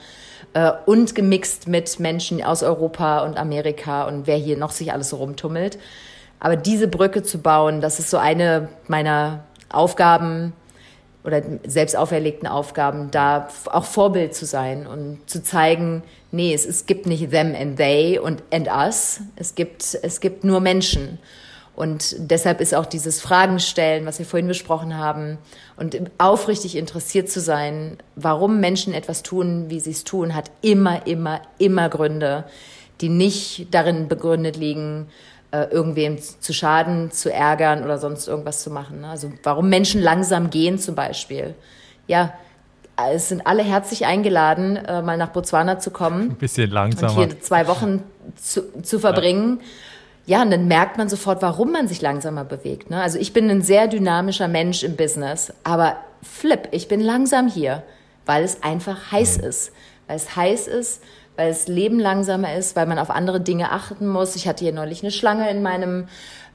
äh, 0.53 0.71
und 0.85 1.15
gemixt 1.15 1.67
mit 1.67 1.99
Menschen 1.99 2.43
aus 2.43 2.63
Europa 2.63 3.23
und 3.23 3.37
Amerika 3.37 4.07
und 4.07 4.27
wer 4.27 4.37
hier 4.37 4.57
noch 4.57 4.71
sich 4.71 4.93
alles 4.93 5.09
so 5.09 5.17
rumtummelt. 5.17 5.79
Aber 6.39 6.55
diese 6.55 6.87
Brücke 6.87 7.23
zu 7.23 7.39
bauen, 7.39 7.81
das 7.81 7.99
ist 7.99 8.09
so 8.09 8.17
eine 8.17 8.69
meiner 8.87 9.43
Aufgaben, 9.69 10.53
oder 11.23 11.41
selbst 11.65 11.95
auferlegten 11.95 12.47
Aufgaben, 12.47 13.11
da 13.11 13.47
auch 13.65 13.85
Vorbild 13.85 14.33
zu 14.33 14.45
sein 14.45 14.87
und 14.87 15.19
zu 15.27 15.43
zeigen, 15.43 16.03
nee, 16.31 16.53
es, 16.53 16.65
es 16.65 16.85
gibt 16.85 17.05
nicht 17.05 17.29
them 17.31 17.55
and 17.55 17.77
they 17.77 18.17
und 18.17 18.43
and 18.51 18.67
us, 18.67 19.21
es 19.35 19.55
gibt, 19.55 19.97
es 20.01 20.19
gibt 20.19 20.43
nur 20.43 20.59
Menschen. 20.59 21.19
Und 21.73 22.15
deshalb 22.19 22.59
ist 22.59 22.75
auch 22.75 22.85
dieses 22.85 23.21
Fragen 23.21 23.59
stellen, 23.59 24.05
was 24.05 24.19
wir 24.19 24.25
vorhin 24.25 24.47
besprochen 24.47 24.97
haben, 24.97 25.37
und 25.77 25.99
aufrichtig 26.17 26.75
interessiert 26.75 27.29
zu 27.29 27.39
sein, 27.39 27.97
warum 28.15 28.59
Menschen 28.59 28.93
etwas 28.93 29.23
tun, 29.23 29.65
wie 29.69 29.79
sie 29.79 29.91
es 29.91 30.03
tun, 30.03 30.35
hat 30.35 30.51
immer, 30.61 31.07
immer, 31.07 31.41
immer 31.57 31.89
Gründe, 31.89 32.43
die 32.99 33.09
nicht 33.09 33.67
darin 33.71 34.07
begründet 34.07 34.57
liegen, 34.57 35.07
äh, 35.51 35.65
irgendwem 35.65 36.17
zu 36.17 36.53
schaden, 36.53 37.11
zu 37.11 37.31
ärgern 37.31 37.83
oder 37.83 37.97
sonst 37.97 38.27
irgendwas 38.27 38.63
zu 38.63 38.69
machen. 38.69 39.01
Ne? 39.01 39.09
Also 39.09 39.31
warum 39.43 39.69
Menschen 39.69 40.01
langsam 40.01 40.49
gehen 40.49 40.79
zum 40.79 40.95
Beispiel. 40.95 41.55
Ja, 42.07 42.33
es 43.09 43.29
sind 43.29 43.45
alle 43.47 43.63
herzlich 43.63 44.05
eingeladen, 44.05 44.75
äh, 44.75 45.01
mal 45.01 45.17
nach 45.17 45.29
Botswana 45.29 45.79
zu 45.79 45.91
kommen. 45.91 46.31
Ein 46.31 46.35
bisschen 46.35 46.69
langsamer. 46.69 47.17
Und 47.17 47.17
hier 47.17 47.39
zwei 47.39 47.67
Wochen 47.67 48.03
zu, 48.35 48.81
zu 48.81 48.99
verbringen. 48.99 49.59
Ja. 50.25 50.37
ja, 50.37 50.43
und 50.43 50.51
dann 50.51 50.67
merkt 50.67 50.97
man 50.97 51.09
sofort, 51.09 51.41
warum 51.41 51.71
man 51.71 51.87
sich 51.87 52.01
langsamer 52.01 52.45
bewegt. 52.45 52.89
Ne? 52.89 53.01
Also 53.01 53.17
ich 53.17 53.33
bin 53.33 53.49
ein 53.49 53.61
sehr 53.61 53.87
dynamischer 53.87 54.47
Mensch 54.47 54.83
im 54.83 54.95
Business, 54.95 55.53
aber 55.63 55.97
flip, 56.21 56.69
ich 56.71 56.87
bin 56.87 57.01
langsam 57.01 57.47
hier, 57.47 57.83
weil 58.25 58.43
es 58.43 58.63
einfach 58.63 59.11
heiß 59.11 59.39
mhm. 59.39 59.45
ist. 59.45 59.71
Weil 60.07 60.15
es 60.17 60.35
heiß 60.35 60.67
ist, 60.67 61.01
weil 61.35 61.49
das 61.49 61.67
Leben 61.67 61.99
langsamer 61.99 62.55
ist, 62.55 62.75
weil 62.75 62.85
man 62.85 62.99
auf 62.99 63.09
andere 63.09 63.41
Dinge 63.41 63.71
achten 63.71 64.07
muss. 64.07 64.35
Ich 64.35 64.47
hatte 64.47 64.63
hier 64.63 64.73
neulich 64.73 65.01
eine 65.01 65.11
Schlange 65.11 65.49
in 65.49 65.61
meinem 65.61 66.07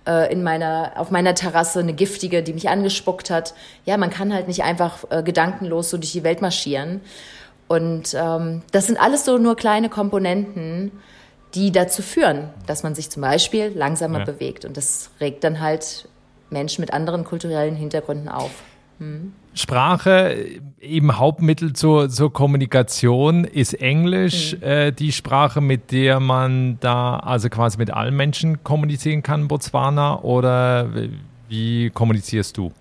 äh, 0.06 0.32
in 0.32 0.42
meiner 0.42 0.92
auf 0.96 1.10
meiner 1.10 1.34
Terrasse 1.34 1.80
eine 1.80 1.92
giftige, 1.92 2.42
die 2.42 2.52
mich 2.52 2.68
angespuckt 2.68 3.30
hat. 3.30 3.54
Ja, 3.84 3.96
man 3.96 4.10
kann 4.10 4.32
halt 4.32 4.48
nicht 4.48 4.62
einfach 4.62 5.04
äh, 5.10 5.22
gedankenlos 5.22 5.90
so 5.90 5.96
durch 5.96 6.12
die 6.12 6.24
Welt 6.24 6.42
marschieren. 6.42 7.00
Und 7.68 8.14
ähm, 8.14 8.62
das 8.70 8.86
sind 8.86 9.00
alles 9.00 9.24
so 9.24 9.38
nur 9.38 9.56
kleine 9.56 9.88
Komponenten, 9.88 10.92
die 11.54 11.72
dazu 11.72 12.02
führen, 12.02 12.50
dass 12.66 12.82
man 12.82 12.94
sich 12.94 13.10
zum 13.10 13.22
Beispiel 13.22 13.72
langsamer 13.74 14.20
ja. 14.20 14.24
bewegt. 14.24 14.64
Und 14.64 14.76
das 14.76 15.10
regt 15.20 15.42
dann 15.42 15.60
halt 15.60 16.08
Menschen 16.50 16.80
mit 16.82 16.92
anderen 16.92 17.24
kulturellen 17.24 17.74
Hintergründen 17.74 18.28
auf. 18.28 18.50
Hm. 18.98 19.32
Sprache, 19.54 20.36
eben 20.80 21.18
Hauptmittel 21.18 21.72
zur, 21.72 22.10
zur 22.10 22.32
Kommunikation 22.32 23.44
ist 23.44 23.74
Englisch, 23.74 24.54
mhm. 24.56 24.62
äh, 24.62 24.92
die 24.92 25.12
Sprache, 25.12 25.60
mit 25.60 25.92
der 25.92 26.20
man 26.20 26.78
da 26.80 27.18
also 27.18 27.48
quasi 27.48 27.78
mit 27.78 27.90
allen 27.90 28.14
Menschen 28.14 28.62
kommunizieren 28.62 29.22
kann 29.22 29.42
in 29.42 29.48
Botswana 29.48 30.20
oder 30.20 30.88
wie 31.48 31.90
kommunizierst 31.90 32.56
du? 32.56 32.72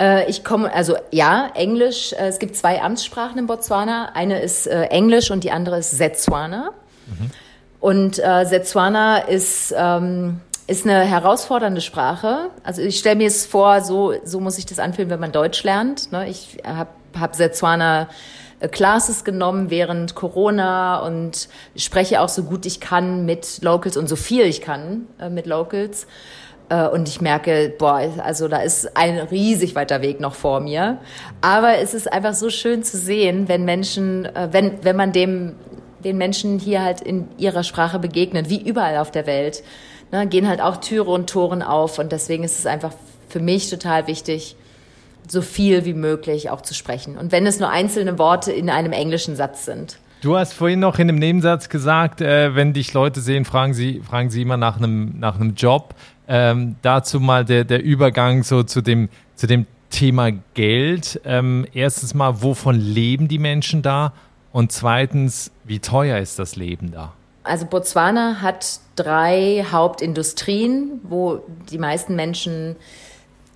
Äh, 0.00 0.30
ich 0.30 0.44
komme, 0.44 0.72
also 0.72 0.96
ja, 1.10 1.50
Englisch. 1.54 2.12
Äh, 2.12 2.28
es 2.28 2.38
gibt 2.38 2.56
zwei 2.56 2.80
Amtssprachen 2.80 3.38
in 3.38 3.46
Botswana. 3.46 4.10
Eine 4.14 4.40
ist 4.40 4.66
äh, 4.66 4.84
Englisch 4.84 5.30
und 5.30 5.44
die 5.44 5.50
andere 5.50 5.78
ist 5.78 5.90
Setswana. 5.90 6.70
Mhm. 7.06 7.30
Und 7.80 8.18
äh, 8.18 8.44
Setswana 8.44 9.18
ist 9.18 9.74
ähm, 9.76 10.40
ist 10.68 10.84
eine 10.86 11.00
herausfordernde 11.00 11.80
Sprache. 11.80 12.50
Also 12.62 12.82
ich 12.82 12.98
stelle 12.98 13.16
mir 13.16 13.26
es 13.26 13.46
vor, 13.46 13.80
so, 13.80 14.12
so 14.22 14.38
muss 14.38 14.58
ich 14.58 14.66
das 14.66 14.78
anfühlen, 14.78 15.08
wenn 15.10 15.18
man 15.18 15.32
Deutsch 15.32 15.64
lernt. 15.64 16.12
Ne? 16.12 16.28
Ich 16.28 16.58
habe 16.62 16.90
hab 17.18 17.34
Setswana 17.34 18.08
äh, 18.60 18.68
Classes 18.68 19.24
genommen 19.24 19.70
während 19.70 20.14
Corona 20.14 20.98
und 20.98 21.48
spreche 21.74 22.20
auch 22.20 22.28
so 22.28 22.44
gut 22.44 22.66
ich 22.66 22.80
kann 22.80 23.24
mit 23.24 23.62
Locals 23.62 23.96
und 23.96 24.10
so 24.10 24.16
viel 24.16 24.44
ich 24.44 24.60
kann 24.60 25.06
äh, 25.18 25.30
mit 25.30 25.46
Locals. 25.46 26.06
Äh, 26.68 26.86
und 26.86 27.08
ich 27.08 27.22
merke, 27.22 27.74
boah, 27.78 28.02
also 28.22 28.46
da 28.46 28.58
ist 28.58 28.94
ein 28.94 29.18
riesig 29.20 29.74
weiter 29.74 30.02
Weg 30.02 30.20
noch 30.20 30.34
vor 30.34 30.60
mir. 30.60 30.98
Aber 31.40 31.78
es 31.78 31.94
ist 31.94 32.12
einfach 32.12 32.34
so 32.34 32.50
schön 32.50 32.82
zu 32.82 32.98
sehen, 32.98 33.48
wenn 33.48 33.64
Menschen, 33.64 34.28
wenn, 34.50 34.84
wenn 34.84 34.96
man 34.96 35.12
dem, 35.12 35.54
den 36.04 36.18
Menschen 36.18 36.58
hier 36.58 36.82
halt 36.82 37.00
in 37.00 37.26
ihrer 37.38 37.64
Sprache 37.64 37.98
begegnet, 37.98 38.50
wie 38.50 38.60
überall 38.60 38.98
auf 38.98 39.10
der 39.10 39.26
Welt 39.26 39.62
ne, 40.12 40.26
gehen 40.26 40.48
halt 40.48 40.60
auch 40.60 40.78
Türe 40.78 41.10
und 41.10 41.28
Toren 41.28 41.62
auf. 41.62 41.98
Und 41.98 42.12
deswegen 42.12 42.44
ist 42.44 42.58
es 42.58 42.66
einfach 42.66 42.92
für 43.28 43.40
mich 43.40 43.70
total 43.70 44.06
wichtig, 44.06 44.56
so 45.28 45.42
viel 45.42 45.84
wie 45.84 45.94
möglich 45.94 46.50
auch 46.50 46.62
zu 46.62 46.74
sprechen. 46.74 47.18
Und 47.18 47.32
wenn 47.32 47.46
es 47.46 47.60
nur 47.60 47.68
einzelne 47.68 48.18
Worte 48.18 48.52
in 48.52 48.70
einem 48.70 48.92
englischen 48.92 49.36
Satz 49.36 49.64
sind. 49.64 49.98
Du 50.20 50.36
hast 50.36 50.52
vorhin 50.52 50.80
noch 50.80 50.98
in 50.98 51.08
einem 51.08 51.18
Nebensatz 51.18 51.68
gesagt, 51.68 52.20
äh, 52.20 52.54
wenn 52.54 52.72
dich 52.72 52.92
Leute 52.92 53.20
sehen, 53.20 53.44
fragen 53.44 53.74
sie, 53.74 54.00
fragen 54.00 54.30
sie 54.30 54.42
immer 54.42 54.56
nach 54.56 54.78
einem, 54.78 55.18
nach 55.18 55.36
einem 55.36 55.54
Job. 55.54 55.94
Ähm, 56.26 56.76
dazu 56.82 57.20
mal 57.20 57.44
der, 57.44 57.64
der 57.64 57.82
Übergang 57.82 58.42
so 58.42 58.62
zu 58.62 58.80
dem, 58.80 59.08
zu 59.36 59.46
dem 59.46 59.66
Thema 59.90 60.30
Geld. 60.54 61.20
Ähm, 61.24 61.66
erstens 61.72 62.14
mal, 62.14 62.42
wovon 62.42 62.74
leben 62.74 63.28
die 63.28 63.38
Menschen 63.38 63.82
da? 63.82 64.12
Und 64.50 64.72
zweitens, 64.72 65.52
wie 65.64 65.78
teuer 65.78 66.18
ist 66.18 66.38
das 66.38 66.56
Leben 66.56 66.90
da? 66.90 67.12
Also 67.48 67.66
Botswana 67.66 68.42
hat 68.42 68.80
drei 68.94 69.64
Hauptindustrien, 69.70 71.00
wo 71.02 71.40
die 71.70 71.78
meisten 71.78 72.14
Menschen 72.14 72.76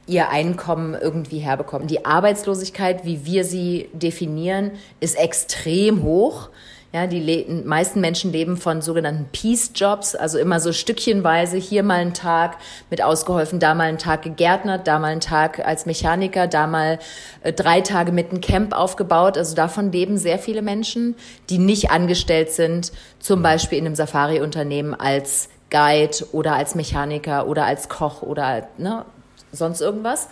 ihr 0.06 0.30
Einkommen 0.30 0.94
irgendwie 0.94 1.38
herbekommen. 1.38 1.86
Die 1.86 2.04
Arbeitslosigkeit, 2.04 3.04
wie 3.04 3.24
wir 3.24 3.44
sie 3.44 3.88
definieren, 3.92 4.72
ist 5.00 5.16
extrem 5.18 6.02
hoch. 6.02 6.48
Ja, 6.94 7.06
die 7.06 7.46
meisten 7.64 8.02
Menschen 8.02 8.32
leben 8.32 8.58
von 8.58 8.82
sogenannten 8.82 9.24
Peace-Jobs, 9.32 10.14
also 10.14 10.38
immer 10.38 10.60
so 10.60 10.74
stückchenweise, 10.74 11.56
hier 11.56 11.82
mal 11.82 12.00
einen 12.00 12.12
Tag 12.12 12.58
mit 12.90 13.02
ausgeholfen, 13.02 13.60
da 13.60 13.74
mal 13.74 13.84
einen 13.84 13.96
Tag 13.96 14.20
gegärtnert, 14.20 14.86
da 14.86 14.98
mal 14.98 15.12
einen 15.12 15.22
Tag 15.22 15.66
als 15.66 15.86
Mechaniker, 15.86 16.46
da 16.48 16.66
mal 16.66 16.98
äh, 17.44 17.54
drei 17.54 17.80
Tage 17.80 18.12
mit 18.12 18.30
einem 18.30 18.42
Camp 18.42 18.76
aufgebaut. 18.76 19.38
Also 19.38 19.54
davon 19.54 19.90
leben 19.90 20.18
sehr 20.18 20.38
viele 20.38 20.60
Menschen, 20.60 21.14
die 21.48 21.56
nicht 21.56 21.90
angestellt 21.90 22.52
sind, 22.52 22.92
zum 23.20 23.40
Beispiel 23.40 23.78
in 23.78 23.86
einem 23.86 23.94
Safari-Unternehmen 23.94 24.92
als 24.92 25.48
Guide 25.70 26.26
oder 26.32 26.56
als 26.56 26.74
Mechaniker 26.74 27.46
oder 27.46 27.64
als 27.64 27.88
Koch 27.88 28.20
oder 28.20 28.68
ne, 28.76 29.06
sonst 29.50 29.80
irgendwas. 29.80 30.28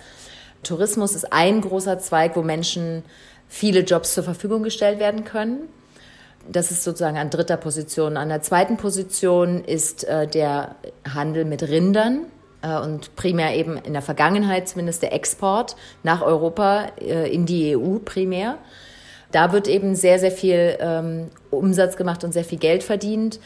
Tourismus 0.63 1.15
ist 1.15 1.33
ein 1.33 1.63
großer 1.63 1.99
Zweig, 2.01 2.37
wo 2.37 2.43
Menschen 2.43 3.03
viele 3.49 3.81
Jobs 3.81 4.13
zur 4.13 4.25
Verfügung 4.25 4.63
gestellt 4.63 4.99
werden 4.99 5.25
können. 5.25 5.61
Das 6.49 6.71
ist 6.71 6.85
sozusagen 6.85 7.19
an 7.19 7.31
dritter 7.31 7.57
Position. 7.57 8.17
An 8.17 8.29
der 8.29 8.43
zweiten 8.43 8.77
Position 8.77 9.65
ist 9.65 10.05
äh, 10.05 10.27
der 10.27 10.75
Handel 11.15 11.45
mit 11.45 11.63
Rindern 11.63 12.27
äh, 12.63 12.79
und 12.79 13.15
primär 13.17 13.55
eben 13.55 13.77
in 13.77 13.93
der 13.93 14.03
Vergangenheit 14.03 14.69
zumindest 14.69 15.03
der 15.03 15.13
Export 15.13 15.77
nach 16.03 16.23
Europa 16.23 16.87
äh, 17.01 17.33
in 17.33 17.47
die 17.47 17.77
EU 17.77 17.99
primär. 17.99 18.59
Da 19.33 19.53
wird 19.53 19.69
eben 19.69 19.95
sehr, 19.95 20.19
sehr 20.19 20.33
viel 20.33 20.77
ähm, 20.81 21.31
Umsatz 21.51 21.97
gemacht 21.97 22.25
und 22.25 22.33
sehr 22.33 22.45
viel 22.45 22.59
Geld 22.59 22.83
verdient, 22.83 23.39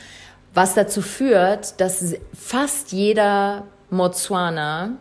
was 0.55 0.75
dazu 0.75 1.03
führt, 1.03 1.81
dass 1.81 2.15
fast 2.33 2.93
jeder 2.93 3.65
Motswana, 3.91 4.93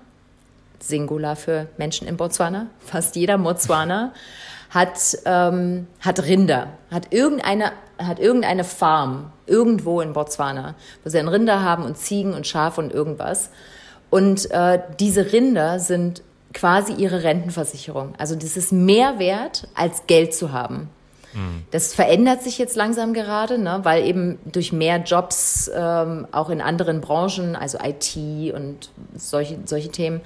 Singular 0.87 1.35
für 1.35 1.67
Menschen 1.77 2.07
in 2.07 2.17
Botswana, 2.17 2.67
fast 2.79 3.15
jeder 3.15 3.37
Motswana 3.37 4.13
hat, 4.69 5.17
ähm, 5.25 5.87
hat 5.99 6.23
Rinder, 6.23 6.69
hat 6.91 7.13
irgendeine, 7.13 7.71
hat 7.97 8.19
irgendeine 8.19 8.63
Farm 8.63 9.31
irgendwo 9.45 10.01
in 10.01 10.13
Botswana, 10.13 10.75
wo 11.03 11.09
sie 11.09 11.19
ein 11.19 11.27
Rinder 11.27 11.63
haben 11.63 11.83
und 11.83 11.97
Ziegen 11.97 12.33
und 12.33 12.47
Schafe 12.47 12.81
und 12.81 12.91
irgendwas. 12.91 13.49
Und 14.09 14.49
äh, 14.51 14.79
diese 14.99 15.31
Rinder 15.31 15.79
sind 15.79 16.21
quasi 16.53 16.93
ihre 16.93 17.23
Rentenversicherung. 17.23 18.13
Also 18.17 18.35
das 18.35 18.57
ist 18.57 18.71
mehr 18.71 19.19
wert, 19.19 19.67
als 19.75 20.05
Geld 20.07 20.35
zu 20.35 20.51
haben. 20.51 20.89
Mhm. 21.33 21.63
Das 21.71 21.93
verändert 21.93 22.43
sich 22.43 22.57
jetzt 22.57 22.75
langsam 22.75 23.13
gerade, 23.13 23.57
ne, 23.57 23.79
weil 23.83 24.05
eben 24.05 24.39
durch 24.45 24.71
mehr 24.71 24.97
Jobs 24.97 25.69
ähm, 25.73 26.27
auch 26.31 26.49
in 26.49 26.61
anderen 26.61 27.01
Branchen, 27.01 27.55
also 27.55 27.79
IT 27.83 28.53
und 28.53 28.91
solche, 29.15 29.59
solche 29.65 29.89
Themen, 29.89 30.21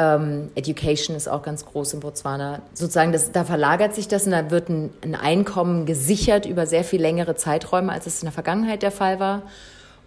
ähm, 0.00 0.50
Education 0.54 1.14
ist 1.14 1.28
auch 1.28 1.42
ganz 1.42 1.66
groß 1.66 1.92
in 1.92 2.00
Botswana. 2.00 2.62
Sozusagen, 2.72 3.12
das, 3.12 3.32
da 3.32 3.44
verlagert 3.44 3.94
sich 3.94 4.08
das 4.08 4.24
und 4.24 4.32
da 4.32 4.50
wird 4.50 4.70
ein, 4.70 4.90
ein 5.04 5.14
Einkommen 5.14 5.84
gesichert 5.84 6.46
über 6.46 6.66
sehr 6.66 6.84
viel 6.84 7.02
längere 7.02 7.36
Zeiträume, 7.36 7.92
als 7.92 8.06
es 8.06 8.22
in 8.22 8.26
der 8.26 8.32
Vergangenheit 8.32 8.82
der 8.82 8.92
Fall 8.92 9.20
war. 9.20 9.42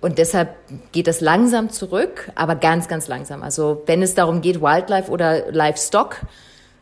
Und 0.02 0.18
deshalb 0.18 0.56
geht 0.92 1.06
das 1.06 1.22
langsam 1.22 1.70
zurück, 1.70 2.32
aber 2.34 2.56
ganz, 2.56 2.88
ganz 2.88 3.08
langsam. 3.08 3.44
Also 3.44 3.84
wenn 3.86 4.02
es 4.02 4.16
darum 4.16 4.42
geht, 4.42 4.62
Wildlife 4.62 5.12
oder 5.12 5.52
Livestock, 5.52 6.18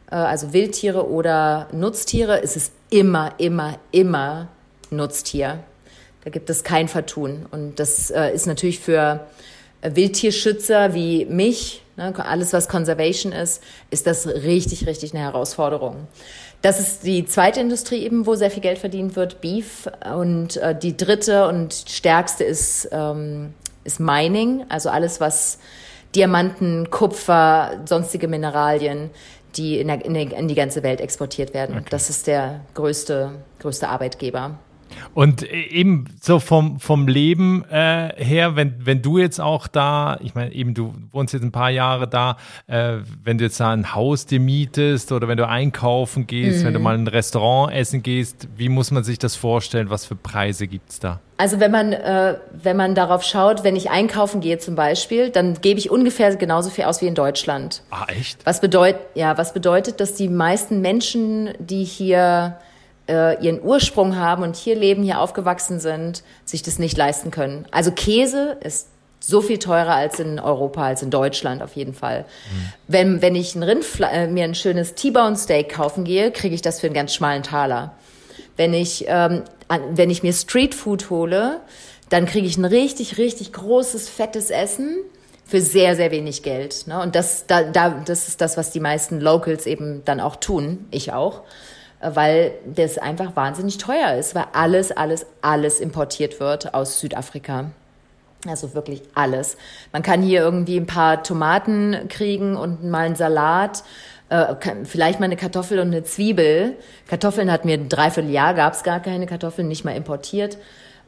äh, 0.10 0.16
also 0.16 0.54
Wildtiere 0.54 1.10
oder 1.10 1.68
Nutztiere, 1.74 2.38
ist 2.38 2.56
es 2.56 2.72
immer, 2.90 3.34
immer, 3.40 3.78
immer 3.92 4.48
Nutztier. 4.90 5.60
Da 6.24 6.30
gibt 6.30 6.50
es 6.50 6.64
kein 6.64 6.88
Vertun. 6.88 7.46
Und 7.52 7.80
das 7.80 8.10
äh, 8.10 8.34
ist 8.34 8.48
natürlich 8.48 8.80
für 8.80 9.28
Wildtierschützer 9.82 10.94
wie 10.94 11.26
mich, 11.26 11.84
ne, 12.02 12.26
alles 12.26 12.54
was 12.54 12.68
Conservation 12.68 13.32
ist, 13.32 13.62
ist 13.90 14.08
das 14.08 14.28
richtig, 14.28 14.88
richtig 14.88 15.14
eine 15.14 15.24
Herausforderung. 15.24 16.08
Das 16.62 16.80
ist 16.80 17.04
die 17.04 17.26
zweite 17.26 17.60
Industrie 17.60 18.04
eben, 18.04 18.26
wo 18.26 18.36
sehr 18.36 18.52
viel 18.52 18.62
Geld 18.62 18.78
verdient 18.78 19.16
wird, 19.16 19.42
Beef. 19.42 19.90
Und 20.16 20.58
äh, 20.58 20.78
die 20.78 20.96
dritte 20.96 21.48
und 21.48 21.74
stärkste 21.74 22.44
ist, 22.44 22.90
ähm, 22.92 23.54
ist 23.84 24.00
Mining, 24.00 24.66
also 24.70 24.90
alles, 24.90 25.20
was 25.20 25.58
Diamanten, 26.16 26.92
Kupfer, 26.92 27.82
sonstige 27.86 28.28
Mineralien, 28.28 29.10
die 29.56 29.80
in, 29.80 29.88
der, 29.88 30.06
in, 30.06 30.14
der, 30.14 30.38
in 30.38 30.48
die 30.48 30.56
ganze 30.56 30.84
Welt 30.84 31.02
exportiert 31.02 31.54
werden. 31.54 31.78
Okay. 31.78 31.88
Das 31.90 32.10
ist 32.10 32.28
der 32.28 32.62
größte, 32.74 33.32
größte 33.60 33.90
Arbeitgeber. 33.90 34.60
Und 35.14 35.44
eben 35.44 36.06
so 36.22 36.40
vom, 36.40 36.80
vom 36.80 37.08
Leben 37.08 37.64
äh, 37.70 38.14
her, 38.16 38.56
wenn, 38.56 38.76
wenn 38.86 39.02
du 39.02 39.18
jetzt 39.18 39.40
auch 39.40 39.68
da, 39.68 40.18
ich 40.22 40.36
meine, 40.36 40.54
eben 40.54 40.74
du 40.74 40.94
wohnst 41.12 41.34
jetzt 41.34 41.44
ein 41.44 41.52
paar 41.52 41.70
Jahre 41.70 42.08
da, 42.08 42.38
äh, 42.68 42.98
wenn 43.24 43.38
du 43.38 43.44
jetzt 43.44 43.60
da 43.60 43.72
ein 43.72 43.94
Haus 43.94 44.26
dir 44.26 44.40
mietest 44.40 45.12
oder 45.12 45.28
wenn 45.28 45.38
du 45.38 45.48
einkaufen 45.48 46.28
gehst, 46.28 46.62
mhm. 46.62 46.68
wenn 46.68 46.74
du 46.74 46.80
mhm. 46.80 46.84
mal 46.84 46.96
in 46.96 47.04
ein 47.04 47.08
Restaurant 47.08 47.74
essen 47.74 48.04
gehst, 48.04 48.48
wie 48.56 48.70
muss 48.70 48.92
man 48.92 49.04
sich 49.04 49.20
das 49.20 49.36
vorstellen? 49.36 49.90
Was 49.90 50.06
für 50.06 50.16
Preise 50.16 50.68
gibt 50.68 50.90
es 50.90 51.00
da? 51.00 51.20
Also 51.42 51.60
wenn 51.60 51.72
man, 51.72 51.92
äh, 51.92 52.38
wenn 52.54 52.78
man 52.78 52.94
darauf 52.94 53.24
schaut, 53.24 53.64
wenn 53.64 53.76
ich 53.76 53.90
einkaufen 53.90 54.42
gehe 54.42 54.60
zum 54.60 54.76
Beispiel, 54.76 55.32
dann 55.32 55.60
gebe 55.60 55.80
ich 55.80 55.90
ungefähr 55.90 56.36
genauso 56.36 56.70
viel 56.70 56.84
aus 56.84 57.02
wie 57.02 57.08
in 57.08 57.16
Deutschland. 57.16 57.82
Ah, 57.90 58.06
echt? 58.10 58.46
Was 58.46 58.62
bedeutet, 58.62 59.02
ja, 59.16 59.38
was 59.40 59.52
bedeutet, 59.52 60.00
dass 60.00 60.14
die 60.14 60.30
meisten 60.30 60.82
Menschen, 60.82 61.50
die 61.58 61.84
hier 61.84 62.58
äh, 63.12 63.44
ihren 63.44 63.62
Ursprung 63.62 64.16
haben 64.16 64.44
und 64.44 64.56
hier 64.56 64.76
leben, 64.76 65.04
hier 65.04 65.20
aufgewachsen 65.20 65.80
sind, 65.80 66.24
sich 66.46 66.64
das 66.64 66.80
nicht 66.80 66.98
leisten 66.98 67.30
können. 67.30 67.66
Also 67.72 67.92
Käse 67.92 68.58
ist 68.62 68.88
so 69.20 69.42
viel 69.42 69.60
teurer 69.60 69.94
als 69.94 70.20
in 70.20 70.40
Europa, 70.40 70.84
als 70.84 71.04
in 71.04 71.12
Deutschland 71.12 71.62
auf 71.62 71.76
jeden 71.76 71.94
Fall. 71.94 72.22
Mhm. 72.22 72.74
Wenn, 72.88 73.22
wenn 73.22 73.36
ich 73.36 73.54
ein 73.54 73.64
Rindfle 73.64 74.08
äh, 74.08 74.28
mir 74.28 74.46
ein 74.46 74.56
schönes 74.56 74.96
T-Bone 74.96 75.36
Steak 75.36 75.70
kaufen 75.70 76.06
gehe, 76.06 76.32
kriege 76.32 76.56
ich 76.56 76.62
das 76.62 76.80
für 76.80 76.88
einen 76.88 76.96
ganz 76.96 77.14
schmalen 77.14 77.44
Taler. 77.44 77.94
Wenn 78.58 78.74
ich, 78.74 79.06
ähm, 79.08 79.44
wenn 79.92 80.10
ich 80.10 80.24
mir 80.24 80.34
Street 80.34 80.74
Food 80.74 81.10
hole, 81.10 81.60
dann 82.10 82.26
kriege 82.26 82.48
ich 82.48 82.58
ein 82.58 82.66
richtig, 82.66 83.18
richtig 83.18 83.54
großes, 83.54 84.10
fettes 84.10 84.50
Essen 84.50 84.98
für 85.46 85.62
sehr, 85.62 85.96
sehr 85.96 86.12
wenig 86.12 86.44
Geld. 86.44 86.88
Ne? 86.88 87.00
Und 87.02 87.16
das, 87.16 87.46
da, 87.46 87.64
da, 87.64 87.90
das 88.06 88.28
ist 88.28 88.42
das, 88.42 88.58
was 88.58 88.72
die 88.72 88.80
meisten 88.80 89.20
Locals 89.20 89.66
eben 89.66 90.04
dann 90.06 90.20
auch 90.20 90.38
tun, 90.38 90.88
ich 90.92 91.14
auch 91.14 91.42
weil 92.02 92.54
das 92.66 92.98
einfach 92.98 93.36
wahnsinnig 93.36 93.78
teuer 93.78 94.16
ist, 94.16 94.36
weil 94.36 94.46
alles, 94.54 94.92
alles, 94.92 95.26
alles 95.42 95.80
importiert 95.80 96.40
wird 96.40 96.74
aus 96.74 97.00
Südafrika. 97.00 97.72
Also 98.48 98.74
wirklich 98.74 99.04
alles. 99.14 99.56
Man 99.94 100.02
kann 100.02 100.22
hier 100.22 100.42
irgendwie 100.42 100.78
ein 100.78 100.88
paar 100.88 101.22
Tomaten 101.22 102.08
kriegen 102.10 102.56
und 102.56 102.84
mal 102.84 103.06
einen 103.06 103.16
Salat, 103.16 103.84
äh, 104.30 104.56
vielleicht 104.84 105.20
mal 105.20 105.26
eine 105.26 105.36
Kartoffel 105.36 105.80
und 105.80 105.88
eine 105.88 106.04
Zwiebel. 106.04 106.76
Kartoffeln 107.08 107.52
hat 107.52 107.66
mir 107.66 107.76
ein 107.76 107.90
Dreivierteljahr, 107.90 108.56
gab 108.56 108.74
es 108.74 108.84
gar 108.84 109.00
keine 109.00 109.28
Kartoffeln, 109.28 109.68
nicht 109.68 109.86
mal 109.86 109.96
importiert. 109.96 110.58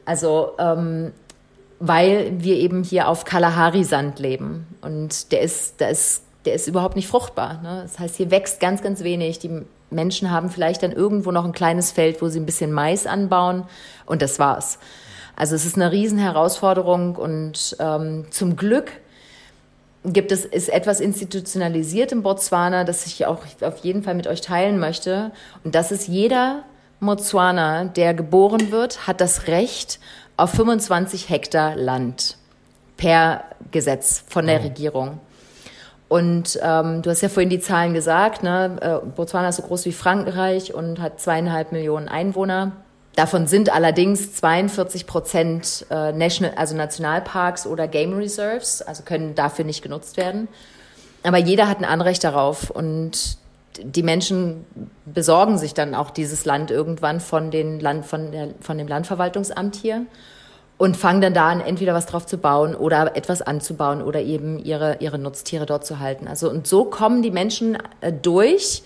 Also 0.04 0.52
ähm, 0.58 1.12
weil 1.80 2.32
wir 2.38 2.56
eben 2.56 2.84
hier 2.84 3.08
auf 3.08 3.24
Kalahari-Sand 3.24 4.18
leben 4.18 4.66
und 4.80 5.32
der 5.32 5.40
ist, 5.40 5.80
der 5.80 5.90
ist, 5.90 6.22
der 6.44 6.54
ist 6.54 6.68
überhaupt 6.68 6.96
nicht 6.96 7.08
fruchtbar. 7.08 7.60
Ne? 7.62 7.80
Das 7.82 7.98
heißt, 7.98 8.16
hier 8.16 8.30
wächst 8.30 8.60
ganz, 8.60 8.82
ganz 8.82 9.02
wenig. 9.02 9.38
Die 9.38 9.62
Menschen 9.94 10.30
haben 10.30 10.50
vielleicht 10.50 10.82
dann 10.82 10.92
irgendwo 10.92 11.30
noch 11.30 11.44
ein 11.44 11.52
kleines 11.52 11.92
Feld, 11.92 12.20
wo 12.20 12.28
sie 12.28 12.40
ein 12.40 12.46
bisschen 12.46 12.72
Mais 12.72 13.06
anbauen 13.06 13.64
und 14.06 14.22
das 14.22 14.38
war's. 14.38 14.78
Also 15.36 15.54
es 15.54 15.64
ist 15.64 15.76
eine 15.76 15.90
Riesenherausforderung 15.90 17.16
und 17.16 17.76
ähm, 17.80 18.26
zum 18.30 18.56
Glück 18.56 18.92
gibt 20.04 20.32
es 20.32 20.44
ist 20.44 20.68
etwas 20.68 21.00
institutionalisiert 21.00 22.12
in 22.12 22.22
Botswana, 22.22 22.84
das 22.84 23.06
ich 23.06 23.24
auch 23.26 23.40
auf 23.62 23.78
jeden 23.78 24.02
Fall 24.02 24.14
mit 24.14 24.26
euch 24.26 24.42
teilen 24.42 24.78
möchte 24.78 25.32
und 25.64 25.74
das 25.74 25.90
ist 25.90 26.08
jeder 26.08 26.64
Botswana, 27.00 27.84
der 27.84 28.14
geboren 28.14 28.70
wird, 28.70 29.06
hat 29.06 29.20
das 29.20 29.46
Recht 29.48 29.98
auf 30.36 30.50
25 30.50 31.28
Hektar 31.28 31.76
Land 31.76 32.36
per 32.96 33.44
Gesetz 33.70 34.24
von 34.26 34.46
der 34.46 34.64
Regierung. 34.64 35.20
Und 36.14 36.60
ähm, 36.62 37.02
du 37.02 37.10
hast 37.10 37.22
ja 37.22 37.28
vorhin 37.28 37.50
die 37.50 37.58
Zahlen 37.58 37.92
gesagt, 37.92 38.44
ne? 38.44 38.76
Äh, 38.80 39.04
Botswana 39.04 39.48
ist 39.48 39.56
so 39.56 39.62
groß 39.62 39.84
wie 39.86 39.90
Frankreich 39.90 40.72
und 40.72 41.00
hat 41.00 41.20
zweieinhalb 41.20 41.72
Millionen 41.72 42.06
Einwohner. 42.06 42.70
Davon 43.16 43.48
sind 43.48 43.74
allerdings 43.74 44.32
42 44.36 45.08
Prozent 45.08 45.84
äh, 45.90 46.12
National, 46.12 46.54
also 46.54 46.76
Nationalparks 46.76 47.66
oder 47.66 47.88
Game 47.88 48.16
Reserves, 48.16 48.80
also 48.80 49.02
können 49.02 49.34
dafür 49.34 49.64
nicht 49.64 49.82
genutzt 49.82 50.16
werden. 50.16 50.46
Aber 51.24 51.38
jeder 51.38 51.68
hat 51.68 51.78
ein 51.80 51.84
Anrecht 51.84 52.22
darauf 52.22 52.70
und 52.70 53.36
die 53.82 54.04
Menschen 54.04 54.66
besorgen 55.04 55.58
sich 55.58 55.74
dann 55.74 55.96
auch 55.96 56.10
dieses 56.10 56.44
Land 56.44 56.70
irgendwann 56.70 57.18
von, 57.18 57.50
den 57.50 57.80
Land, 57.80 58.06
von, 58.06 58.30
der, 58.30 58.50
von 58.60 58.78
dem 58.78 58.86
Landverwaltungsamt 58.86 59.74
hier 59.74 60.06
und 60.76 60.96
fangen 60.96 61.20
dann 61.20 61.34
da 61.34 61.48
an, 61.48 61.60
entweder 61.60 61.94
was 61.94 62.06
drauf 62.06 62.26
zu 62.26 62.38
bauen 62.38 62.74
oder 62.74 63.16
etwas 63.16 63.42
anzubauen 63.42 64.02
oder 64.02 64.20
eben 64.20 64.58
ihre, 64.58 64.96
ihre 65.00 65.18
Nutztiere 65.18 65.66
dort 65.66 65.86
zu 65.86 66.00
halten. 66.00 66.26
Also 66.26 66.50
und 66.50 66.66
so 66.66 66.84
kommen 66.84 67.22
die 67.22 67.30
Menschen 67.30 67.78
äh, 68.00 68.12
durch, 68.12 68.82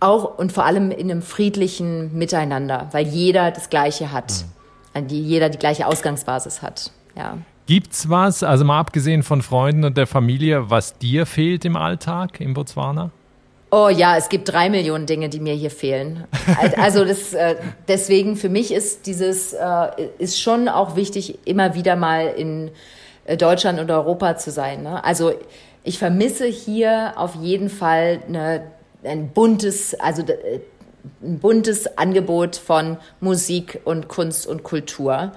auch 0.00 0.38
und 0.38 0.52
vor 0.52 0.64
allem 0.64 0.90
in 0.90 1.10
einem 1.10 1.22
friedlichen 1.22 2.16
Miteinander, 2.16 2.88
weil 2.92 3.06
jeder 3.06 3.50
das 3.50 3.70
Gleiche 3.70 4.12
hat, 4.12 4.44
mhm. 4.94 5.08
die, 5.08 5.22
jeder 5.22 5.48
die 5.48 5.58
gleiche 5.58 5.86
Ausgangsbasis 5.86 6.60
hat. 6.60 6.90
Ja. 7.16 7.38
Gibt's 7.66 8.08
was, 8.08 8.42
also 8.42 8.64
mal 8.64 8.78
abgesehen 8.78 9.22
von 9.22 9.42
Freunden 9.42 9.84
und 9.84 9.96
der 9.96 10.06
Familie, 10.06 10.70
was 10.70 10.98
dir 10.98 11.26
fehlt 11.26 11.64
im 11.64 11.76
Alltag 11.76 12.40
in 12.40 12.54
Botswana? 12.54 13.10
Oh 13.78 13.90
ja, 13.90 14.16
es 14.16 14.30
gibt 14.30 14.50
drei 14.50 14.70
Millionen 14.70 15.04
Dinge, 15.04 15.28
die 15.28 15.38
mir 15.38 15.52
hier 15.52 15.70
fehlen. 15.70 16.24
Also 16.78 17.04
das, 17.04 17.34
äh, 17.34 17.56
deswegen 17.88 18.36
für 18.36 18.48
mich 18.48 18.72
ist 18.72 19.06
dieses 19.06 19.52
äh, 19.52 19.88
ist 20.16 20.40
schon 20.40 20.70
auch 20.70 20.96
wichtig, 20.96 21.40
immer 21.44 21.74
wieder 21.74 21.94
mal 21.94 22.28
in 22.28 22.70
äh, 23.26 23.36
Deutschland 23.36 23.78
und 23.78 23.90
Europa 23.90 24.38
zu 24.38 24.50
sein. 24.50 24.82
Ne? 24.82 25.04
Also 25.04 25.34
ich 25.84 25.98
vermisse 25.98 26.46
hier 26.46 27.12
auf 27.16 27.34
jeden 27.34 27.68
Fall 27.68 28.20
eine, 28.26 28.62
ein 29.04 29.28
buntes, 29.28 29.92
also 30.00 30.22
ein 31.22 31.38
buntes 31.38 31.98
Angebot 31.98 32.56
von 32.56 32.96
Musik 33.20 33.82
und 33.84 34.08
Kunst 34.08 34.46
und 34.46 34.62
Kultur 34.62 35.32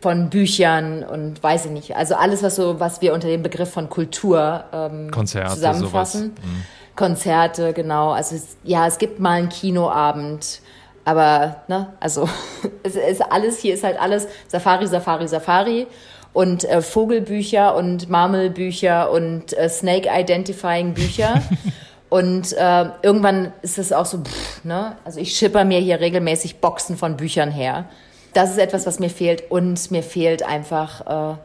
von 0.00 0.30
Büchern 0.30 1.04
und 1.04 1.42
weiß 1.42 1.66
ich 1.66 1.70
nicht. 1.72 1.94
Also 1.94 2.14
alles, 2.14 2.42
was 2.42 2.56
so, 2.56 2.80
was 2.80 3.02
wir 3.02 3.12
unter 3.12 3.28
dem 3.28 3.42
Begriff 3.42 3.70
von 3.70 3.90
Kultur 3.90 4.64
ähm, 4.72 5.10
Konzerte, 5.10 5.54
zusammenfassen. 5.54 6.32
Mhm. 6.42 6.64
Konzerte, 6.96 7.72
genau. 7.72 8.10
Also 8.10 8.36
es, 8.36 8.56
ja, 8.64 8.86
es 8.86 8.98
gibt 8.98 9.18
mal 9.20 9.38
einen 9.38 9.48
Kinoabend, 9.48 10.60
aber 11.04 11.62
ne, 11.68 11.92
also 12.00 12.28
es 12.82 12.96
ist 12.96 13.22
alles 13.22 13.58
hier 13.58 13.74
ist 13.74 13.84
halt 13.84 14.00
alles 14.00 14.28
Safari, 14.48 14.86
Safari, 14.86 15.26
Safari 15.26 15.86
und 16.32 16.64
äh, 16.64 16.82
Vogelbücher 16.82 17.74
und 17.74 18.08
Marmelbücher 18.08 19.10
und 19.10 19.56
äh, 19.56 19.68
Snake 19.68 20.08
Identifying 20.12 20.94
Bücher. 20.94 21.42
und 22.08 22.52
äh, 22.52 22.84
irgendwann 23.02 23.52
ist 23.62 23.78
es 23.78 23.92
auch 23.92 24.06
so, 24.06 24.18
pff, 24.18 24.64
ne? 24.64 24.96
Also 25.04 25.20
ich 25.20 25.36
schipper 25.36 25.64
mir 25.64 25.78
hier 25.78 26.00
regelmäßig 26.00 26.60
Boxen 26.60 26.96
von 26.96 27.16
Büchern 27.16 27.50
her. 27.50 27.86
Das 28.34 28.50
ist 28.50 28.58
etwas, 28.58 28.86
was 28.86 28.98
mir 28.98 29.10
fehlt 29.10 29.50
und 29.50 29.90
mir 29.90 30.02
fehlt 30.02 30.42
einfach, 30.42 31.32
äh, 31.32 31.36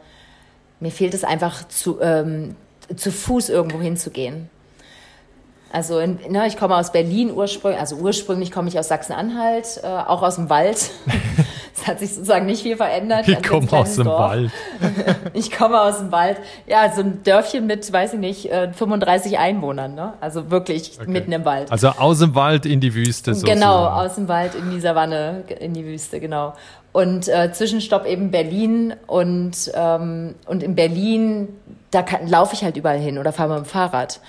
mir 0.80 0.90
fehlt 0.90 1.12
es 1.12 1.24
einfach 1.24 1.68
zu, 1.68 2.00
ähm, 2.00 2.56
zu 2.96 3.12
Fuß 3.12 3.50
irgendwo 3.50 3.80
hinzugehen. 3.80 4.48
Also 5.70 5.98
in, 5.98 6.18
ne, 6.30 6.46
ich 6.46 6.56
komme 6.56 6.76
aus 6.76 6.92
Berlin 6.92 7.30
ursprünglich, 7.30 7.78
also 7.80 7.96
ursprünglich 7.96 8.50
komme 8.50 8.68
ich 8.68 8.78
aus 8.78 8.88
Sachsen-Anhalt, 8.88 9.80
äh, 9.82 9.86
auch 9.86 10.22
aus 10.22 10.36
dem 10.36 10.48
Wald. 10.48 10.90
das 11.76 11.86
hat 11.86 11.98
sich 11.98 12.14
sozusagen 12.14 12.46
nicht 12.46 12.62
viel 12.62 12.76
verändert. 12.76 13.28
Ich 13.28 13.42
komme 13.42 13.70
aus 13.72 13.96
dem 13.96 14.04
Dorf. 14.04 14.18
Wald. 14.18 14.50
ich 15.34 15.50
komme 15.50 15.78
aus 15.78 15.98
dem 15.98 16.10
Wald. 16.10 16.38
Ja, 16.66 16.90
so 16.94 17.02
ein 17.02 17.22
Dörfchen 17.22 17.66
mit, 17.66 17.92
weiß 17.92 18.14
ich 18.14 18.18
nicht, 18.18 18.50
35 18.50 19.32
äh, 19.32 19.36
Einwohnern. 19.36 19.94
Ne? 19.94 20.14
Also 20.22 20.50
wirklich 20.50 20.92
okay. 20.98 21.10
mitten 21.10 21.32
im 21.32 21.44
Wald. 21.44 21.70
Also 21.70 21.88
aus 21.88 22.20
dem 22.20 22.34
Wald 22.34 22.64
in 22.64 22.80
die 22.80 22.94
Wüste 22.94 23.34
sozusagen. 23.34 23.60
Genau, 23.60 23.88
aus 23.88 24.14
dem 24.14 24.26
Wald 24.28 24.54
in 24.54 24.70
die 24.70 24.80
Savanne, 24.80 25.44
in 25.60 25.74
die 25.74 25.84
Wüste, 25.84 26.18
genau. 26.18 26.54
Und 26.92 27.28
äh, 27.28 27.52
Zwischenstopp 27.52 28.06
eben 28.06 28.30
Berlin 28.30 28.94
und, 29.06 29.70
ähm, 29.74 30.34
und 30.46 30.62
in 30.62 30.74
Berlin, 30.74 31.48
da 31.90 32.04
laufe 32.26 32.54
ich 32.54 32.64
halt 32.64 32.78
überall 32.78 32.98
hin 32.98 33.18
oder 33.18 33.32
fahre 33.32 33.50
mit 33.50 33.58
dem 33.58 33.64
Fahrrad. 33.66 34.20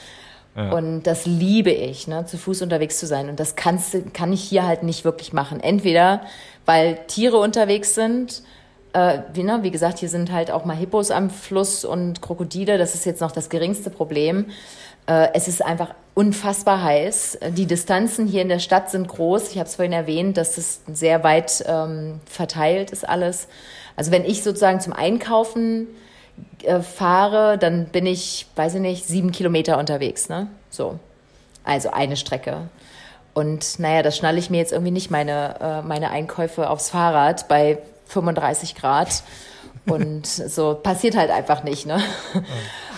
Ja. 0.56 0.72
Und 0.72 1.04
das 1.04 1.26
liebe 1.26 1.72
ich, 1.72 2.08
ne, 2.08 2.26
zu 2.26 2.38
Fuß 2.38 2.62
unterwegs 2.62 3.00
zu 3.00 3.08
sein. 3.08 3.30
Und 3.30 3.40
das 3.40 3.56
kannst, 3.56 4.14
kann 4.14 4.34
ich 4.34 4.42
hier 4.42 4.66
halt 4.66 4.84
nicht 4.84 5.06
wirklich 5.06 5.32
machen. 5.34 5.60
Entweder, 5.60 6.22
weil 6.66 7.00
Tiere 7.08 7.38
unterwegs 7.38 7.96
sind, 7.96 8.44
äh, 8.94 9.20
wie, 9.34 9.44
ne, 9.44 9.60
wie 9.62 9.72
gesagt, 9.72 10.00
hier 10.00 10.10
sind 10.10 10.32
halt 10.32 10.52
auch 10.52 10.66
mal 10.66 10.76
Hippos 10.76 11.12
am 11.12 11.30
Fluss 11.30 11.86
und 11.86 12.22
Krokodile. 12.22 12.78
Das 12.78 12.96
ist 12.96 13.06
jetzt 13.06 13.22
noch 13.22 13.32
das 13.32 13.50
geringste 13.50 13.90
Problem. 13.90 14.48
Äh, 15.06 15.30
es 15.34 15.48
ist 15.48 15.64
einfach 15.64 15.94
unfassbar 16.16 16.84
heiß. 16.84 17.40
Die 17.52 17.66
Distanzen 17.66 18.28
hier 18.28 18.42
in 18.42 18.50
der 18.50 18.60
Stadt 18.60 18.90
sind 18.92 19.08
groß. 19.08 19.52
Ich 19.52 19.58
habe 19.58 19.68
es 19.68 19.76
vorhin 19.76 19.94
erwähnt, 19.94 20.38
dass 20.38 20.58
es 20.58 20.82
sehr 20.92 21.24
weit 21.24 21.64
ähm, 21.68 22.20
verteilt 22.26 22.92
ist 22.92 23.08
alles. 23.08 23.48
Also 23.96 24.12
wenn 24.12 24.26
ich 24.26 24.44
sozusagen 24.44 24.82
zum 24.82 24.94
Einkaufen 24.94 25.88
äh, 26.64 26.82
fahre, 26.82 27.58
dann 27.58 27.86
bin 27.86 28.06
ich, 28.06 28.48
weiß 28.56 28.76
ich 28.76 28.82
nicht, 28.82 29.06
sieben 29.06 29.32
Kilometer 29.32 29.78
unterwegs. 29.78 30.30
Ne? 30.30 30.48
So. 30.70 31.00
Also 31.64 31.92
eine 31.92 32.18
Strecke. 32.18 32.70
Und 33.34 33.80
naja, 33.80 34.02
das 34.02 34.18
schnalle 34.18 34.40
ich 34.40 34.50
mir 34.50 34.58
jetzt 34.58 34.72
irgendwie 34.72 34.92
nicht 34.92 35.12
meine, 35.12 35.56
äh, 35.62 35.82
meine 35.88 36.10
Einkäufe 36.12 36.70
aufs 36.70 36.90
Fahrrad 36.90 37.48
bei 37.48 37.80
35 38.08 38.76
Grad. 38.76 39.24
Und 39.86 40.28
so 40.28 40.76
passiert 40.76 41.16
halt 41.16 41.32
einfach 41.32 41.64
nicht. 41.64 41.86
Ne? 41.86 42.02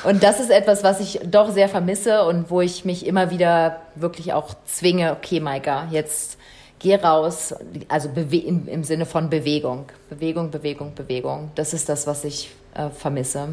Und 0.03 0.23
das 0.23 0.39
ist 0.39 0.49
etwas, 0.49 0.83
was 0.83 0.99
ich 0.99 1.19
doch 1.25 1.51
sehr 1.51 1.69
vermisse 1.69 2.25
und 2.25 2.49
wo 2.49 2.61
ich 2.61 2.85
mich 2.85 3.05
immer 3.05 3.29
wieder 3.29 3.81
wirklich 3.95 4.33
auch 4.33 4.55
zwinge, 4.65 5.11
okay, 5.11 5.39
Maika, 5.39 5.87
jetzt 5.91 6.37
geh 6.81 6.95
raus, 6.95 7.53
also 7.87 8.09
im, 8.09 8.67
im, 8.67 8.83
Sinne 8.83 9.05
von 9.05 9.29
Bewegung. 9.29 9.85
Bewegung, 10.09 10.49
Bewegung, 10.49 10.95
Bewegung. 10.95 11.51
Das 11.53 11.73
ist 11.73 11.87
das, 11.89 12.07
was 12.07 12.23
ich 12.23 12.51
äh, 12.73 12.89
vermisse. 12.89 13.49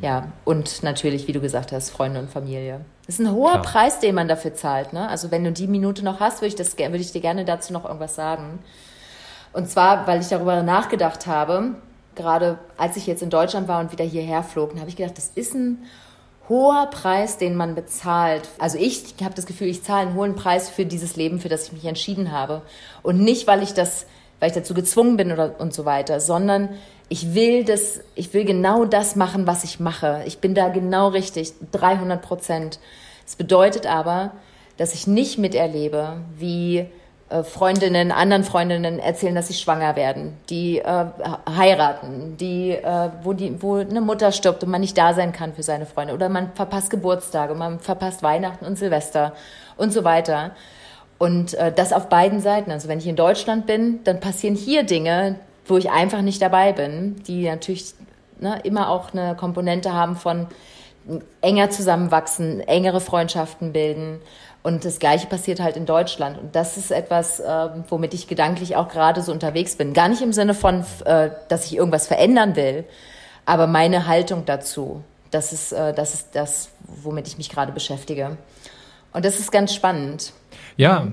Ja, 0.00 0.28
und 0.44 0.82
natürlich, 0.82 1.26
wie 1.26 1.32
du 1.32 1.40
gesagt 1.40 1.72
hast, 1.72 1.90
Freunde 1.90 2.20
und 2.20 2.30
Familie. 2.30 2.80
Das 3.06 3.18
ist 3.18 3.26
ein 3.26 3.32
hoher 3.32 3.52
Klar. 3.52 3.62
Preis, 3.62 3.98
den 3.98 4.14
man 4.14 4.28
dafür 4.28 4.54
zahlt. 4.54 4.92
Ne? 4.92 5.08
Also 5.08 5.30
wenn 5.30 5.44
du 5.44 5.52
die 5.52 5.66
Minute 5.66 6.04
noch 6.04 6.20
hast, 6.20 6.40
würde 6.40 6.48
ich, 6.48 6.54
das, 6.54 6.78
würde 6.78 6.96
ich 6.96 7.12
dir 7.12 7.20
gerne 7.20 7.44
dazu 7.44 7.72
noch 7.72 7.84
irgendwas 7.84 8.14
sagen. 8.14 8.60
Und 9.52 9.68
zwar, 9.68 10.06
weil 10.06 10.20
ich 10.20 10.28
darüber 10.28 10.62
nachgedacht 10.62 11.26
habe, 11.26 11.74
gerade 12.14 12.58
als 12.76 12.96
ich 12.96 13.06
jetzt 13.06 13.22
in 13.22 13.30
Deutschland 13.30 13.66
war 13.66 13.80
und 13.80 13.92
wieder 13.92 14.04
hierher 14.04 14.42
flog, 14.42 14.78
habe 14.78 14.88
ich 14.88 14.96
gedacht, 14.96 15.16
das 15.16 15.32
ist 15.34 15.54
ein 15.54 15.84
hoher 16.48 16.86
Preis, 16.90 17.38
den 17.38 17.56
man 17.56 17.74
bezahlt. 17.74 18.48
Also 18.58 18.78
ich 18.78 19.14
habe 19.22 19.34
das 19.34 19.46
Gefühl, 19.46 19.68
ich 19.68 19.82
zahle 19.82 20.08
einen 20.08 20.14
hohen 20.14 20.34
Preis 20.34 20.68
für 20.68 20.84
dieses 20.84 21.16
Leben, 21.16 21.40
für 21.40 21.48
das 21.48 21.66
ich 21.66 21.72
mich 21.72 21.84
entschieden 21.84 22.32
habe. 22.32 22.62
Und 23.02 23.20
nicht, 23.20 23.46
weil 23.46 23.62
ich 23.62 23.72
das, 23.74 24.06
weil 24.40 24.50
ich 24.50 24.54
dazu 24.54 24.74
gezwungen 24.74 25.16
bin 25.16 25.32
oder 25.32 25.58
und 25.58 25.72
so 25.72 25.84
weiter, 25.84 26.20
sondern 26.20 26.70
ich 27.08 27.34
will 27.34 27.64
das, 27.64 28.00
ich 28.14 28.32
will 28.34 28.44
genau 28.44 28.84
das 28.84 29.16
machen, 29.16 29.46
was 29.46 29.64
ich 29.64 29.80
mache. 29.80 30.22
Ich 30.26 30.38
bin 30.38 30.54
da 30.54 30.68
genau 30.68 31.08
richtig, 31.08 31.52
300 31.72 32.20
Prozent. 32.20 32.78
Es 33.26 33.36
bedeutet 33.36 33.86
aber, 33.86 34.32
dass 34.76 34.94
ich 34.94 35.06
nicht 35.06 35.38
miterlebe, 35.38 36.18
wie 36.36 36.86
Freundinnen, 37.42 38.12
anderen 38.12 38.44
Freundinnen 38.44 38.98
erzählen, 38.98 39.34
dass 39.34 39.48
sie 39.48 39.54
schwanger 39.54 39.96
werden, 39.96 40.36
die 40.50 40.78
äh, 40.78 41.06
heiraten, 41.48 42.36
die, 42.36 42.70
äh, 42.70 43.10
wo 43.22 43.32
die, 43.32 43.60
wo 43.62 43.76
eine 43.76 44.00
Mutter 44.00 44.30
stirbt 44.30 44.62
und 44.62 44.70
man 44.70 44.80
nicht 44.80 44.96
da 44.96 45.14
sein 45.14 45.32
kann 45.32 45.54
für 45.54 45.62
seine 45.62 45.86
Freunde 45.86 46.14
oder 46.14 46.28
man 46.28 46.52
verpasst 46.54 46.90
Geburtstage, 46.90 47.54
man 47.54 47.80
verpasst 47.80 48.22
Weihnachten 48.22 48.64
und 48.64 48.78
Silvester 48.78 49.32
und 49.76 49.92
so 49.92 50.04
weiter. 50.04 50.52
Und 51.18 51.54
äh, 51.54 51.72
das 51.72 51.92
auf 51.92 52.08
beiden 52.08 52.40
Seiten. 52.40 52.70
Also 52.70 52.88
wenn 52.88 52.98
ich 52.98 53.06
in 53.06 53.16
Deutschland 53.16 53.66
bin, 53.66 54.04
dann 54.04 54.20
passieren 54.20 54.54
hier 54.54 54.82
Dinge, 54.82 55.36
wo 55.66 55.76
ich 55.76 55.90
einfach 55.90 56.22
nicht 56.22 56.42
dabei 56.42 56.72
bin, 56.72 57.16
die 57.26 57.48
natürlich 57.48 57.94
ne, 58.38 58.60
immer 58.64 58.90
auch 58.90 59.12
eine 59.12 59.34
Komponente 59.34 59.92
haben 59.92 60.16
von 60.16 60.46
enger 61.40 61.70
zusammenwachsen, 61.70 62.60
engere 62.60 63.00
Freundschaften 63.00 63.72
bilden 63.72 64.20
und 64.64 64.86
das 64.86 64.98
Gleiche 64.98 65.26
passiert 65.26 65.60
halt 65.60 65.76
in 65.76 65.84
Deutschland. 65.84 66.38
Und 66.38 66.56
das 66.56 66.78
ist 66.78 66.90
etwas, 66.90 67.38
äh, 67.38 67.68
womit 67.90 68.14
ich 68.14 68.28
gedanklich 68.28 68.76
auch 68.76 68.88
gerade 68.88 69.20
so 69.20 69.30
unterwegs 69.30 69.76
bin. 69.76 69.92
Gar 69.92 70.08
nicht 70.08 70.22
im 70.22 70.32
Sinne 70.32 70.54
von, 70.54 70.84
äh, 71.04 71.30
dass 71.48 71.66
ich 71.66 71.76
irgendwas 71.76 72.06
verändern 72.06 72.56
will, 72.56 72.84
aber 73.44 73.66
meine 73.66 74.06
Haltung 74.06 74.46
dazu. 74.46 75.04
Das 75.30 75.52
ist, 75.52 75.72
äh, 75.72 75.92
das 75.92 76.14
ist 76.14 76.28
das, 76.32 76.70
womit 76.80 77.28
ich 77.28 77.36
mich 77.36 77.50
gerade 77.50 77.72
beschäftige. 77.72 78.38
Und 79.12 79.24
das 79.26 79.38
ist 79.38 79.52
ganz 79.52 79.74
spannend. 79.74 80.32
Ja. 80.76 81.08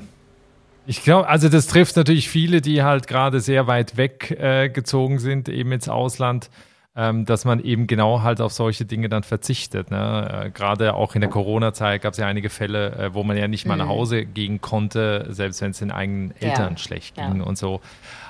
Ich 0.88 1.04
glaube, 1.04 1.28
also 1.28 1.48
das 1.48 1.68
trifft 1.68 1.96
natürlich 1.96 2.30
viele, 2.30 2.62
die 2.62 2.84
halt 2.84 3.08
gerade 3.08 3.40
sehr 3.40 3.68
weit 3.68 3.98
weg 3.98 4.32
äh, 4.32 4.72
sind, 5.18 5.50
eben 5.50 5.72
ins 5.74 5.90
Ausland 5.90 6.50
ähm, 6.96 7.26
dass 7.26 7.46
man 7.46 7.64
eben 7.64 7.88
genau 7.88 8.22
halt 8.22 8.42
auf 8.42 8.52
solche 8.52 8.86
Dinge 8.86 9.08
dann 9.08 9.24
verzichtet. 9.24 9.92
Ne? 9.92 10.46
Äh, 10.48 10.50
Gerade 10.50 10.94
auch 10.94 11.16
in 11.16 11.22
der 11.22 11.30
Corona-Zeit 11.30 12.02
gab 12.02 12.14
es 12.14 12.20
ja 12.20 12.28
einige 12.28 12.50
Fälle, 12.50 12.96
äh, 12.96 13.14
wo 13.14 13.24
man 13.24 13.38
ja 13.38 13.48
nicht 13.48 13.66
mal 13.66 13.78
nach 13.78 13.86
mhm. 13.86 13.92
Hause 13.92 14.26
gehen 14.26 14.60
konnte, 14.60 15.28
selbst 15.30 15.62
wenn 15.62 15.72
es 15.72 15.80
den 15.80 15.92
eigenen 15.92 16.34
Eltern 16.40 16.74
ja. 16.74 16.78
schlecht 16.78 17.16
ging 17.16 17.38
ja. 17.38 17.44
und 17.44 17.58
so. 17.58 17.80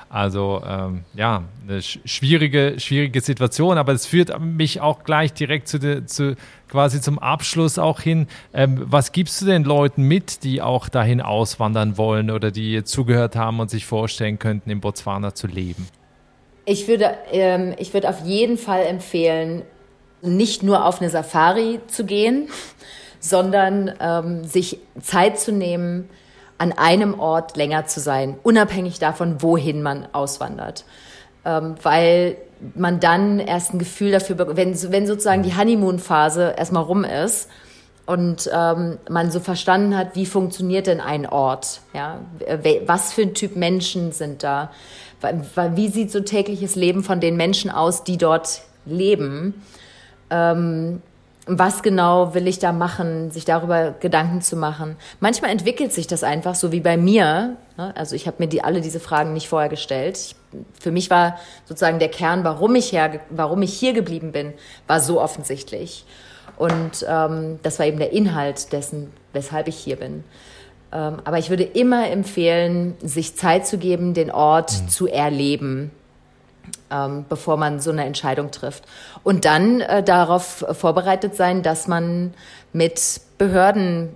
Also 0.09 0.61
ähm, 0.67 1.05
ja, 1.13 1.43
eine 1.65 1.81
schwierige, 1.81 2.75
schwierige 2.79 3.21
Situation, 3.21 3.77
aber 3.77 3.93
es 3.93 4.05
führt 4.05 4.37
mich 4.41 4.81
auch 4.81 5.05
gleich 5.05 5.31
direkt 5.31 5.69
zu, 5.69 5.79
de, 5.79 6.05
zu 6.05 6.35
quasi 6.67 6.99
zum 6.99 7.17
Abschluss 7.17 7.79
auch 7.79 8.01
hin. 8.01 8.27
Ähm, 8.53 8.83
was 8.85 9.13
gibst 9.13 9.41
du 9.41 9.45
den 9.45 9.63
Leuten 9.63 10.03
mit, 10.03 10.43
die 10.43 10.61
auch 10.61 10.89
dahin 10.89 11.21
auswandern 11.21 11.97
wollen 11.97 12.29
oder 12.29 12.51
die 12.51 12.83
zugehört 12.83 13.37
haben 13.37 13.61
und 13.61 13.69
sich 13.69 13.85
vorstellen 13.85 14.37
könnten, 14.37 14.69
in 14.69 14.81
Botswana 14.81 15.33
zu 15.33 15.47
leben? 15.47 15.87
Ich 16.65 16.87
würde, 16.87 17.17
ähm, 17.31 17.73
ich 17.77 17.93
würde 17.93 18.09
auf 18.09 18.21
jeden 18.23 18.57
Fall 18.57 18.85
empfehlen, 18.85 19.63
nicht 20.21 20.63
nur 20.63 20.85
auf 20.85 21.01
eine 21.01 21.09
Safari 21.09 21.79
zu 21.87 22.05
gehen, 22.05 22.49
sondern 23.19 23.91
ähm, 23.99 24.43
sich 24.43 24.79
Zeit 25.01 25.39
zu 25.39 25.51
nehmen, 25.51 26.09
an 26.57 26.73
einem 26.73 27.19
Ort 27.19 27.57
länger 27.57 27.87
zu 27.87 27.99
sein, 27.99 28.37
unabhängig 28.43 28.99
davon, 28.99 29.41
wohin 29.41 29.81
man 29.81 30.07
auswandert. 30.11 30.85
Ähm, 31.43 31.75
weil 31.81 32.37
man 32.75 32.99
dann 32.99 33.39
erst 33.39 33.73
ein 33.73 33.79
Gefühl 33.79 34.11
dafür 34.11 34.35
bekommt, 34.35 34.57
wenn, 34.57 34.91
wenn 34.91 35.07
sozusagen 35.07 35.41
die 35.41 35.57
Honeymoon-Phase 35.57 36.53
erstmal 36.55 36.83
rum 36.83 37.03
ist 37.03 37.49
und 38.05 38.47
ähm, 38.53 38.99
man 39.09 39.31
so 39.31 39.39
verstanden 39.39 39.97
hat, 39.97 40.15
wie 40.15 40.27
funktioniert 40.27 40.85
denn 40.85 41.01
ein 41.01 41.25
Ort, 41.25 41.81
ja, 41.95 42.19
was 42.85 43.13
für 43.13 43.23
ein 43.23 43.33
Typ 43.33 43.55
Menschen 43.55 44.11
sind 44.11 44.43
da, 44.43 44.69
wie 45.75 45.87
sieht 45.89 46.11
so 46.11 46.21
tägliches 46.21 46.75
Leben 46.75 47.03
von 47.03 47.19
den 47.19 47.37
Menschen 47.37 47.69
aus, 47.71 48.03
die 48.03 48.17
dort 48.17 48.61
leben? 48.85 49.61
Ähm, 50.29 51.01
was 51.47 51.81
genau 51.81 52.33
will 52.33 52.47
ich 52.47 52.59
da 52.59 52.71
machen, 52.71 53.31
sich 53.31 53.45
darüber 53.45 53.91
Gedanken 53.99 54.41
zu 54.41 54.55
machen. 54.55 54.95
Manchmal 55.19 55.51
entwickelt 55.51 55.91
sich 55.91 56.05
das 56.05 56.23
einfach, 56.23 56.55
so 56.55 56.71
wie 56.71 56.81
bei 56.81 56.97
mir. 56.97 57.57
Ne? 57.77 57.95
Also 57.95 58.15
ich 58.15 58.27
habe 58.27 58.37
mir 58.39 58.47
die, 58.47 58.63
alle 58.63 58.81
diese 58.81 58.99
Fragen 58.99 59.33
nicht 59.33 59.49
vorher 59.49 59.69
gestellt. 59.69 60.17
Ich, 60.17 60.35
für 60.79 60.91
mich 60.91 61.09
war 61.09 61.37
sozusagen 61.65 61.99
der 61.99 62.09
Kern, 62.09 62.43
warum 62.43 62.75
ich, 62.75 62.91
her, 62.91 63.19
warum 63.29 63.61
ich 63.63 63.73
hier 63.73 63.93
geblieben 63.93 64.31
bin, 64.31 64.53
war 64.87 64.99
so 64.99 65.19
offensichtlich. 65.19 66.05
Und 66.57 67.05
ähm, 67.07 67.59
das 67.63 67.79
war 67.79 67.87
eben 67.87 67.97
der 67.97 68.13
Inhalt 68.13 68.71
dessen, 68.71 69.11
weshalb 69.33 69.67
ich 69.67 69.77
hier 69.77 69.95
bin. 69.95 70.23
Ähm, 70.91 71.17
aber 71.23 71.37
ich 71.37 71.49
würde 71.49 71.63
immer 71.63 72.09
empfehlen, 72.09 72.95
sich 73.01 73.35
Zeit 73.35 73.65
zu 73.65 73.77
geben, 73.77 74.13
den 74.13 74.31
Ort 74.31 74.73
mhm. 74.73 74.89
zu 74.89 75.07
erleben, 75.07 75.91
ähm, 76.89 77.25
bevor 77.29 77.57
man 77.57 77.79
so 77.79 77.91
eine 77.91 78.05
Entscheidung 78.05 78.51
trifft. 78.51 78.83
Und 79.23 79.45
dann 79.45 79.81
äh, 79.81 80.03
darauf 80.03 80.65
vorbereitet 80.71 81.35
sein, 81.35 81.63
dass 81.63 81.87
man 81.87 82.33
mit 82.73 83.21
Behörden 83.37 84.09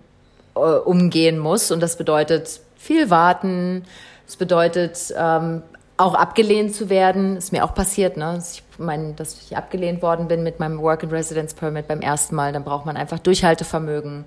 äh, 0.55 0.59
umgehen 0.59 1.39
muss. 1.39 1.71
Und 1.71 1.79
das 1.81 1.97
bedeutet 1.97 2.59
viel 2.75 3.09
warten. 3.09 3.83
Es 4.27 4.35
bedeutet 4.35 5.13
ähm, 5.17 5.61
auch 5.97 6.13
abgelehnt 6.13 6.75
zu 6.75 6.89
werden. 6.89 7.37
Ist 7.37 7.51
mir 7.51 7.63
auch 7.63 7.73
passiert, 7.73 8.17
ne? 8.17 8.41
Ich 8.41 8.63
meine, 8.77 9.13
dass 9.13 9.41
ich 9.41 9.55
abgelehnt 9.55 10.01
worden 10.01 10.27
bin 10.27 10.43
mit 10.43 10.59
meinem 10.59 10.81
Work 10.81 11.03
and 11.03 11.13
Residence 11.13 11.53
Permit 11.53 11.87
beim 11.87 12.01
ersten 12.01 12.35
Mal. 12.35 12.51
Dann 12.51 12.65
braucht 12.65 12.85
man 12.85 12.97
einfach 12.97 13.19
Durchhaltevermögen. 13.19 14.25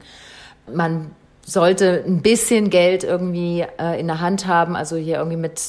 Man 0.73 1.11
sollte 1.49 2.05
ein 2.07 2.21
bisschen 2.21 2.69
Geld 2.69 3.05
irgendwie 3.05 3.65
äh, 3.79 3.99
in 3.99 4.07
der 4.07 4.21
Hand 4.21 4.47
haben, 4.47 4.77
also 4.77 4.97
hier 4.97 5.17
irgendwie 5.17 5.39
mit 5.39 5.61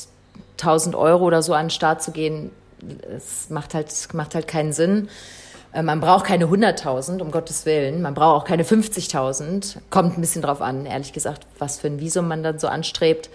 1000 0.57 0.93
Euro 0.95 1.23
oder 1.23 1.41
so 1.41 1.53
an 1.53 1.65
den 1.65 1.69
Start 1.69 2.03
zu 2.03 2.11
gehen, 2.11 2.51
es 3.15 3.49
macht 3.49 3.73
halt, 3.73 3.89
macht 4.13 4.35
halt 4.35 4.47
keinen 4.47 4.73
Sinn. 4.73 5.07
Äh, 5.71 5.81
man 5.81 6.01
braucht 6.01 6.25
keine 6.25 6.47
100.000, 6.47 7.21
um 7.21 7.31
Gottes 7.31 7.65
Willen. 7.65 8.01
Man 8.01 8.13
braucht 8.13 8.41
auch 8.41 8.45
keine 8.45 8.63
50.000. 8.63 9.77
Kommt 9.89 10.17
ein 10.17 10.21
bisschen 10.21 10.41
drauf 10.41 10.61
an, 10.61 10.85
ehrlich 10.85 11.13
gesagt, 11.13 11.45
was 11.57 11.79
für 11.79 11.87
ein 11.87 12.01
Visum 12.01 12.27
man 12.27 12.43
dann 12.43 12.59
so 12.59 12.67
anstrebt. 12.67 13.29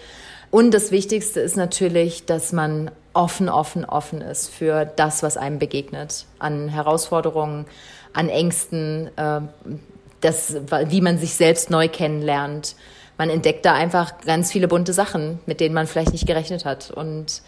Und 0.51 0.71
das 0.71 0.91
Wichtigste 0.91 1.39
ist 1.39 1.57
natürlich, 1.57 2.27
dass 2.27 2.53
man 2.53 2.91
offen, 3.13 3.49
offen, 3.49 3.85
offen 3.85 4.21
ist 4.21 4.49
für 4.49 4.85
das, 4.85 5.23
was 5.23 5.35
einem 5.35 5.57
begegnet, 5.57 6.25
an 6.37 6.69
Herausforderungen, 6.69 7.65
an 8.13 8.29
Ängsten, 8.29 9.09
äh, 9.17 9.41
das, 10.25 10.57
wie 10.87 11.01
man 11.01 11.17
sich 11.17 11.33
selbst 11.33 11.69
neu 11.69 11.87
kennenlernt. 11.87 12.75
Man 13.17 13.29
entdeckt 13.29 13.65
da 13.65 13.73
einfach 13.73 14.19
ganz 14.25 14.51
viele 14.51 14.67
bunte 14.67 14.91
Sachen, 14.91 15.39
mit 15.45 15.59
denen 15.59 15.73
man 15.73 15.87
vielleicht 15.87 16.11
nicht 16.11 16.27
gerechnet 16.27 16.65
hat. 16.65 16.91
Und 16.91 17.41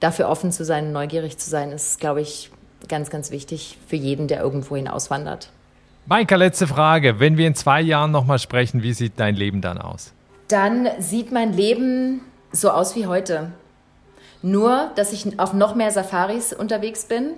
dafür 0.00 0.28
offen 0.28 0.52
zu 0.52 0.64
sein, 0.64 0.92
neugierig 0.92 1.38
zu 1.38 1.48
sein, 1.48 1.72
ist, 1.72 2.00
glaube 2.00 2.20
ich, 2.20 2.50
ganz, 2.88 3.08
ganz 3.08 3.30
wichtig 3.30 3.78
für 3.86 3.96
jeden, 3.96 4.28
der 4.28 4.40
irgendwohin 4.40 4.88
auswandert. 4.88 5.50
Maika, 6.06 6.36
letzte 6.36 6.66
Frage. 6.66 7.18
Wenn 7.18 7.38
wir 7.38 7.46
in 7.46 7.54
zwei 7.54 7.80
Jahren 7.80 8.10
nochmal 8.10 8.38
sprechen, 8.38 8.82
wie 8.82 8.92
sieht 8.92 9.14
dein 9.16 9.34
Leben 9.34 9.62
dann 9.62 9.78
aus? 9.78 10.12
Dann 10.48 10.88
sieht 10.98 11.32
mein 11.32 11.54
Leben 11.54 12.20
so 12.52 12.70
aus 12.70 12.94
wie 12.94 13.06
heute. 13.06 13.52
Nur, 14.42 14.90
dass 14.96 15.14
ich 15.14 15.40
auf 15.40 15.54
noch 15.54 15.74
mehr 15.74 15.90
Safaris 15.90 16.52
unterwegs 16.52 17.06
bin, 17.06 17.30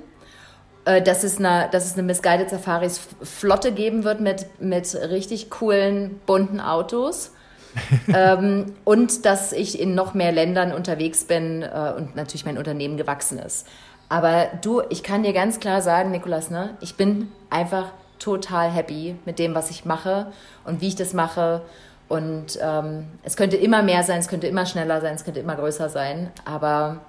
äh, 0.86 1.02
dass 1.02 1.24
es 1.24 1.38
eine, 1.38 1.68
dass 1.70 1.84
es 1.84 1.94
eine 1.94 2.04
Misguided 2.04 2.48
Safaris 2.48 3.00
Flotte 3.22 3.72
geben 3.72 4.04
wird 4.04 4.20
mit, 4.20 4.46
mit 4.60 4.94
richtig 4.94 5.50
coolen, 5.50 6.20
bunten 6.26 6.60
Autos. 6.60 7.32
ähm, 8.14 8.74
und 8.84 9.26
dass 9.26 9.52
ich 9.52 9.78
in 9.78 9.94
noch 9.94 10.14
mehr 10.14 10.32
Ländern 10.32 10.72
unterwegs 10.72 11.24
bin 11.24 11.62
äh, 11.62 11.92
und 11.94 12.16
natürlich 12.16 12.46
mein 12.46 12.56
Unternehmen 12.56 12.96
gewachsen 12.96 13.38
ist. 13.38 13.66
Aber 14.08 14.46
du, 14.62 14.80
ich 14.88 15.02
kann 15.02 15.24
dir 15.24 15.32
ganz 15.32 15.60
klar 15.60 15.82
sagen, 15.82 16.12
Nikolas, 16.12 16.50
ne, 16.50 16.76
ich 16.80 16.94
bin 16.94 17.32
einfach 17.50 17.90
total 18.18 18.70
happy 18.70 19.16
mit 19.26 19.38
dem, 19.38 19.54
was 19.54 19.70
ich 19.70 19.84
mache 19.84 20.28
und 20.64 20.80
wie 20.80 20.88
ich 20.88 20.96
das 20.96 21.12
mache. 21.12 21.62
Und 22.08 22.58
ähm, 22.62 23.06
es 23.24 23.36
könnte 23.36 23.56
immer 23.56 23.82
mehr 23.82 24.04
sein, 24.04 24.20
es 24.20 24.28
könnte 24.28 24.46
immer 24.46 24.64
schneller 24.64 25.00
sein, 25.00 25.16
es 25.16 25.24
könnte 25.24 25.40
immer 25.40 25.56
größer 25.56 25.88
sein. 25.88 26.30
Aber 26.44 27.00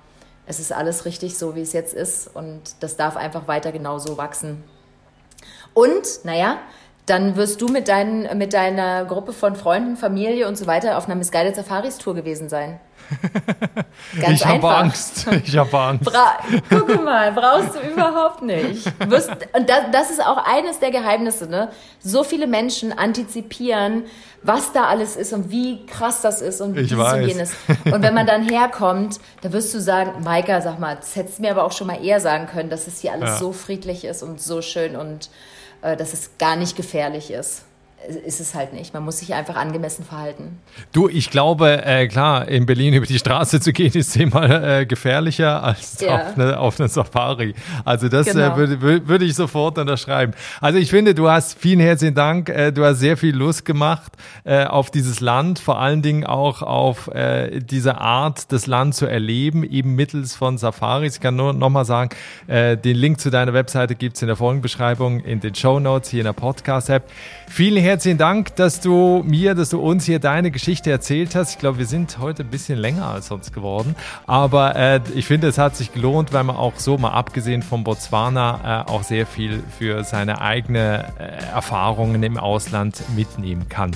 es 0.47 0.59
ist 0.59 0.71
alles 0.71 1.05
richtig 1.05 1.37
so, 1.37 1.55
wie 1.55 1.61
es 1.61 1.73
jetzt 1.73 1.93
ist. 1.93 2.33
Und 2.33 2.61
das 2.79 2.95
darf 2.95 3.17
einfach 3.17 3.47
weiter 3.47 3.71
genauso 3.71 4.17
wachsen. 4.17 4.63
Und, 5.73 6.23
naja, 6.23 6.59
dann 7.08 7.38
wirst 7.38 7.62
du 7.62 7.70
mit, 7.70 7.88
deinen, 7.88 8.38
mit 8.38 8.53
deiner 8.53 9.05
Gruppe 9.05 9.34
von 9.34 9.55
Freunden, 9.55 9.95
Familie 9.95 10.47
und 10.47 10.58
so 10.58 10.68
weiter 10.68 10.97
auf 10.97 11.05
einer 11.05 11.16
Misguided 11.16 11.55
Safaris 11.55 11.97
Tour 11.97 12.14
gewesen 12.14 12.49
sein. 12.49 12.80
Ganz 14.22 14.41
ich 14.41 14.45
habe 14.45 14.70
Angst. 14.70 15.28
Ich 15.45 15.58
habe 15.58 15.80
Angst. 15.80 16.03
Bra 16.03 16.39
Guck 16.70 17.03
mal, 17.05 17.32
brauchst 17.32 17.76
du 17.76 17.89
überhaupt 17.89 18.41
nicht. 18.41 18.86
Wirst, 19.10 19.30
und 19.53 19.70
das, 19.70 19.84
das, 19.93 20.12
ist 20.12 20.22
auch 20.22 20.45
eines 20.45 20.80
der 20.80 20.91
Geheimnisse. 20.91 21.47
Ne? 21.49 21.70
So 21.99 22.26
viele 22.26 22.47
Menschen 22.47 22.91
antizipieren, 22.91 24.03
was 24.43 24.74
da 24.74 24.88
alles 24.88 25.16
ist 25.16 25.32
und 25.32 25.49
wie 25.49 25.86
krass 25.86 26.22
das 26.22 26.41
ist 26.41 26.60
und 26.60 26.78
ich 26.78 26.97
weiß. 26.97 27.14
und 27.14 27.28
jenes. 27.30 27.53
Und 27.86 28.01
wenn 28.01 28.14
man 28.14 28.28
dann 28.28 28.43
herkommt, 28.43 29.22
da 29.41 29.53
wirst 29.53 29.74
du 29.74 29.80
sagen, 29.80 30.24
Maika, 30.24 30.60
sag 30.60 30.78
mal, 30.78 30.97
das 30.97 31.16
hättest 31.16 31.38
du 31.38 31.43
mir 31.43 31.51
aber 31.51 31.64
auch 31.64 31.72
schon 31.72 31.88
mal 31.88 32.03
eher 32.03 32.20
sagen 32.20 32.47
können, 32.47 32.70
dass 32.70 32.88
es 32.88 32.99
hier 32.99 33.14
alles 33.14 33.30
ja. 33.30 33.38
so 33.38 33.53
friedlich 33.53 34.03
ist 34.03 34.22
und 34.22 34.41
so 34.41 34.62
schön 34.62 34.97
und 34.97 35.30
dass 35.95 36.13
es 36.13 36.31
gar 36.38 36.55
nicht 36.55 36.75
gefährlich 36.75 37.31
ist 37.31 37.61
ist 38.25 38.39
es 38.39 38.53
halt 38.53 38.73
nicht. 38.73 38.93
Man 38.93 39.03
muss 39.03 39.19
sich 39.19 39.33
einfach 39.33 39.55
angemessen 39.55 40.05
verhalten. 40.05 40.59
Du, 40.91 41.09
ich 41.09 41.29
glaube, 41.29 41.83
äh, 41.83 42.07
klar, 42.07 42.47
in 42.47 42.65
Berlin 42.65 42.93
über 42.93 43.05
die 43.05 43.17
Straße 43.17 43.59
zu 43.59 43.73
gehen, 43.73 43.91
ist 43.93 44.11
zehnmal 44.11 44.81
äh, 44.81 44.85
gefährlicher 44.85 45.63
als 45.63 45.99
ja. 45.99 46.15
auf, 46.15 46.37
eine, 46.37 46.59
auf 46.59 46.79
eine 46.79 46.89
Safari. 46.89 47.55
Also 47.85 48.07
das 48.07 48.27
äh, 48.27 48.33
genau. 48.33 48.53
äh, 48.57 48.81
würde, 48.81 49.07
würde 49.07 49.25
ich 49.25 49.35
sofort 49.35 49.77
unterschreiben. 49.77 50.33
Also 50.61 50.77
ich 50.77 50.89
finde, 50.89 51.15
du 51.15 51.27
hast 51.29 51.59
vielen 51.59 51.79
herzlichen 51.79 52.15
Dank. 52.15 52.49
Äh, 52.49 52.71
du 52.71 52.85
hast 52.85 52.99
sehr 52.99 53.17
viel 53.17 53.35
Lust 53.35 53.65
gemacht 53.65 54.11
äh, 54.43 54.65
auf 54.65 54.91
dieses 54.91 55.19
Land, 55.19 55.59
vor 55.59 55.79
allen 55.79 56.01
Dingen 56.01 56.23
auch 56.23 56.61
auf 56.61 57.07
äh, 57.07 57.59
diese 57.59 57.97
Art, 57.97 58.51
das 58.51 58.67
Land 58.67 58.95
zu 58.95 59.07
erleben, 59.07 59.63
eben 59.63 59.95
mittels 59.95 60.35
von 60.35 60.57
Safaris. 60.57 61.15
Ich 61.15 61.21
kann 61.21 61.35
nur 61.35 61.53
nochmal 61.53 61.85
sagen, 61.85 62.11
äh, 62.45 62.77
den 62.77 62.95
Link 62.95 63.19
zu 63.19 63.31
deiner 63.31 63.53
Webseite 63.53 63.95
gibt's 63.95 64.21
in 64.21 64.27
der 64.27 64.37
Folgenbeschreibung, 64.37 65.21
in 65.21 65.39
den 65.39 65.55
Show 65.55 65.79
Notes, 65.79 66.09
hier 66.09 66.21
in 66.21 66.25
der 66.25 66.33
Podcast-App. 66.33 67.03
Vielen 67.49 67.86
herzlichen 67.88 68.17
Dank, 68.17 68.53
dass 68.57 68.81
du 68.81 69.23
mir, 69.25 69.55
dass 69.55 69.69
du 69.69 69.79
uns 69.79 70.05
hier 70.05 70.19
deine 70.19 70.51
Geschichte 70.51 70.91
erzählt 70.91 71.35
hast. 71.35 71.51
Ich 71.51 71.57
glaube, 71.57 71.77
wir 71.77 71.85
sind 71.85 72.19
heute 72.19 72.43
ein 72.43 72.49
bisschen 72.49 72.77
länger 72.77 73.07
als 73.07 73.27
sonst 73.27 73.53
geworden. 73.53 73.95
Aber 74.25 74.75
äh, 74.75 74.99
ich 75.15 75.25
finde, 75.25 75.47
es 75.47 75.57
hat 75.57 75.77
sich 75.77 75.93
gelohnt, 75.93 76.33
weil 76.33 76.43
man 76.43 76.57
auch 76.57 76.73
so, 76.75 76.97
mal 76.97 77.11
abgesehen 77.11 77.61
von 77.61 77.85
Botswana, 77.85 78.83
äh, 78.85 78.91
auch 78.91 79.03
sehr 79.03 79.25
viel 79.25 79.63
für 79.77 80.03
seine 80.03 80.41
eigenen 80.41 81.01
äh, 81.01 81.03
Erfahrungen 81.53 82.21
im 82.23 82.38
Ausland 82.38 83.01
mitnehmen 83.15 83.69
kann. 83.69 83.91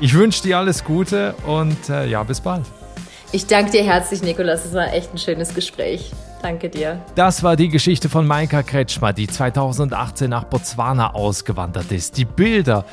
Ich 0.00 0.14
wünsche 0.14 0.42
dir 0.42 0.58
alles 0.58 0.82
Gute 0.82 1.34
und 1.46 1.90
äh, 1.90 2.06
ja, 2.06 2.22
bis 2.22 2.40
bald. 2.40 2.64
Ich 3.34 3.46
danke 3.46 3.70
dir 3.70 3.82
herzlich, 3.82 4.22
Nikolas. 4.22 4.66
Es 4.66 4.74
war 4.74 4.92
echt 4.92 5.14
ein 5.14 5.16
schönes 5.16 5.54
Gespräch. 5.54 6.12
Danke 6.42 6.68
dir. 6.68 7.00
Das 7.14 7.42
war 7.42 7.56
die 7.56 7.70
Geschichte 7.70 8.10
von 8.10 8.26
Maika 8.26 8.62
Kretschmer, 8.62 9.14
die 9.14 9.26
2018 9.26 10.28
nach 10.28 10.44
Botswana 10.44 11.14
ausgewandert 11.14 11.90
ist. 11.92 12.18
Die 12.18 12.26
Bilder 12.26 12.84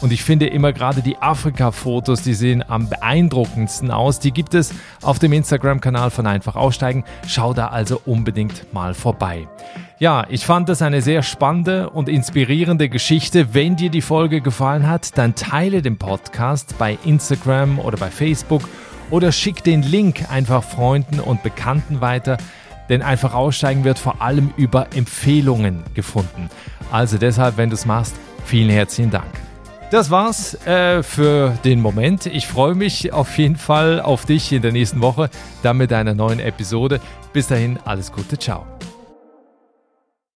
und 0.00 0.12
ich 0.12 0.22
finde 0.22 0.46
immer 0.46 0.72
gerade 0.72 1.02
die 1.02 1.18
Afrika-Fotos, 1.18 2.22
die 2.22 2.34
sehen 2.34 2.64
am 2.68 2.88
beeindruckendsten 2.88 3.90
aus. 3.90 4.20
Die 4.20 4.30
gibt 4.30 4.54
es 4.54 4.72
auf 5.02 5.18
dem 5.18 5.32
Instagram-Kanal 5.32 6.10
von 6.10 6.26
Einfach 6.26 6.54
Aussteigen. 6.54 7.04
Schau 7.26 7.52
da 7.52 7.66
also 7.66 8.00
unbedingt 8.06 8.72
mal 8.72 8.94
vorbei. 8.94 9.48
Ja, 9.98 10.24
ich 10.30 10.46
fand 10.46 10.68
das 10.68 10.82
eine 10.82 11.02
sehr 11.02 11.22
spannende 11.22 11.90
und 11.90 12.08
inspirierende 12.08 12.88
Geschichte. 12.88 13.54
Wenn 13.54 13.74
dir 13.74 13.90
die 13.90 14.00
Folge 14.00 14.40
gefallen 14.40 14.88
hat, 14.88 15.18
dann 15.18 15.34
teile 15.34 15.82
den 15.82 15.98
Podcast 15.98 16.78
bei 16.78 16.96
Instagram 17.04 17.80
oder 17.80 17.98
bei 17.98 18.08
Facebook 18.08 18.62
oder 19.10 19.32
schick 19.32 19.62
den 19.64 19.82
Link 19.82 20.30
einfach 20.30 20.64
Freunden 20.64 21.20
und 21.20 21.42
Bekannten 21.42 22.00
weiter 22.00 22.38
denn 22.90 23.02
einfach 23.02 23.32
aussteigen 23.32 23.84
wird 23.84 23.98
vor 23.98 24.20
allem 24.20 24.52
über 24.56 24.88
Empfehlungen 24.94 25.84
gefunden. 25.94 26.50
Also 26.90 27.16
deshalb, 27.16 27.56
wenn 27.56 27.70
du 27.70 27.74
es 27.74 27.86
machst, 27.86 28.14
vielen 28.44 28.68
herzlichen 28.68 29.10
Dank. 29.10 29.30
Das 29.90 30.10
war's 30.10 30.54
äh, 30.66 31.02
für 31.02 31.56
den 31.64 31.80
Moment. 31.80 32.26
Ich 32.26 32.46
freue 32.46 32.74
mich 32.74 33.12
auf 33.12 33.38
jeden 33.38 33.56
Fall 33.56 34.00
auf 34.00 34.26
dich 34.26 34.52
in 34.52 34.62
der 34.62 34.72
nächsten 34.72 35.00
Woche, 35.00 35.30
dann 35.62 35.78
mit 35.78 35.92
einer 35.92 36.14
neuen 36.14 36.40
Episode. 36.40 37.00
Bis 37.32 37.46
dahin, 37.46 37.78
alles 37.84 38.12
Gute, 38.12 38.38
ciao. 38.38 38.79